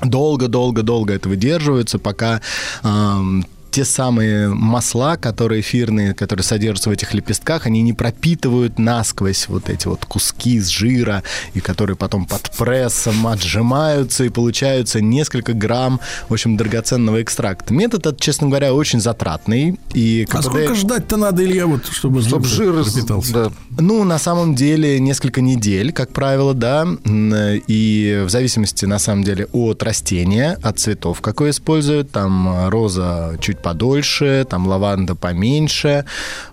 [0.02, 2.40] долго-долго-долго это выдерживается, пока
[2.82, 9.48] эм, те самые масла, которые эфирные, которые содержатся в этих лепестках, они не пропитывают насквозь
[9.48, 11.22] вот эти вот куски из жира,
[11.54, 17.72] и которые потом под прессом отжимаются, и получаются несколько грамм, в общем, драгоценного экстракта.
[17.72, 19.78] Метод этот, честно говоря, очень затратный.
[19.94, 23.52] И А сколько ждать-то надо, Илья, вот, чтобы, Чтоб жир пропитался?
[23.78, 26.86] Ну, на самом деле, несколько недель, как правило, да.
[27.04, 32.10] И в зависимости, на самом деле, от растения, от цветов, какое используют.
[32.10, 36.04] Там роза чуть подольше, там лаванда поменьше.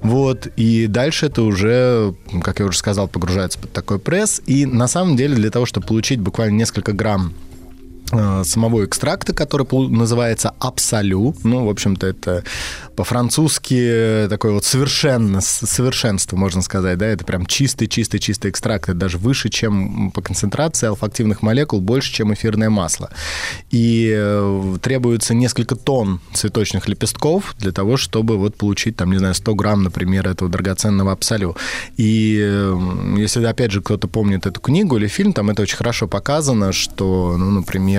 [0.02, 0.48] Вот.
[0.56, 4.42] И дальше это уже, как я уже сказал, погружается под такой пресс.
[4.46, 7.34] И на самом деле, для того, чтобы получить буквально несколько грамм
[8.10, 11.36] самого экстракта, который называется абсолю.
[11.44, 12.44] Ну, в общем-то, это
[12.96, 19.50] по-французски такое вот совершенно, совершенство, можно сказать, да, это прям чистый-чистый-чистый экстракт, это даже выше,
[19.50, 23.10] чем по концентрации алфактивных молекул, больше, чем эфирное масло.
[23.72, 29.34] И э, требуется несколько тонн цветочных лепестков для того, чтобы вот получить, там, не знаю,
[29.34, 31.56] 100 грамм, например, этого драгоценного абсолю.
[31.98, 32.78] И э,
[33.18, 37.36] если, опять же, кто-то помнит эту книгу или фильм, там это очень хорошо показано, что,
[37.38, 37.97] ну, например,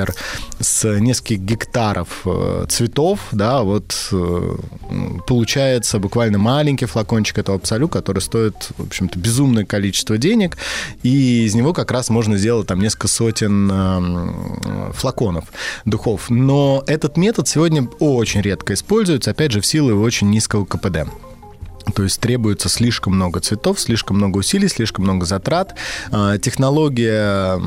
[0.60, 4.56] с нескольких гектаров э, цветов, да, вот э,
[5.26, 10.56] получается буквально маленький флакончик этого абсолю, который стоит, в общем-то, безумное количество денег,
[11.02, 15.44] и из него как раз можно сделать там несколько сотен э, флаконов
[15.84, 16.30] духов.
[16.30, 21.08] Но этот метод сегодня очень редко используется, опять же, в силу его очень низкого КПД.
[21.94, 25.74] То есть требуется слишком много цветов, слишком много усилий, слишком много затрат.
[26.10, 27.60] А, Технология,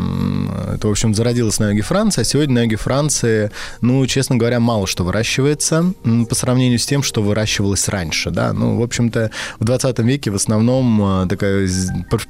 [0.73, 4.59] это, в общем, зародилась на юге Франции, а сегодня на юге Франции, ну, честно говоря,
[4.59, 5.93] мало что выращивается
[6.29, 8.53] по сравнению с тем, что выращивалось раньше, да.
[8.53, 11.69] Ну, в общем-то, в 20 веке в основном а, такое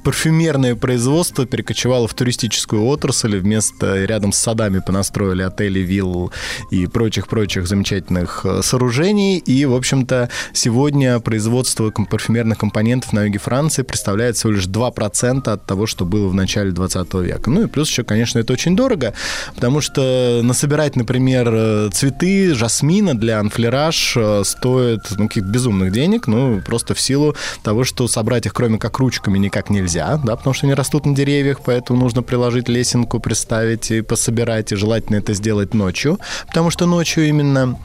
[0.04, 6.32] парфюмерное производство перекочевало в туристическую отрасль, вместо рядом с садами понастроили отели, вилл
[6.70, 9.38] и прочих-прочих замечательных э, сооружений.
[9.38, 15.48] И, в общем-то, сегодня производство ком- парфюмерных компонентов на юге Франции представляет всего лишь 2%
[15.48, 17.50] от того, что было в начале 20 века.
[17.50, 19.14] Ну и плюс еще, конечно, это очень дорого,
[19.54, 26.26] потому что насобирать, например, э, цветы жасмина для анфлераж э, стоит ну, каких-то безумных денег,
[26.26, 30.54] ну, просто в силу того, что собрать их кроме как ручками никак нельзя, да, потому
[30.54, 35.34] что они растут на деревьях, поэтому нужно приложить лесенку, приставить и пособирать, и желательно это
[35.34, 37.78] сделать ночью, потому что ночью именно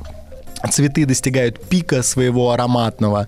[0.72, 3.28] цветы достигают пика своего ароматного,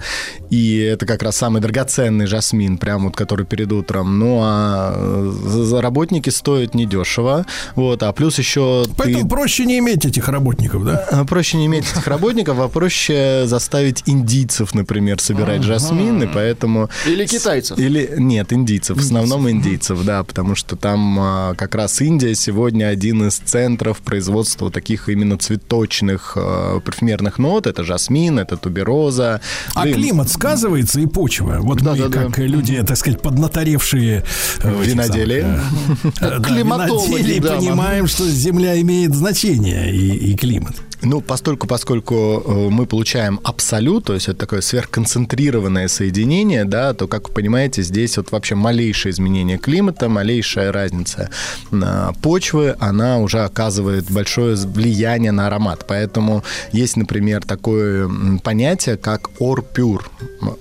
[0.49, 4.19] и это как раз самый драгоценный жасмин, прям вот, который перед утром.
[4.19, 7.45] Ну, а э, работники стоят недешево,
[7.75, 9.29] вот, а плюс еще Поэтому ты...
[9.29, 11.05] проще не иметь этих работников, да?
[11.11, 16.89] А, Проще не иметь этих работников, а проще заставить индийцев, например, собирать жасмин, и поэтому...
[17.05, 17.77] Или китайцев.
[17.77, 22.85] Или нет, индийцев, в основном индийцев, да, потому что там а, как раз Индия сегодня
[22.85, 26.79] один из центров производства таких именно цветочных а,
[27.19, 27.67] парфюмерных нот.
[27.67, 29.41] Это жасмин, это тубероза.
[29.75, 31.57] А Да и- климат сказывается и почва.
[31.61, 32.25] Вот мы, Да-да-да.
[32.25, 34.23] как люди, так сказать, поднаторевшие
[34.63, 35.59] э, Виноделие.
[36.03, 40.75] э, да, Климатологи, да, понимаем, что Земля имеет значение и климат.
[41.01, 47.07] Ну, постольку, поскольку э, мы получаем абсолют, то есть это такое сверхконцентрированное соединение, да, то,
[47.07, 51.29] как вы понимаете, здесь вот вообще малейшее изменение климата, малейшая разница
[51.71, 55.85] на почвы, она уже оказывает большое влияние на аромат.
[55.87, 56.43] Поэтому
[56.73, 58.09] есть, например, такое
[58.43, 60.09] понятие, как орпюр,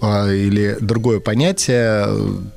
[0.00, 2.06] а, или другое понятие,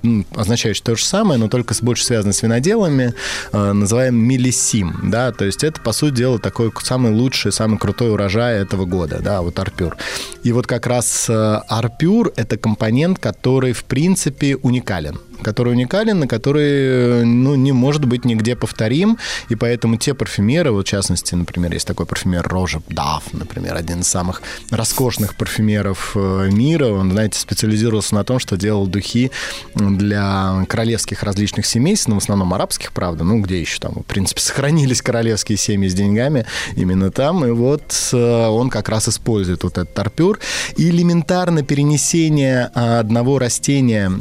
[0.04, 3.14] э, означающее то же самое, но только больше связано с виноделами,
[3.52, 8.12] э, называем миллисим, да, то есть это, по сути дела, такой самый лучший, самый крутой
[8.12, 9.98] урожай этого года, да, вот арпюр.
[10.44, 11.34] И вот как раз э,
[11.68, 18.06] арпюр– это компонент, который, в принципе, уникален который уникален и который э, ну, не может
[18.06, 19.18] быть нигде повторим,
[19.50, 24.02] и поэтому те парфюмеры, вот в частности, например, есть такой парфюмер Рожа Даф, например, один
[24.02, 29.32] из самых роскошных парфюмеров э, мира, он, знаете, специализировался на том, что делал духи
[29.76, 34.42] для королевских различных семейств, ну, в основном арабских, правда, ну, где еще там, в принципе,
[34.42, 36.46] сохранились королевские семьи с деньгами,
[36.76, 40.40] именно там, и вот э, он как раз использует вот этот арпюр,
[40.78, 44.12] и элементарно перенесение а, одного растения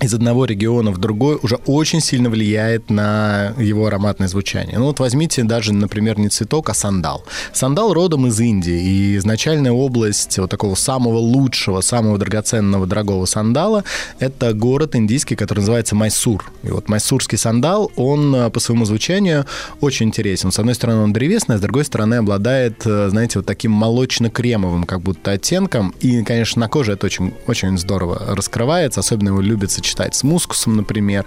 [0.00, 4.78] из одного региона в другой уже очень сильно влияет на его ароматное звучание.
[4.78, 7.24] Ну вот возьмите даже, например, не цветок, а сандал.
[7.52, 13.84] Сандал родом из Индии, и изначальная область вот такого самого лучшего, самого драгоценного, дорогого сандала–
[14.18, 16.50] это город индийский, который называется Майсур.
[16.62, 19.44] И вот майсурский сандал, он э, по своему звучанию
[19.80, 20.50] очень интересен.
[20.50, 24.84] С одной стороны, он древесный, а с другой стороны, обладает, э, знаете, вот таким молочно-кремовым
[24.84, 25.94] как будто оттенком.
[26.00, 30.76] И, конечно, на коже это очень, очень здорово раскрывается, особенно его любят сочетать с мускусом,
[30.76, 31.26] например.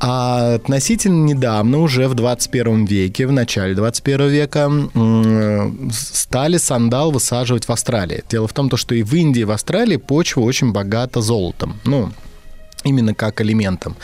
[0.00, 4.70] А относительно недавно, уже в 21 веке, в начале 21 века,
[5.92, 8.24] стали сандал высаживать в Австралии.
[8.30, 11.78] Дело в том, то, что и в Индии, и в Австралии почва очень богата золотом.
[11.84, 12.10] Ну,
[12.84, 13.96] именно как элементом.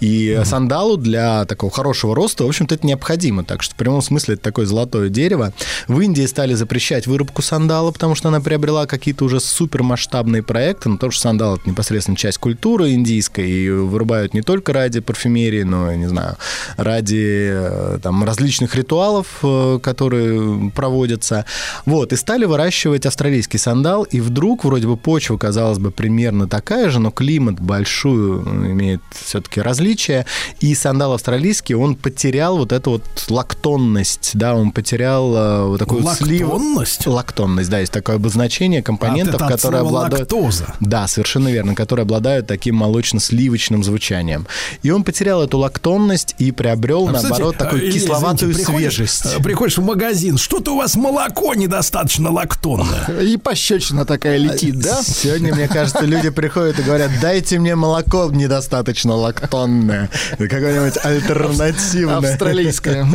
[0.00, 3.44] И сандалу для такого хорошего роста, в общем-то, это необходимо.
[3.44, 5.52] Так что в прямом смысле это такое золотое дерево.
[5.88, 10.88] В Индии стали запрещать вырубку сандала, потому что она приобрела какие-то уже супермасштабные проекты.
[10.88, 15.62] Но то, что сандал— это непосредственно часть культуры индийской, и вырубают не только ради парфюмерии,
[15.62, 16.36] но, я не знаю,
[16.76, 21.44] ради э, там, различных ритуалов, э, которые проводятся.
[21.86, 26.90] Вот, и стали выращивать австралийский сандал, и вдруг вроде бы почва, казалось бы, примерно такая
[26.90, 30.26] же, но климат большую имеет все-таки различия,
[30.60, 36.02] и сандал австралийский, он потерял вот эту вот лактонность, да, он потерял э, вот такую
[36.02, 37.06] вот слив- Лактонность?
[37.06, 40.32] Лактонность, да, есть такое обозначение компонентов, А, которые слова обладают...
[40.32, 40.74] лактоза.
[40.80, 44.46] Да, совершенно верно, которые обладают таким молочно-сливочным звучанием.
[44.82, 48.94] И он потерял эту лактонность и приобрел, А, кстати, наоборот, такую Илья, кисловатую извините, приходишь,
[48.94, 49.26] свежесть.
[49.38, 53.06] э, Приходишь в магазин, что-то у вас молоко недостаточно лактонное.
[53.22, 55.02] И пощечина такая летит, да?
[55.02, 60.10] Сегодня, мне кажется, люди приходят и говорят, дайте мне молоко недостаточно лактонное.
[60.38, 62.18] Какое-нибудь альтернативное.
[62.18, 63.06] Австралийское.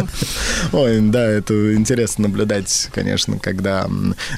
[0.71, 3.87] Ой, да, это интересно наблюдать, конечно, когда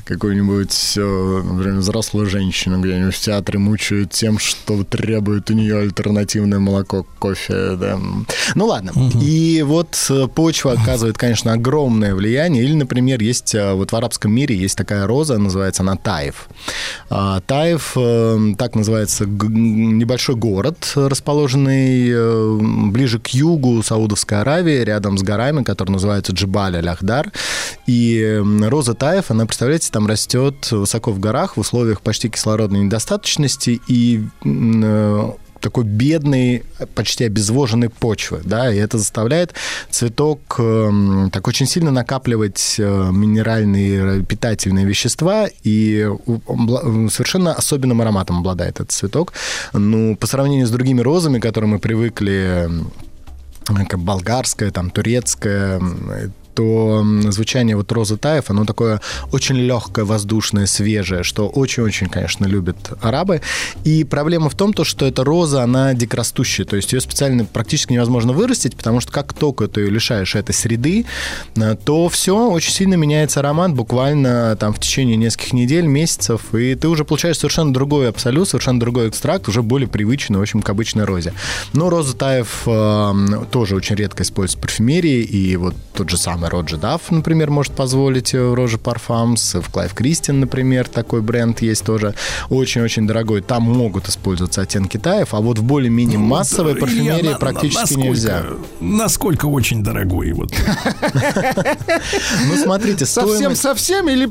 [0.05, 6.59] какую-нибудь, э, например, взрослую женщину где-нибудь в театре мучают тем, что требует у нее альтернативное
[6.59, 7.99] молоко, кофе, да.
[8.55, 8.91] Ну ладно.
[9.21, 12.63] И вот э, почва оказывает, конечно, огромное влияние.
[12.63, 16.47] Или, например, есть э, вот в арабском мире есть такая роза, называется она таев.
[17.09, 17.93] А, Таев,
[18.57, 22.57] так называется небольшой город, расположенный э,
[22.91, 27.31] ближе к югу Саудовской Аравии, рядом с горами, которые называются Джибаль Аль-Ахдар.
[27.87, 33.81] И роза Таев, она, представляете, там растет высоко в горах в условиях почти кислородной недостаточности
[33.87, 36.63] и э, такой бедной,
[36.95, 39.53] почти обезвоженной почвы, да, и это заставляет
[39.89, 46.07] цветок эм, так очень сильно накапливать э, минеральные э, питательные вещества, и
[46.47, 49.33] обла- совершенно особенным ароматом обладает этот цветок.
[49.73, 55.79] Ну, по сравнению с другими розами, к которым мы привыкли, э, как болгарская, там, турецкая,
[56.51, 62.07] м, то м, звучание вот розы Таев, оно такое очень легкое, воздушное, свежее, что очень-очень,
[62.09, 63.41] конечно, любят арабы.
[63.83, 67.93] И проблема в том, то, что эта роза, она дикорастущая, то есть ее специально практически
[67.93, 71.05] невозможно вырастить, потому что как только ты ее лишаешь этой среды,
[71.55, 76.75] э, то все, очень сильно меняется аромат, буквально там в течение нескольких недель, месяцев, и
[76.75, 80.69] ты уже получаешь совершенно другой абсолют, совершенно другой экстракт, уже более привычный, в общем, к
[80.69, 81.33] обычной розе.
[81.73, 83.13] Но роза Таиф э,
[83.51, 87.73] тоже очень редко используется в парфюмерии, и вот тот же самый Roja Dove, например, может
[87.73, 92.13] позволить э, в Roja Parfums, в Clive Christian, например, такой бренд есть тоже
[92.49, 93.41] очень-очень дорогой.
[93.41, 97.79] Там могут использоваться оттенки Таев, а вот в более-менее массовой Илья, парфюмерии на- на- практически
[97.81, 98.43] насколько- нельзя.
[98.79, 100.51] Насколько очень дорогой вот.
[102.47, 103.33] Ну, смотрите, стоимость...
[103.39, 104.29] Совсем-совсем или...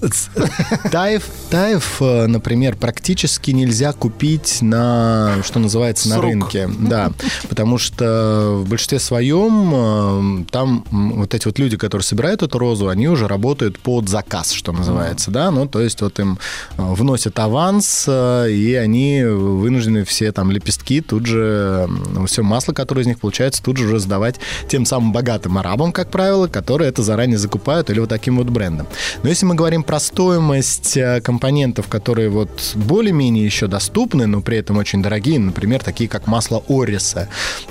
[0.90, 6.24] Таев, таев, э, например, практически нельзя купить на, что называется, на Срок.
[6.24, 6.68] рынке.
[6.78, 7.12] Да,
[7.48, 12.88] потому что в большинстве своем э, там вот эти вот люди, которые собирают эту розу,
[12.88, 16.38] они уже работают под заказ, что называется, да, ну, то есть вот им
[16.76, 21.88] э, вносят аванс, и они вынуждены все там лепестки тут же,
[22.26, 24.36] все масло, которое из них получается, тут же уже сдавать
[24.68, 28.86] тем самым богатым арабам, как правило, которые это заранее закупают или вот таким вот брендом.
[29.22, 34.58] Но если мы говорим про стоимость э, компонентов, которые вот более-менее еще доступны, но при
[34.58, 37.28] этом очень дорогие, например, такие как масло ориса,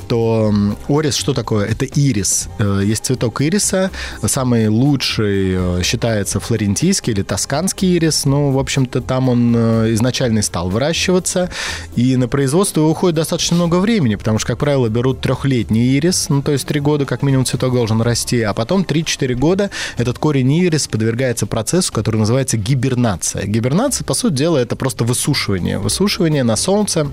[0.07, 0.53] то
[0.87, 1.67] орис что такое?
[1.67, 2.47] Это ирис.
[2.57, 3.91] Э, Есть цветок ириса,
[4.25, 9.55] самый лучший э, считается флорентийский или тосканский ирис, ну, в общем-то, там он
[9.93, 11.49] изначально и стал выращиваться,
[11.95, 16.41] и на производство уходит достаточно много времени, потому что, как правило, берут трехлетний ирис, ну,
[16.41, 20.51] то есть три года как минимум цветок должен расти, а потом 3-4 года этот корень
[20.53, 23.47] ирис подвергается процессу, который называется гибернация.
[23.47, 25.79] Гибернация, по сути дела, это просто высушивание.
[25.79, 27.07] Высушивание на солнце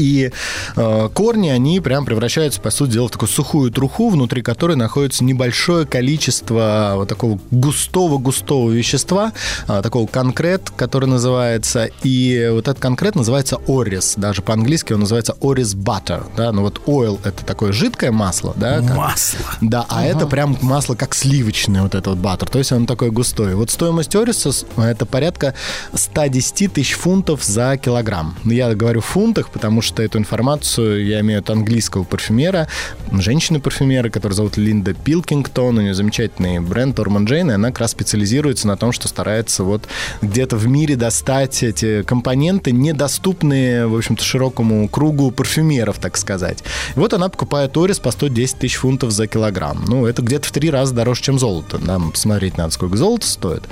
[0.00, 0.30] и
[0.76, 5.22] э, корни, они прям превращаются, по сути дела, в такую сухую труху, внутри которой находится
[5.24, 9.32] небольшое количество вот такого густого-густого вещества,
[9.68, 15.36] э, такого конкрет, который называется, и вот этот конкрет называется орис, даже по-английски он называется
[15.42, 19.40] орис butter, да, ну вот oil это такое жидкое масло, да, как- Масло.
[19.60, 22.48] да, а это прям масло как сливочное, вот это вот баттер.
[22.48, 23.54] То есть он такой густой.
[23.54, 25.54] Вот стоимость ориса это порядка
[25.94, 28.34] 110 тысяч фунтов за килограмм.
[28.44, 32.68] Я говорю в фунтах, потому что эту информацию я имею от английского парфюмера,
[33.10, 35.78] женщины-парфюмера, которая зовут Линда Пилкингтон.
[35.78, 39.64] У нее замечательный бренд Орман Джейн, и она как раз специализируется на том, что старается
[39.64, 39.88] вот
[40.22, 46.62] где-то в мире достать эти компоненты, недоступные, в общем-то, широкому кругу парфюмеров, так сказать.
[46.94, 49.84] И вот она покупает Орис по 110 тысяч фунтов за килограмм.
[49.86, 51.78] Ну, это где-то в три раза дороже, чем золото.
[51.78, 53.64] Нам посмотреть надо, сколько золото стоит.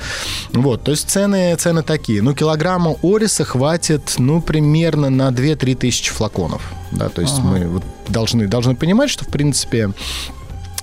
[0.53, 2.23] Вот, то есть цены, цены такие.
[2.23, 6.73] Ну, килограмма Ориса хватит, ну, примерно на 2-3 тысячи флаконов.
[6.91, 9.91] Да, то есть мы вот должны, должны понимать, что, в принципе,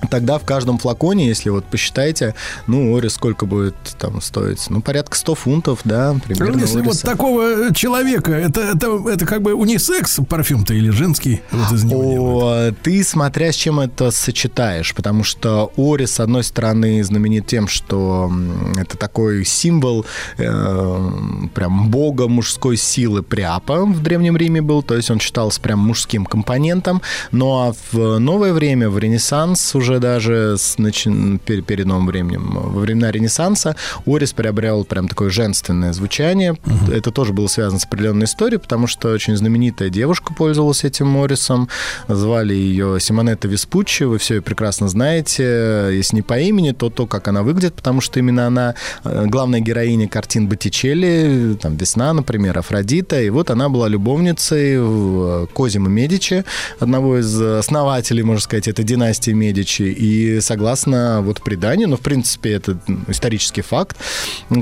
[0.10, 2.36] Тогда в каждом флаконе, если вот посчитаете,
[2.68, 4.70] ну, Орис сколько будет там стоить?
[4.70, 6.54] Ну, порядка 100 фунтов, да, примерно.
[6.54, 7.06] Ну, Если вот Ориса.
[7.06, 11.42] такого человека, это, это, это как бы унисекс парфюм-то или женский?
[11.52, 12.76] Вот из него делают?
[12.76, 17.68] О, ты смотря с чем это сочетаешь, потому что Орис, с одной стороны, знаменит тем,
[17.68, 18.32] что
[18.78, 20.06] это такой символ
[20.38, 21.12] э,
[21.54, 26.26] прям бога мужской силы Приапа в Древнем Риме был, то есть он считался прям мужским
[26.26, 27.02] компонентом,
[27.32, 32.52] ну а в новое время, в Ренессанс, уже даже с, начин- пер- перед новым временем,
[32.54, 36.56] во времена Ренессанса, Орис приобрел прям такое женственное звучание.
[36.92, 41.70] Это тоже было связано с определенной историей, потому что очень знаменитая девушка пользовалась этим Орисом.
[42.08, 44.04] Звали ее Симонетта Веспуччи.
[44.04, 45.90] Вы все ее прекрасно знаете.
[45.92, 49.60] Если не по имени, то то, как она выглядит, потому что именно она э, главная
[49.60, 53.22] героиня картин Боттичелли, там «Весна», например, Афродита.
[53.22, 56.44] И вот она была любовницей Козимо Медичи,
[56.80, 59.75] одного из основателей, можно сказать, этой династии Медичи.
[59.80, 59.94] Медичи.
[59.98, 63.98] И согласно вот преданию, ну, в принципе, это исторический факт,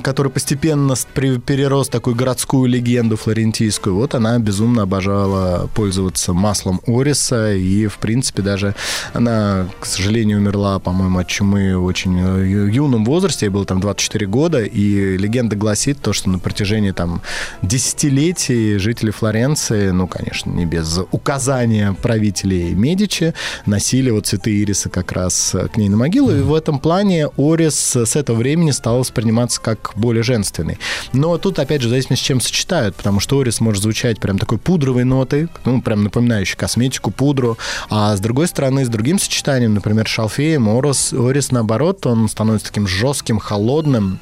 [0.04, 3.96] который постепенно перерос такую городскую легенду флорентийскую.
[3.96, 7.54] Вот она безумно обожала пользоваться маслом ориса.
[7.54, 8.76] И, в принципе, даже
[9.14, 13.46] она, к сожалению, умерла, по-моему, от чумы в очень э, юном возрасте.
[13.46, 14.64] Ей было там 24 года.
[14.64, 17.22] И легенда гласит то, что на протяжении там
[17.62, 23.34] десятилетий жители Флоренции, ну, конечно, не без указания правителей Медичи,
[23.66, 26.32] носили вот цветы ириса как раз э, к ней на могилу.
[26.32, 30.78] И в этом плане Орис с этого времени стал восприниматься как более женственный.
[31.12, 34.38] Но тут, опять же, в зависимости с чем сочетают, потому что Орис может звучать прям
[34.38, 37.58] такой пудровой нотой, ну, прям напоминающей косметику, пудру,
[37.90, 42.88] а с другой стороны, с другим сочетанием, например, шалфеем, Орис, Орис, наоборот, он становится таким
[42.88, 44.20] жестким, холодным,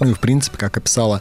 [0.00, 1.20] ну, и, в принципе, как описала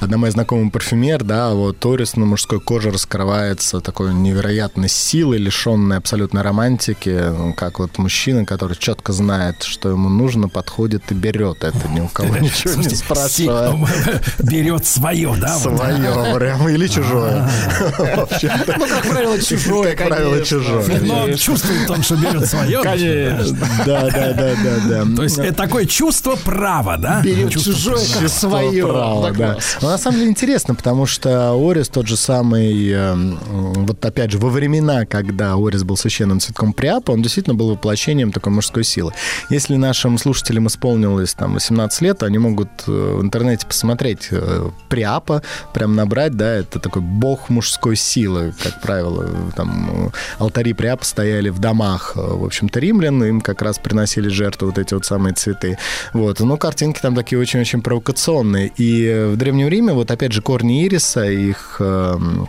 [0.00, 5.96] одна моя знакомая парфюмер, да, вот Торис на мужской коже раскрывается такой невероятной силой, лишенной
[5.96, 11.64] абсолютной романтики, ну, как вот мужчина, который четко знает, что ему нужно, подходит и берет
[11.64, 12.96] это, ни у кого ничего не Слушайте,
[13.28, 13.48] си-
[14.42, 15.58] Берет свое, да?
[15.58, 15.78] вот?
[15.78, 17.42] Свое прям, или чужое.
[18.02, 21.00] В Ну, как правило, чужое, Как правило, чужое.
[21.00, 22.82] Но он чувствует он, что берет свое.
[22.82, 23.58] Конечно.
[23.86, 25.16] Да, да, да, да, да.
[25.16, 27.20] То есть это такое чувство права, да?
[27.22, 28.86] Берет чужое, Чувство свое.
[28.86, 29.58] права, Да.
[29.80, 33.38] Но на самом деле интересно, потому что Орис тот же самый, э, м,
[33.86, 38.32] вот опять же, во времена, когда Орис был священным цветком Приапа, он действительно был воплощением
[38.32, 39.12] такой мужской силы.
[39.50, 45.42] Если нашим слушателям исполнилось там 18 лет, они могут э, в интернете посмотреть э, Приапа,
[45.72, 49.26] прям набрать, да, это такой бог мужской силы, как правило,
[49.56, 54.66] там алтари Приапа стояли в домах, э, в общем-то, римлян, им как раз приносили жертву
[54.68, 55.78] вот эти вот самые цветы.
[56.12, 58.01] Вот, но картинки там такие очень-очень провокационные.
[58.76, 62.48] И э, в Древнем Риме, вот опять же, корни ириса, их эм,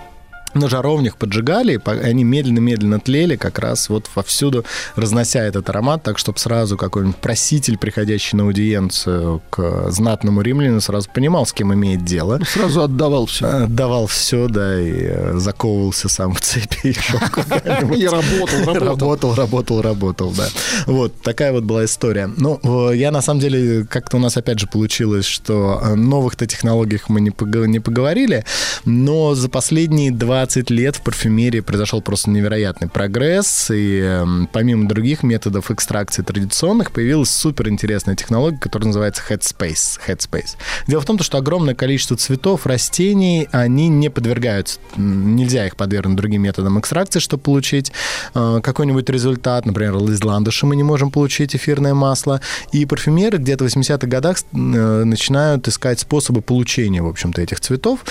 [0.54, 4.66] на жаровнях поджигали, и они медленно-медленно тлели, как раз вот вовсюду
[4.96, 11.10] разнося этот аромат, так, чтобы сразу какой-нибудь проситель, приходящий на аудиенцию к знатному римлянину, сразу
[11.14, 12.40] понимал, с кем имеет дело.
[12.46, 13.46] Сразу отдавал все.
[13.46, 17.20] Отдавал все, да, и э, заковывался сам в цепи и шел.
[17.94, 18.88] И работал, работал.
[18.88, 20.48] Работал, работал, работал, да.
[20.86, 22.30] Вот, такая вот была история.
[22.38, 26.46] Ну, э, я на самом деле, как-то у нас опять же получилось, что о новых-то
[26.46, 28.46] технологиях мы не, пого- не поговорили,
[28.86, 30.12] но за последние
[30.44, 36.92] 20 лет в парфюмерии произошел просто невероятный прогресс, и эм, помимо других методов экстракции традиционных,
[36.92, 40.02] появилась супер интересная технология, которая называется Headspace.
[40.06, 40.58] Headspace.
[40.86, 46.42] Дело в том, что огромное количество цветов, растений, они не подвергаются, нельзя их подвергнуть другим
[46.42, 47.94] методам экстракции, чтобы получить
[48.34, 49.66] э, какой-нибудь результат.
[49.66, 52.42] Например, из ландыша мы не можем получить эфирное масло.
[52.74, 58.02] И парфюмеры где-то в 80-х годах э, начинают искать способы получения, в общем-то, этих цветов.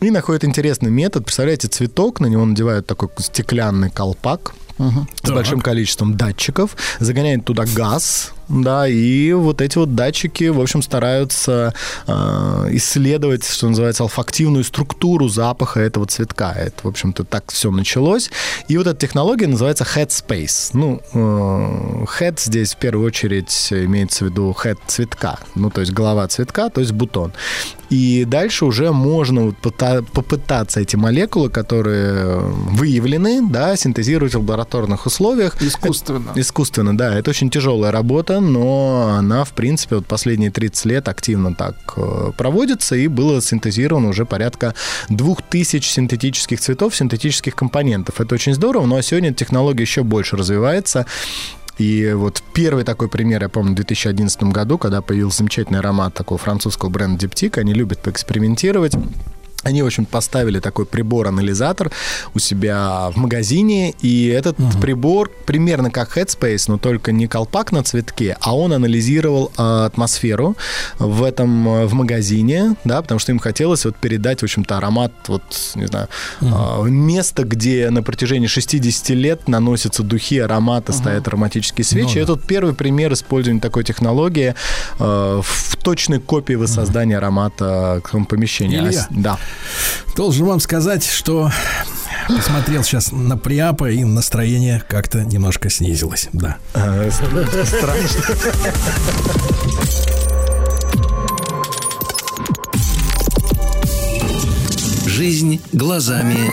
[0.00, 1.26] И находят интересный метод.
[1.26, 4.54] Представляете, цветок, на него надевают такой стеклянный колпак,
[5.22, 10.82] с большим количеством датчиков, загоняют туда газ, да, и вот эти вот датчики, в общем,
[10.82, 11.72] стараются
[12.06, 12.12] э,
[12.72, 16.52] исследовать, что называется, олфактивную структуру запаха этого цветка.
[16.52, 18.30] Это, в общем-то, так все началось.
[18.68, 20.70] И вот эта технология называется Headspace.
[20.74, 25.92] Ну, э, head здесь в первую очередь имеется в виду head цветка, ну, то есть
[25.92, 27.32] голова цветка, то есть бутон.
[27.88, 29.56] И дальше уже можно вот
[30.12, 35.60] попытаться эти молекулы, которые выявлены, да, синтезировать в лабораторных условиях.
[35.60, 36.30] Искусственно.
[36.30, 37.18] Это- искусственно, да.
[37.18, 42.32] Это очень тяжелая работа, но она, в принципе, вот последние 30 лет активно так э,
[42.36, 44.74] проводится, и было синтезировано уже порядка
[45.08, 48.20] 2000 синтетических цветов, синтетических компонентов.
[48.20, 51.06] Это очень здорово, но сегодня технология еще больше развивается.
[51.78, 56.38] И вот первый такой пример, я помню, в 2011 году, когда появился замечательный аромат такого
[56.38, 58.94] французского бренда Диптик, они любят поэкспериментировать.
[59.62, 61.90] Они, в общем, поставили такой прибор-анализатор
[62.34, 67.82] у себя в магазине, и этот прибор примерно как Headspace, но только не колпак на
[67.82, 70.56] цветке, а он анализировал э, атмосферу
[70.98, 75.12] в этом, э, в магазине, да, потому что им хотелось вот передать, в общем-то, аромат,
[75.28, 75.42] вот,
[75.76, 76.08] не знаю,
[76.40, 82.08] э, место, где на протяжении 60 лет наносятся духи, ароматы, стоят ароматические свечи.
[82.08, 82.20] Ну да.
[82.20, 84.54] Это вот первый пример использования такой технологии
[84.98, 88.80] э, в точной копии воссоздания аромата к тому помещению.
[88.82, 89.00] А Илья.
[89.02, 89.38] с- Да.
[90.16, 91.50] Должен вам сказать, что
[92.28, 96.28] посмотрел сейчас на Приапа, и настроение как-то немножко снизилось.
[96.32, 96.58] Да.
[96.72, 98.32] Странно, что...
[105.06, 106.52] Жизнь глазами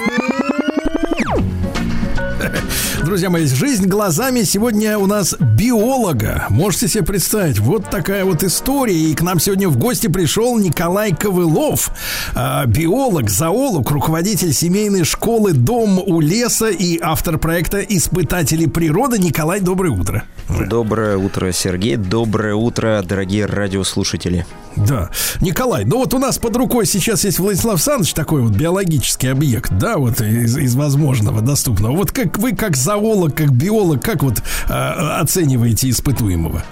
[3.10, 6.46] Друзья мои, жизнь глазами сегодня у нас биолога.
[6.50, 8.94] Можете себе представить, вот такая вот история.
[8.94, 11.90] И к нам сегодня в гости пришел Николай Ковылов,
[12.36, 19.18] а, биолог, зоолог, руководитель семейной школы «Дом у леса» и автор проекта «Испытатели природы».
[19.18, 20.24] Николай, доброе утро.
[20.50, 21.96] Доброе утро, Сергей.
[21.96, 24.48] Доброе утро, дорогие радиослушатели.
[24.76, 25.12] Да.
[25.42, 29.72] Николай, ну вот у нас под рукой сейчас есть Владислав Саныч, такой вот биологический объект,
[29.72, 31.96] да, вот из, из возможного, доступного.
[31.96, 36.64] Вот как вы, как зоолог, как биолог, как вот э, оцениваете испытуемого?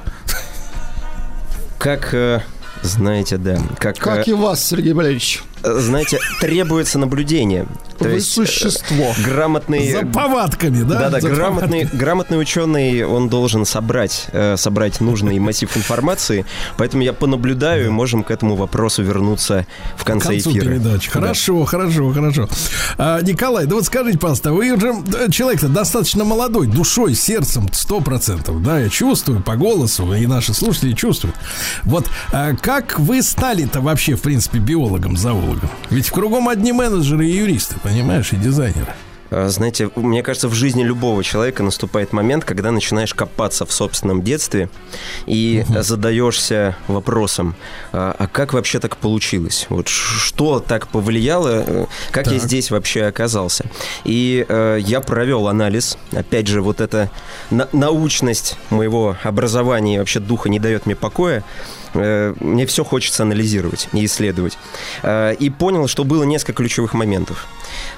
[1.77, 2.41] Как, э,
[2.81, 3.97] знаете, да, как...
[3.99, 5.43] Как э, и вас, Сергей Валерьевич.
[5.63, 7.65] Знаете, требуется наблюдение.
[7.97, 9.13] То Вы есть, э, существо.
[9.25, 9.91] Грамотный...
[9.91, 10.99] За повадками, да?
[10.99, 11.99] Да, да, За грамотный, повадками.
[11.99, 16.45] грамотный ученый, он должен собрать, э, собрать нужный массив информации,
[16.77, 20.65] поэтому я понаблюдаю, и можем к этому вопросу вернуться в К конце концу эфира.
[20.65, 21.09] передачи.
[21.09, 22.47] Хорошо, хорошо, хорошо.
[22.97, 27.99] А, Николай, да вот скажите, пожалуйста, вы уже э, человек-то достаточно молодой, душой, сердцем, сто
[27.99, 31.35] процентов, да, я чувствую по голосу, и наши слушатели чувствуют.
[31.83, 35.17] Вот а как вы стали-то вообще, в принципе, биологом,
[35.47, 35.69] зоологом?
[35.89, 38.93] Ведь в кругом одни менеджеры и юристы, понимаешь, и дизайнеры.
[39.29, 44.21] А, Знаете, мне кажется, в жизни любого человека наступает момент, когда начинаешь копаться в собственном
[44.21, 44.69] детстве
[45.25, 47.55] и задаешься вопросом,
[47.91, 49.65] а а как вообще так получилось?
[49.69, 52.41] Вот что так повлияло, э, как я Так.
[52.41, 53.65] здесь вообще оказался?
[54.05, 55.97] И э, я провел анализ.
[56.13, 57.09] Опять же, вот эта
[57.51, 61.43] на- научность моего образования и вообще духа не дает мне покоя.
[61.97, 64.57] Э, Мне все хочется анализировать и исследовать.
[65.03, 67.47] Э, И понял, что было несколько ключевых моментов.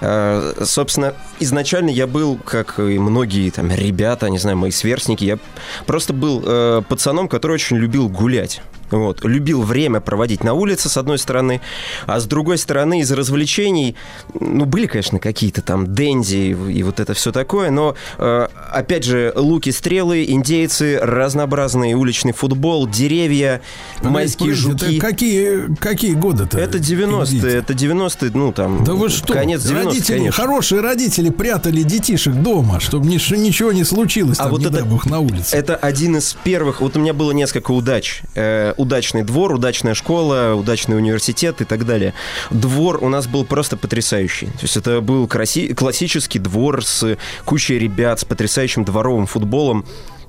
[0.01, 5.37] Э, Собственно, изначально я был, как и многие там ребята, не знаю, мои сверстники, я
[5.85, 8.61] просто был пацаном, который очень любил гулять.
[8.91, 9.23] Вот.
[9.23, 11.61] Любил время проводить на улице, с одной стороны,
[12.05, 13.95] а с другой стороны, из развлечений,
[14.39, 19.31] ну, были, конечно, какие-то там денди и вот это все такое, но, э, опять же,
[19.35, 23.61] луки, стрелы, индейцы, разнообразный уличный футбол, деревья,
[24.01, 24.99] майские Погодите, это жуки.
[24.99, 26.57] какие, какие годы-то?
[26.57, 29.33] Это 90-е, это 90-е, ну, там, Да вы что?
[29.33, 30.43] конец 90-х, родители, конечно.
[30.43, 34.85] хорошие родители прятали детишек дома, чтобы нич- ничего не случилось, А там, вот не это-
[34.85, 35.55] бог, на улице.
[35.55, 36.81] Это один из первых.
[36.81, 38.21] Вот у меня было несколько удач.
[38.35, 42.13] Э, удачный двор, удачная школа, удачный университет и так далее.
[42.49, 44.47] Двор у нас был просто потрясающий.
[44.47, 49.85] То есть это был краси- классический двор с кучей ребят, с потрясающим дворовым футболом.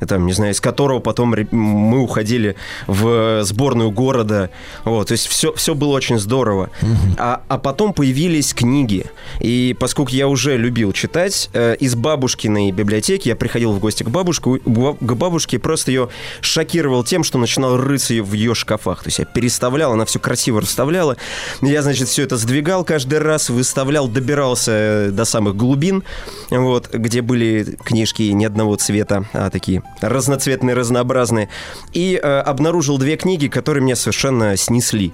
[0.06, 2.56] Там, не знаю, из которого потом мы уходили
[2.86, 4.50] в сборную города.
[4.84, 6.70] Вот, то есть все, все было очень здорово.
[7.18, 9.06] А, а потом появились книги.
[9.40, 14.08] И поскольку я уже любил читать, э, из бабушкиной библиотеки я приходил в гости к
[14.08, 16.08] бабушке, к бабушке и просто ее
[16.40, 19.02] шокировал тем, что начинал рыться в ее шкафах.
[19.02, 21.16] То есть я переставлял, она все красиво расставляла.
[21.60, 26.02] Я, значит, все это сдвигал каждый раз, выставлял, добирался э, до самых глубин,
[26.50, 31.48] вот, где были книжки не одного цвета, а такие разноцветные, разнообразные.
[31.92, 35.12] И э, обнаружил две книги, которые меня совершенно снесли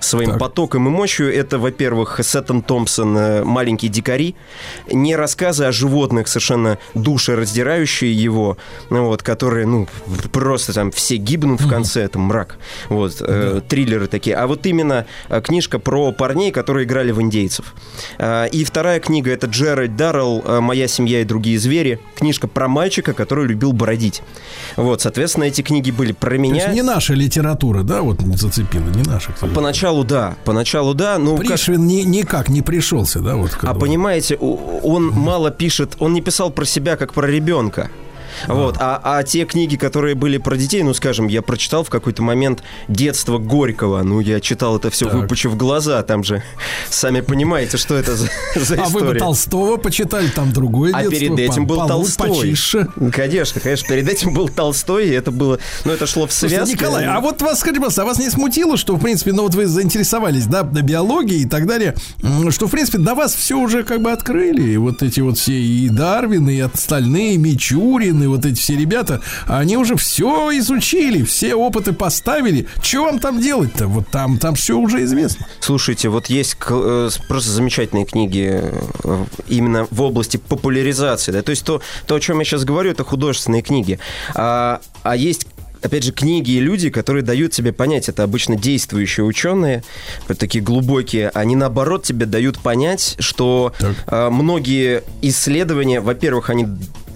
[0.00, 1.34] своим потоком и мощью.
[1.34, 4.34] Это, во-первых, Сеттон Томпсон э, «Маленькие дикари».
[4.90, 8.56] Не рассказы о животных, совершенно душераздирающие его,
[8.90, 9.88] ну, вот, которые, ну,
[10.32, 12.58] просто там все гибнут в конце, это мрак.
[12.88, 14.36] Вот, э, триллеры такие.
[14.36, 17.74] А вот именно э, книжка про парней, которые играли в индейцев.
[18.18, 22.00] А, И вторая книга это Джеральд Даррелл э, «Моя семья и другие звери».
[22.16, 24.22] Книжка про мальчика, который любил бродить.
[24.76, 26.64] Вот, соответственно, эти книги были про То меня.
[26.64, 29.32] есть не наша литература, да, вот зацепила, не наша.
[29.32, 29.36] ли.
[29.88, 33.56] Поначалу да, поначалу да, как- Пришвин ни- никак не пришелся, да, вот.
[33.62, 37.88] А понимаете, у- он мало пишет, он не писал про себя как про ребенка.
[38.46, 42.22] Вот, а, а те книги, которые были про детей, ну, скажем, я прочитал в какой-то
[42.22, 46.42] момент детство Горького, ну, я читал это все, выпучив глаза, там же,
[46.90, 49.18] сами понимаете, что это за, за А вы бы история.
[49.20, 51.18] Толстого почитали, там другое А детство.
[51.18, 52.28] перед этим по- был Толстой.
[52.28, 52.88] почище.
[53.12, 56.74] Конечно, конечно, перед этим был Толстой, и это было, ну, это шло в Слушайте, связке.
[56.84, 59.54] Николай, а вот вас, скажите, пожалуйста, а вас не смутило, что, в принципе, ну вот
[59.54, 61.94] вы заинтересовались, да, биологией и так далее,
[62.50, 65.52] что, в принципе, до вас все уже как бы открыли, и вот эти вот все
[65.52, 71.92] и Дарвины, и остальные, Мичурины, вот эти все ребята, они уже все изучили, все опыты
[71.92, 72.66] поставили.
[72.82, 73.86] Что вам там делать-то?
[73.86, 75.46] Вот там, там все уже известно.
[75.60, 81.32] Слушайте, вот есть э, просто замечательные книги э, именно в области популяризации.
[81.32, 81.42] Да?
[81.42, 83.98] То есть то, то, о чем я сейчас говорю, это художественные книги.
[84.34, 85.46] А, а есть
[85.82, 89.84] Опять же, книги и люди, которые дают тебе понять, это обычно действующие ученые,
[90.38, 96.66] такие глубокие, они наоборот тебе дают понять, что э, многие исследования, во-первых, они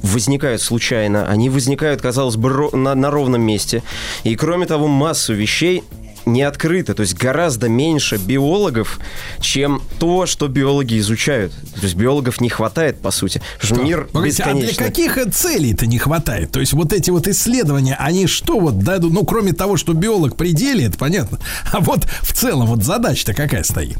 [0.02, 3.82] возникают случайно, они возникают, казалось бы, на, на ровном месте.
[4.24, 5.82] И кроме того, массу вещей
[6.26, 9.00] не открыто, то есть гораздо меньше биологов,
[9.40, 11.52] чем то, что биологи изучают.
[11.74, 13.42] То есть биологов не хватает, по сути.
[13.58, 14.86] Что мир Погодите, а для бесконечный.
[14.86, 16.52] каких целей-то не хватает?
[16.52, 20.36] То есть вот эти вот исследования, они что вот дадут, ну, кроме того, что биолог
[20.36, 21.38] при деле, это понятно,
[21.72, 23.98] а вот в целом вот задача-то какая стоит?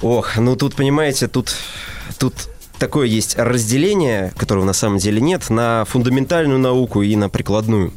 [0.00, 1.56] Ох, ну тут, понимаете, тут,
[2.18, 2.34] тут
[2.78, 7.90] такое есть разделение, которого на самом деле нет, на фундаментальную науку и на прикладную.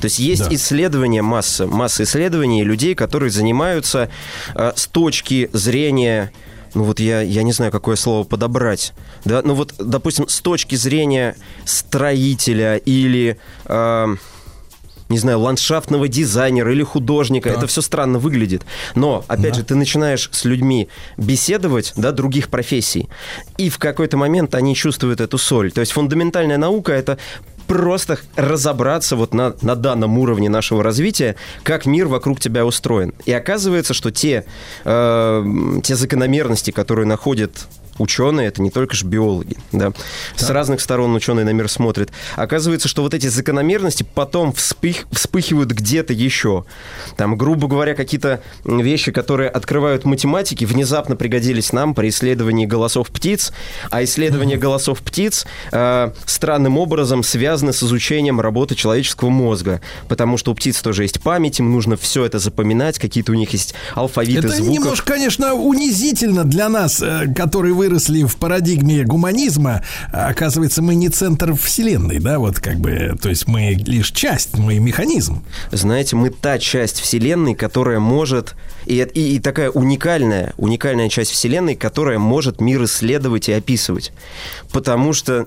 [0.00, 0.54] То есть есть Да.
[0.54, 4.10] исследования, масса, масса исследований людей, которые занимаются
[4.54, 6.32] э, с точки зрения
[6.74, 8.92] ну вот я, я не знаю, какое слово подобрать.
[9.24, 11.34] Да, ну вот, допустим, с точки зрения
[11.64, 14.16] строителя или, э,
[15.08, 18.62] не знаю, ландшафтного дизайнера или художника, это все странно выглядит.
[18.94, 23.08] Но, опять же, ты начинаешь с людьми беседовать, да, других профессий,
[23.56, 25.72] и в какой-то момент они чувствуют эту соль.
[25.72, 27.18] То есть фундаментальная наука— это
[27.68, 33.12] просто разобраться вот на, на данном уровне нашего развития, как мир вокруг тебя устроен.
[33.26, 34.44] И оказывается, что те,
[34.84, 35.44] э,
[35.84, 37.68] те закономерности, которые находят
[37.98, 39.92] ученые, это не только же биологи, да.
[40.36, 42.10] С разных сторон ученые на мир смотрят.
[42.36, 46.64] Оказывается, что вот эти закономерности потом вспых- вспыхивают где-то еще.
[47.16, 53.52] Там, грубо говоря, какие-то вещи, которые открывают математики, внезапно пригодились нам при исследовании голосов птиц,
[53.90, 60.52] а исследование голосов птиц э, странным образом связано с изучением работы человеческого мозга, потому что
[60.52, 64.38] у птиц тоже есть память, им нужно все это запоминать, какие-то у них есть алфавиты
[64.46, 64.74] Это звуков.
[64.74, 69.82] немножко, конечно, унизительно для нас, э, которые выросли в парадигме гуманизма.
[70.12, 74.58] А, Оказывается, мы не центр вселенной, да, вот как бы, то есть мы лишь часть,
[74.58, 75.42] мы механизм.
[75.72, 78.54] Знаете, мы та часть Вселенной, которая может...
[78.88, 84.12] И, и- и такая уникальная, уникальная часть Вселенной, которая может мир исследовать и описывать.
[84.72, 85.46] Потому что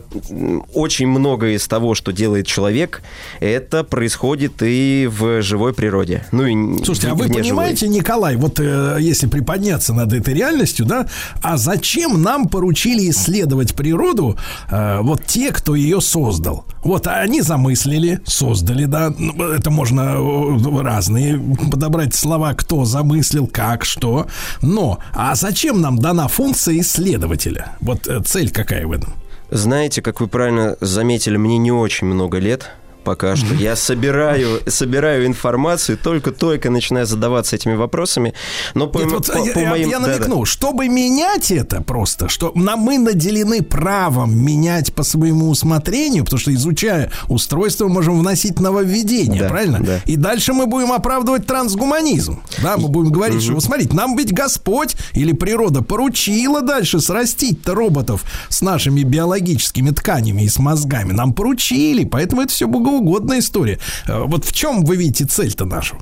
[0.74, 3.02] очень многое из того, что делает человек,
[3.40, 6.24] это происходит и в живой природе.
[6.32, 7.42] Ну и Слушайте, а в вы неживой.
[7.42, 11.08] понимаете, Николай, вот э, если приподняться над этой реальностью, да,
[11.42, 14.38] а зачем нам поручили исследовать природу
[14.70, 16.66] э, вот те, кто ее создал?
[16.84, 19.12] Вот они замыслили, создали, да,
[19.56, 21.40] это можно э, разные
[21.72, 24.28] подобрать слова, кто замыслил, как, что,
[24.62, 27.76] но, а зачем нам дана функция исследователя?
[27.82, 29.14] Вот э, цель какая в этом?
[29.50, 32.72] Знаете, как вы правильно заметили, мне не очень много лет
[33.04, 33.54] пока что.
[33.56, 38.34] Я собираю, собираю информацию, только-только начинаю задаваться этими вопросами.
[38.74, 39.90] Но по, Нет, вот по- я, по моим...
[39.90, 40.14] я да-да.
[40.14, 46.40] намекнул, чтобы менять это просто, что нам, мы наделены правом менять по своему усмотрению, потому
[46.40, 49.80] что изучая устройство, мы можем вносить нововведения, Да, правильно?
[49.80, 50.00] да.
[50.06, 52.42] И дальше мы будем оправдывать трансгуманизм.
[52.62, 57.74] Да, мы будем говорить, что, вот смотрите, нам ведь Господь или природа поручила дальше срастить-то
[57.74, 61.12] роботов с нашими биологическими тканями и с мозгами.
[61.12, 63.80] Нам поручили, поэтому это все богоугодная история.
[64.08, 65.98] Э, Вот в чем вы видите цель-то нашу?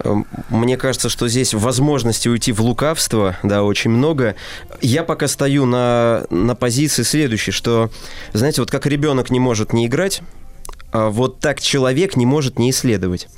[0.00, 4.34] Эм, Мне кажется, что здесь возможности уйти в лукавство, да, очень много.
[4.80, 7.90] Я пока стою на, на позиции следующей, что,
[8.32, 10.22] знаете, вот как ребенок не может не играть,
[10.92, 13.28] вот так человек не может не исследовать.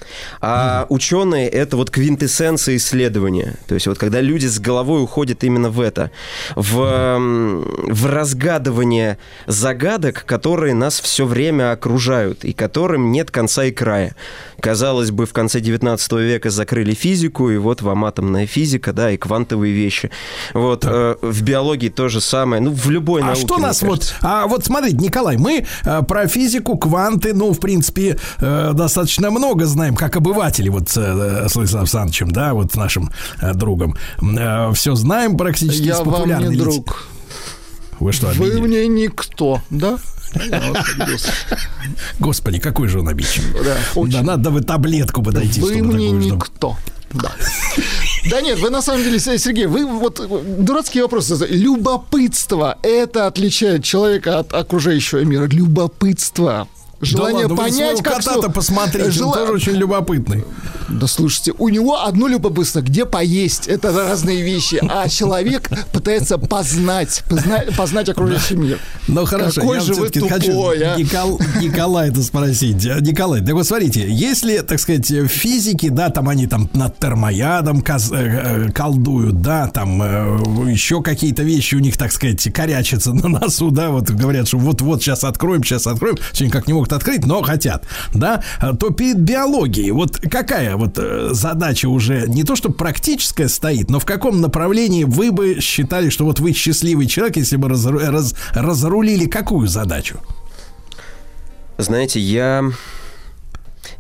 [0.40, 3.56] А ученые это вот квинтэссенция исследования.
[3.66, 6.10] То есть вот когда люди с головой уходят именно в это,
[6.56, 13.70] в, м, в разгадывание загадок, которые нас все время окружают и которым нет конца и
[13.70, 14.14] края.
[14.60, 19.16] Казалось бы, в конце 19 века закрыли физику, и вот вам атомная физика, да, и
[19.16, 20.10] квантовые вещи.
[20.52, 22.62] Вот э, в биологии то же самое.
[22.62, 23.40] Ну, в любой А науке.
[23.40, 24.14] что мне нас кажется.
[24.20, 24.28] вот...
[24.30, 29.66] А вот смотрите, Николай, мы э, про физику, кванты, ну, в принципе, э, достаточно много
[29.66, 33.10] знаем, как обыватели, вот э, с Владиславом Александровичем, да, вот нашим
[33.40, 33.96] э, другом.
[34.74, 37.06] все знаем практически Я из вам популярной не друг.
[38.00, 38.60] Вы что, Вы обидели?
[38.60, 39.98] мне никто, да?
[42.18, 43.64] Господи, какой же он обидчивый.
[44.10, 46.76] Да, надо бы таблетку бы дойти, Вы мне никто.
[47.12, 47.30] Да.
[48.28, 50.20] Да нет, вы на самом деле, Сергей, вы вот
[50.64, 51.36] дурацкие вопросы.
[51.48, 55.46] Любопытство– это отличает человека от окружающего мира.
[55.46, 56.66] Любопытство.
[57.00, 58.16] Желание да ладно, понять, как...
[58.16, 60.44] кота-то посмотрите, Жела- он тоже очень любопытный.
[60.88, 67.22] Да слушайте, у него одно любопытство, где поесть, это разные вещи, а человек пытается познать,
[67.28, 68.78] позна- познать окружающий мир.
[69.08, 70.96] Ну хорошо, Какой я же вы тупой, хочу а?
[70.98, 72.86] Никол- Николая-то спросить.
[72.86, 77.80] А, Николай, так вот смотрите, если, так сказать, физики, да, там они там над термоядом
[77.80, 83.12] каз- э, э, колдуют, да, там э, еще какие-то вещи у них, так сказать, корячатся
[83.12, 86.92] на носу, да, вот говорят, что вот-вот сейчас откроем, сейчас откроем, все никак не могут
[86.94, 88.42] открыть, но хотят, да,
[88.78, 93.98] то перед биологией, вот какая вот э, задача уже не то, что практическая стоит, но
[93.98, 98.34] в каком направлении вы бы считали, что вот вы счастливый человек, если бы разру- раз-
[98.52, 100.20] разрулили какую задачу?
[101.78, 102.64] Знаете, я...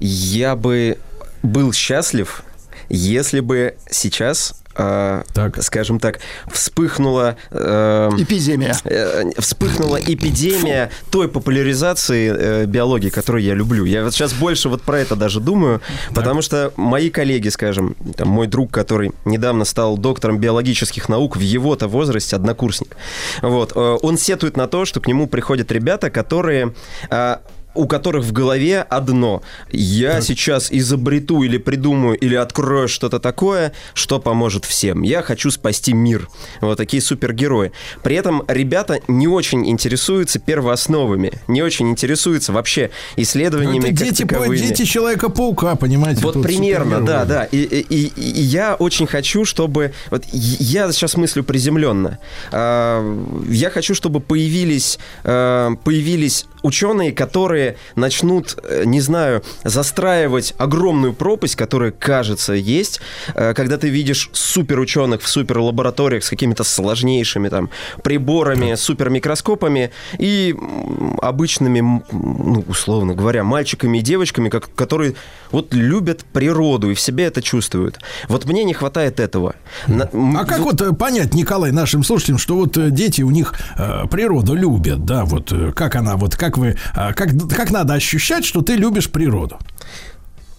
[0.00, 0.98] Я бы
[1.42, 2.42] был счастлив,
[2.88, 5.22] если бы сейчас э,
[5.60, 6.20] скажем так,
[6.52, 7.36] вспыхнула...
[7.50, 8.74] э, Эпидемия.
[8.84, 13.84] э, вспыхнула эпидемия той популяризации э, биологии, которую я люблю.
[13.84, 15.80] Я вот сейчас больше вот про это даже думаю,
[16.14, 21.40] потому что мои коллеги, скажем, там, мой друг, который недавно стал доктором биологических наук в
[21.40, 22.96] его-то возрасте, однокурсник,
[23.42, 26.74] вот, э, он сетует на то, что к нему приходят ребята, которые...
[27.10, 27.36] э,
[27.74, 29.42] у которых в голове одно.
[29.70, 35.02] Я сейчас изобрету или придумаю, или открою что-то такое, что поможет всем.
[35.02, 36.28] Я хочу спасти мир.
[36.60, 37.72] Вот такие супергерои.
[38.02, 44.56] При этом ребята не очень интересуются первоосновами, не очень интересуются вообще исследованиями Это дети, таковыми.
[44.56, 46.20] дети Человека-паука, понимаете?
[46.22, 47.44] Вот примерно, да, да.
[47.44, 49.92] И, и- и- и я очень хочу, чтобы...
[50.10, 52.18] Вот я сейчас мыслю приземленно.
[52.52, 53.02] А,
[53.48, 57.63] Я хочу, чтобы появились, а, появились ученые, которые
[57.96, 63.00] начнут, э, не знаю, застраивать огромную пропасть, которая, кажется, есть,
[63.34, 67.70] э, когда ты видишь суперученых в суперлабораториях с какими-то сложнейшими там
[68.02, 71.80] приборами, супермикроскопами и м, обычными,
[72.12, 75.14] ну, условно говоря, мальчиками и девочками, как, которые
[75.50, 77.98] вот любят природу и в себе это чувствуют.
[78.28, 79.54] Вот мне не хватает этого.
[79.86, 80.08] На-
[80.40, 84.54] А как вот э, понять, Николай, нашим слушателям, что вот дети у них э, природу
[84.54, 88.74] любят, да, вот как она, вот как вы, э, как, как надо ощущать, что ты
[88.76, 89.58] любишь природу?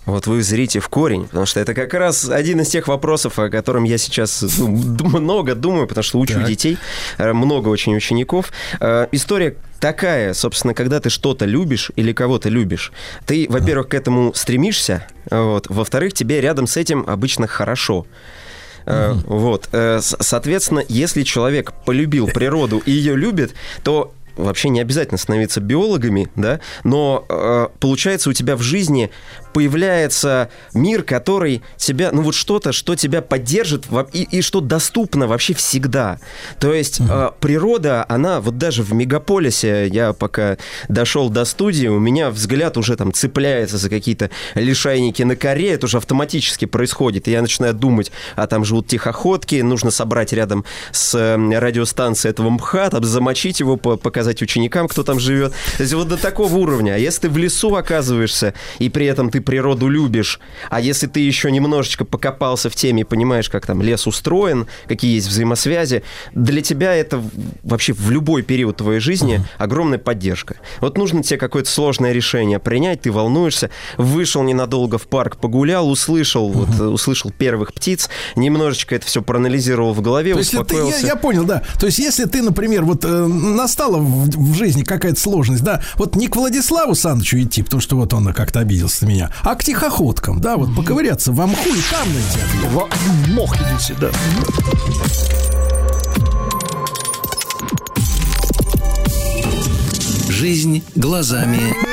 [0.05, 3.49] Вот вы зрите в корень, потому что это как раз один из тех вопросов, о
[3.49, 4.67] котором я сейчас ну,
[5.19, 6.45] много думаю, потому что учу Так.
[6.45, 6.77] детей,
[7.17, 8.51] э, много очень учеников.
[8.79, 12.91] Э, История такая, собственно, когда ты что-то любишь или кого-то любишь,
[13.25, 18.05] ты, во-первых, к этому стремишься, вот, во-вторых, тебе рядом с этим обычно хорошо.
[18.85, 19.69] Э, Вот,
[20.01, 26.59] соответственно, если человек полюбил природу и ее любит, то вообще не обязательно становиться биологами, да,
[26.83, 29.11] но э, получается у тебя в жизни
[29.55, 35.53] появляется мир, который тебя, ну вот что-то, что тебя поддержит и, и что доступно вообще
[35.53, 36.19] всегда.
[36.59, 40.57] То есть э, природа, она вот даже в мегаполисе, я пока
[40.89, 45.85] дошел до студии, у меня взгляд уже там цепляется за какие-то лишайники на коре, это
[45.85, 47.29] уже автоматически происходит.
[47.29, 52.49] И я начинаю думать, а там живут тихоходки, нужно собрать рядом с э, радиостанцией этого
[52.49, 55.53] МХАТ, там замочить его, по- показать ученикам, кто там живет.
[55.77, 56.95] То есть вот до такого уровня.
[56.95, 61.19] А если ты в лесу оказываешься, и при этом ты природу любишь, а если ты
[61.19, 66.61] еще немножечко покопался в теме и понимаешь, как там лес устроен, какие есть взаимосвязи, для
[66.61, 67.23] тебя это
[67.63, 70.55] вообще в любой период твоей жизни огромная поддержка.
[70.81, 76.49] Вот нужно тебе какое-то сложное решение принять, ты волнуешься, вышел ненадолго в парк, погулял, услышал,
[76.51, 81.07] вот, услышал первых птиц, немножечко это все проанализировал в голове, То есть это я, успокоился.
[81.07, 81.63] я понял, да.
[81.79, 86.15] То есть если ты, например, вот э, настала в, в жизни какая-то сложность, да, вот
[86.15, 89.63] не к Владиславу Санычу идти, потому что вот он как-то обиделся на меня, а к
[89.63, 92.93] тихоходкам, да, вот поковыряться в мху и там найти ответ.
[93.05, 94.11] В мох идите, да.
[100.29, 101.84] Жизнь глазами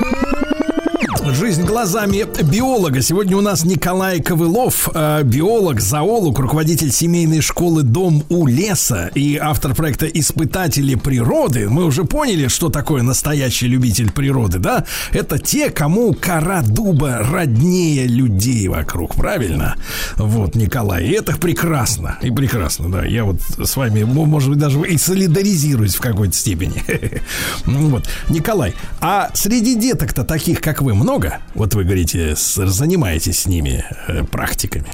[1.24, 3.00] Жизнь глазами биолога.
[3.00, 9.36] Сегодня у нас Николай Ковылов, э, биолог, зоолог, руководитель семейной школы «Дом у леса» и
[9.36, 11.68] автор проекта «Испытатели природы».
[11.68, 14.84] Мы уже поняли, что такое настоящий любитель природы, да?
[15.12, 19.76] Это те, кому кора дуба роднее людей вокруг, правильно?
[20.16, 23.04] Вот, Николай, и это прекрасно, и прекрасно, да.
[23.04, 26.82] Я вот с вами, может быть, даже и солидаризируюсь в какой-то степени.
[27.64, 28.08] Вот.
[28.28, 31.11] Николай, а среди деток-то таких, как вы, много?
[31.54, 34.92] Вот вы говорите, занимаетесь с ними э, практиками.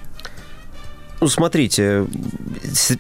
[1.21, 2.07] Ну, смотрите,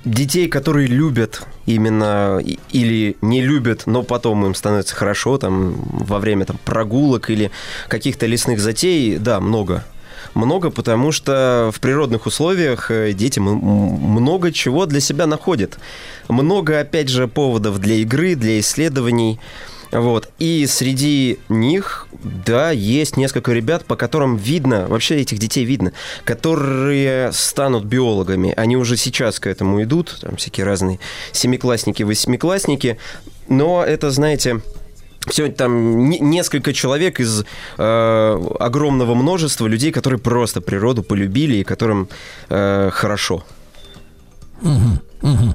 [0.04, 2.40] детей, которые любят именно
[2.70, 7.52] или не любят, но потом им становится хорошо там во время там прогулок или
[7.88, 9.84] каких-то лесных затей, да, много.
[10.34, 15.78] Много, потому что в природных условиях э, дети много чего для себя находят.
[16.28, 19.38] Много, опять же, поводов для игры, для исследований.
[19.90, 20.28] Вот.
[20.38, 25.92] И среди них, да, есть несколько ребят, по которым видно, вообще этих детей видно,
[26.24, 28.52] которые станут биологами.
[28.56, 30.98] Они уже сейчас к этому идут, там всякие разные
[31.32, 32.98] семиклассники, восьмиклассники.
[33.48, 34.60] Но это, знаете,
[35.26, 37.44] все там не- несколько человек из
[37.78, 42.08] э, огромного множества людей, которые просто природу полюбили и которым
[42.50, 43.44] э, хорошо.
[45.22, 45.54] Мгм.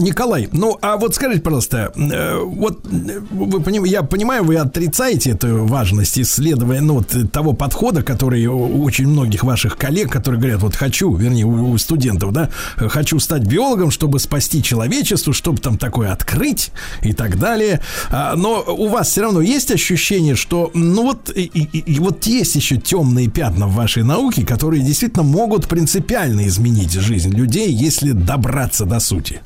[0.00, 5.30] Николай, ну а вот скажите, пожалуйста, э, вот э, вы поним- я понимаю, вы отрицаете
[5.30, 10.62] эту важность исследования, ну, вот, того подхода, который у очень многих ваших коллег, которые говорят,
[10.62, 15.76] вот хочу, вернее, у, у студентов, да, хочу стать биологом, чтобы спасти человечество, чтобы там
[15.76, 16.70] такое открыть
[17.02, 17.80] и так далее.
[18.10, 22.24] А, но у вас все равно есть ощущение, что, ну вот, и, и- и вот
[22.26, 28.12] есть еще темные пятна в вашей науке, которые действительно могут принципиально изменить жизнь людей, если
[28.12, 29.40] добраться до сути.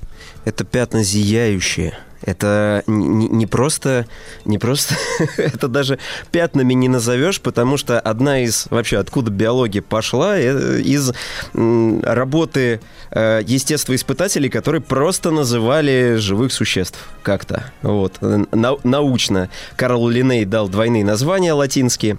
[0.45, 1.99] Это пятна зияющие.
[2.23, 4.07] Это не, не просто,
[4.45, 4.97] не просто,
[5.37, 5.99] это даже
[6.33, 11.13] пятнами не назовешь, потому что одна из, вообще, откуда биология пошла, э, из
[11.55, 17.73] работы э, естествоиспытателей, которые просто называли живых существ как-то.
[17.83, 18.21] Вот.
[18.21, 19.49] Нау- научно.
[19.77, 22.19] Карл Линней дал двойные названия латинские.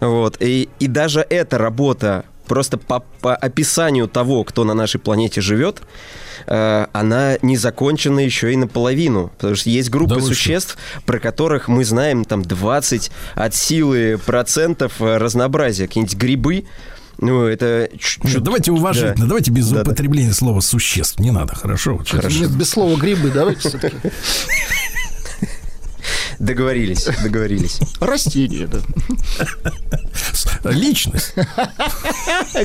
[0.00, 0.36] Вот.
[0.40, 5.80] И, и даже эта работа просто по, по описанию того, кто на нашей планете живет,
[6.46, 9.32] э, она не закончена еще и наполовину.
[9.38, 10.34] Потому что есть группы Да вы что?
[10.34, 15.86] существ, про которых мы знаем там 20 от силы процентов э, разнообразия.
[15.86, 16.64] Какие-нибудь грибы,
[17.16, 17.88] ну, это...
[17.98, 19.26] чуть- Нет, давайте уважительно, да.
[19.28, 19.90] давайте без Да-да.
[19.90, 21.18] употребления слова существ.
[21.20, 21.96] Не надо, хорошо?
[21.96, 22.34] Вот сейчас.
[22.38, 23.96] Нет, без слова грибы, давайте все-таки.
[26.42, 27.78] Договорились, договорились.
[28.00, 28.80] Растение, да.
[30.72, 31.34] Личность.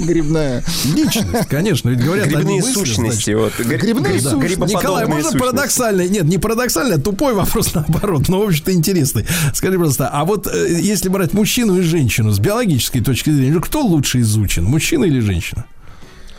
[0.01, 0.64] Грибная.
[0.95, 1.89] Личность, конечно.
[1.89, 3.31] Ведь говорят, Грибные мысли, сущности.
[3.31, 3.53] значит, вот.
[3.59, 4.73] Гри- Грибные гри- сущности.
[4.75, 5.38] Николай, можно сущности.
[5.45, 6.07] парадоксально?
[6.07, 9.27] Нет, не парадоксально, а тупой вопрос наоборот, но, в общем-то, интересный.
[9.53, 13.61] Скажи, просто, а вот э, если брать мужчину и женщину с биологической точки зрения, ну,
[13.61, 15.65] кто лучше изучен, мужчина или женщина?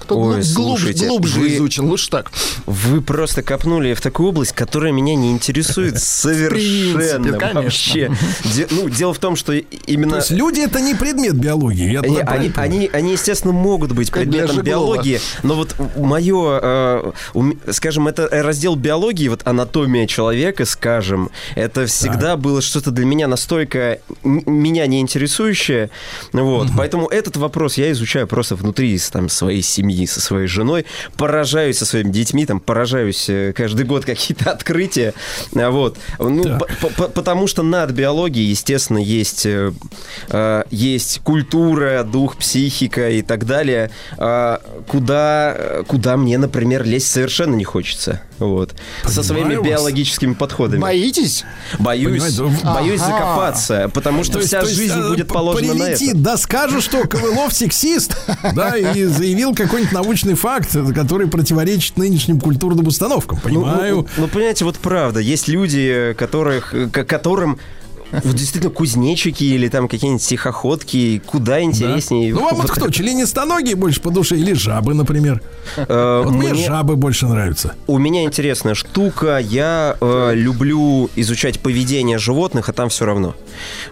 [0.08, 2.32] Кто Ой, глуб- глубже, слушайте, глубже вы- изучен, лучше так.
[2.64, 8.10] Вы просто копнули в такую область, которая меня не интересует совершенно вообще.
[8.70, 10.16] Ну, дело в том, что То именно...
[10.16, 11.94] есть люди это не предмет биологии.
[12.94, 17.12] Они, естественно, могут быть предметом биологии, но вот мое,
[17.70, 23.98] скажем, это раздел биологии, вот анатомия человека, скажем, это всегда было что-то для меня настолько
[24.24, 25.90] меня не интересующее,
[26.32, 30.86] вот, поэтому этот вопрос я изучаю просто внутри там, своей семьи, со своей женой,
[31.16, 35.14] поражаюсь со своими детьми, там, поражаюсь э, каждый год какие-то открытия,
[35.54, 39.72] а, вот, ну, по- по- потому что над биологией, естественно, есть, э,
[40.28, 47.54] э, есть культура, дух, психика и так далее, а, куда, куда мне, например, лезть совершенно
[47.54, 48.22] не хочется.
[48.38, 48.74] Вот.
[49.04, 49.68] Со своими Понимаю вас.
[49.70, 50.80] биологическими подходами.
[50.80, 51.44] Боитесь?
[51.78, 53.12] Боюсь, Понимаете, боюсь Ага.
[53.12, 56.18] закопаться, потому что То вся есть, жизнь будет положена на прилетит, это.
[56.18, 58.16] да скажут, что Ковылов сексист,
[58.54, 63.38] да, и заявил какой-нибудь научный факт, который противоречит нынешним культурным установкам.
[63.42, 63.96] Ну, Понимаю.
[63.96, 67.58] Ну, ну, понимаете, вот правда, есть люди, которых, э, к- которым
[68.12, 72.32] вот действительно кузнечики или там какие-нибудь тихоходки куда интереснее.
[72.34, 75.42] Ну, вам вот кто, членистоногие больше по душе или жабы, например?
[75.76, 77.74] Э, Вот мне жабы больше нравятся.
[77.86, 79.38] У меня интересная штука.
[79.38, 83.34] Я э, люблю изучать поведение животных, а там все равно.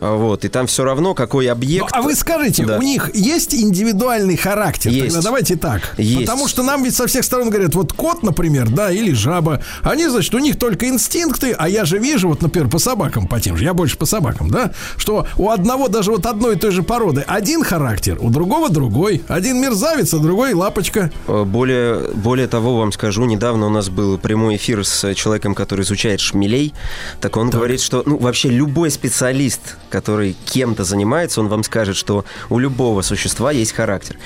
[0.00, 0.44] А, Вот.
[0.44, 1.90] И там все равно, какой Ну, объект.
[1.92, 2.78] а вы скажите, Да.
[2.78, 4.90] у них есть индивидуальный характер?
[4.90, 5.06] Есть.
[5.14, 5.94] Тогда давайте так.
[5.98, 6.20] Есть.
[6.20, 10.08] Потому что нам ведь со всех сторон говорят, вот кот, например, да, или жаба, они,
[10.08, 13.56] значит, у них только инстинкты, а я же вижу, вот, например, по собакам, по тем
[13.56, 16.82] же, я больше по собакам, да, что у одного даже вот одной и той же
[16.82, 19.22] породы один характер, у другого другой.
[19.28, 21.10] Один мерзавец, а другой лапочка.
[21.26, 25.82] Э, Более, более того, вам скажу, недавно у нас был прямой эфир с человеком, который
[25.82, 26.72] изучает шмелей.
[27.20, 29.60] Так он говорит, что ну, вообще любой специалист,
[29.90, 34.16] который кем-то занимается, он вам скажет, что у любого существа есть характер.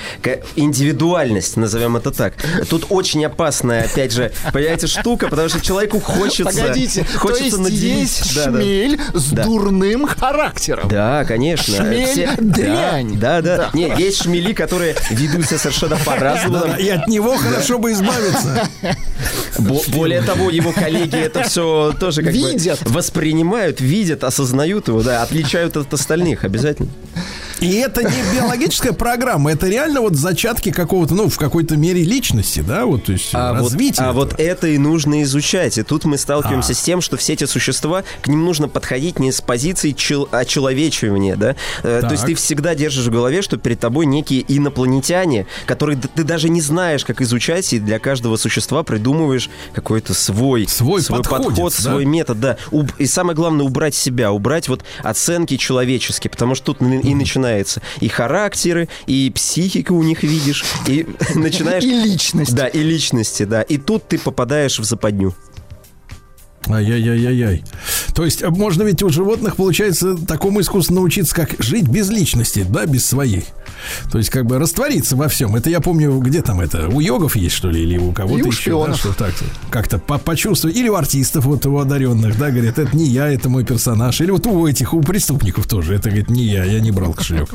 [0.56, 2.34] Индивидуальность, назовем это так.
[2.68, 6.44] Тут очень опасная, опять же, понимаете, штука, потому что человеку хочется...
[6.44, 8.60] Погодите, то хочется есть наделить- есть Да, да.
[8.60, 9.44] шмель с Да.
[9.44, 9.69] дурным
[10.06, 10.88] характером.
[10.88, 11.76] Да, конечно.
[11.76, 13.18] Шмель дрянь.
[13.18, 13.56] Да, да, Да.
[13.56, 13.70] да.
[13.72, 16.66] Не, есть шмели, которые ведут себя совершенно по-разному.
[16.66, 18.68] Да, и от него хорошо бы избавиться.
[19.58, 22.82] Бо- более того, его коллеги это все тоже как Видят.
[22.82, 26.88] бы воспринимают, видят, осознают его, да, отличают от остальных обязательно.
[27.60, 32.60] И это не биологическая программа, это реально вот зачатки какого-то, ну, в какой-то мере личности,
[32.60, 34.06] да, вот, то есть А, вот, развитие.
[34.06, 35.76] а вот это и нужно изучать.
[35.76, 36.74] И тут мы сталкиваемся А.
[36.74, 41.36] с тем, что все эти существа, к ним нужно подходить не с позиции чел- очеловечивания,
[41.36, 41.54] да?
[41.82, 42.12] Э, То Так.
[42.12, 46.62] есть ты всегда держишь в голове, что перед тобой некие инопланетяне, которые ты даже не
[46.62, 51.90] знаешь, как изучать, и для каждого существа придумываешь какой-то свой, Свой подход, подходец, да?
[51.90, 52.56] свой метод, да.
[52.98, 57.49] И самое главное, убрать себя, убрать вот оценки человеческие, потому что тут и начинается
[58.00, 61.84] и характеры, и психика у них видишь, и начинаешь...
[61.84, 62.54] И личность.
[62.54, 63.62] Да, и личности, да.
[63.62, 65.34] И тут ты попадаешь в западню.
[66.68, 67.64] Ай-яй-яй-яй-яй.
[68.14, 72.66] То есть э, можно ведь у животных, получается, такому искусству научиться, как жить без личности,
[72.68, 73.44] да, без своей.
[74.12, 75.56] То есть, как бы раствориться во всем.
[75.56, 78.70] Это я помню, где там это, у йогов есть, что ли, или у кого-то еще,
[78.72, 79.34] да, что так
[79.70, 80.76] как-то по- почувствовать.
[80.76, 84.20] Или у артистов, вот у одаренных, да, говорят, это не я, это мой персонаж.
[84.20, 85.94] Или вот у этих, у преступников тоже.
[85.94, 87.48] Это, говорит, не я, я не брал кошелек.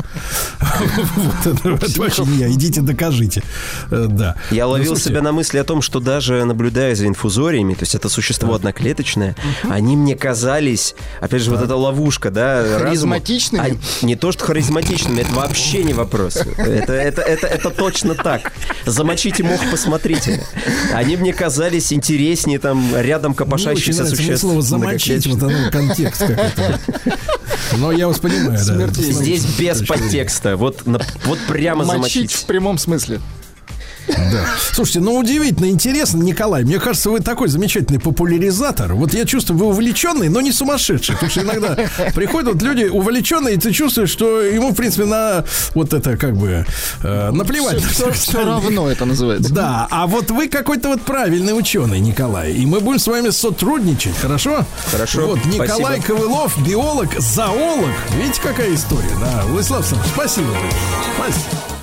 [1.15, 1.69] Вот это
[1.99, 2.49] вообще не я.
[2.51, 3.43] Идите, докажите.
[3.91, 4.35] Э, Да.
[4.51, 7.95] Я Ну, ловил себя на мысли о том, что даже наблюдая за инфузориями, то есть
[7.95, 8.94] это существо одноклеточное,
[9.69, 12.79] они мне казались, опять же, вот эта ловушка, да, разума.
[12.85, 13.77] Харизматичными?
[14.01, 16.37] А, не то, что харизматичными, это вообще не вопрос.
[16.37, 18.51] Это, это, это, это точно так.
[18.85, 20.43] Замочите мох, посмотрите.
[20.93, 24.41] Они мне казались интереснее там рядом очень копошащихся существ.
[24.41, 26.79] слово замочить, вот оно контекст какой-то.
[27.77, 28.87] Но я вас понимаю, да.
[28.87, 30.55] Здесь без подтекста.
[30.57, 32.31] Вот, вот прямо Мочить замочить.
[32.33, 33.21] в прямом смысле.
[34.07, 34.45] Да.
[34.73, 36.63] Слушайте, ну удивительно интересно, Николай.
[36.63, 38.93] Мне кажется, вы такой замечательный популяризатор.
[38.93, 41.15] Вот я чувствую, вы увлеченный, но не сумасшедший.
[41.15, 41.75] Потому что иногда
[42.13, 45.43] приходят вот люди увлеченные, и ты чувствуешь, что ему, в принципе, на
[45.73, 46.65] вот это как бы
[47.03, 47.81] э, наплевать.
[47.81, 48.63] на Все, всех остальных.
[48.63, 49.53] равно это называется.
[49.53, 52.53] Да, а вот вы какой-то вот правильный ученый, Николай.
[52.53, 54.65] И мы будем с вами сотрудничать, хорошо?
[54.91, 56.19] Хорошо, Вот Николай спасибо.
[56.19, 57.89] Ковылов, биолог, зоолог.
[58.21, 59.11] Видите, какая история?
[59.19, 60.47] Да, Владислав Александрович, спасибо.
[61.17, 61.74] Спасибо.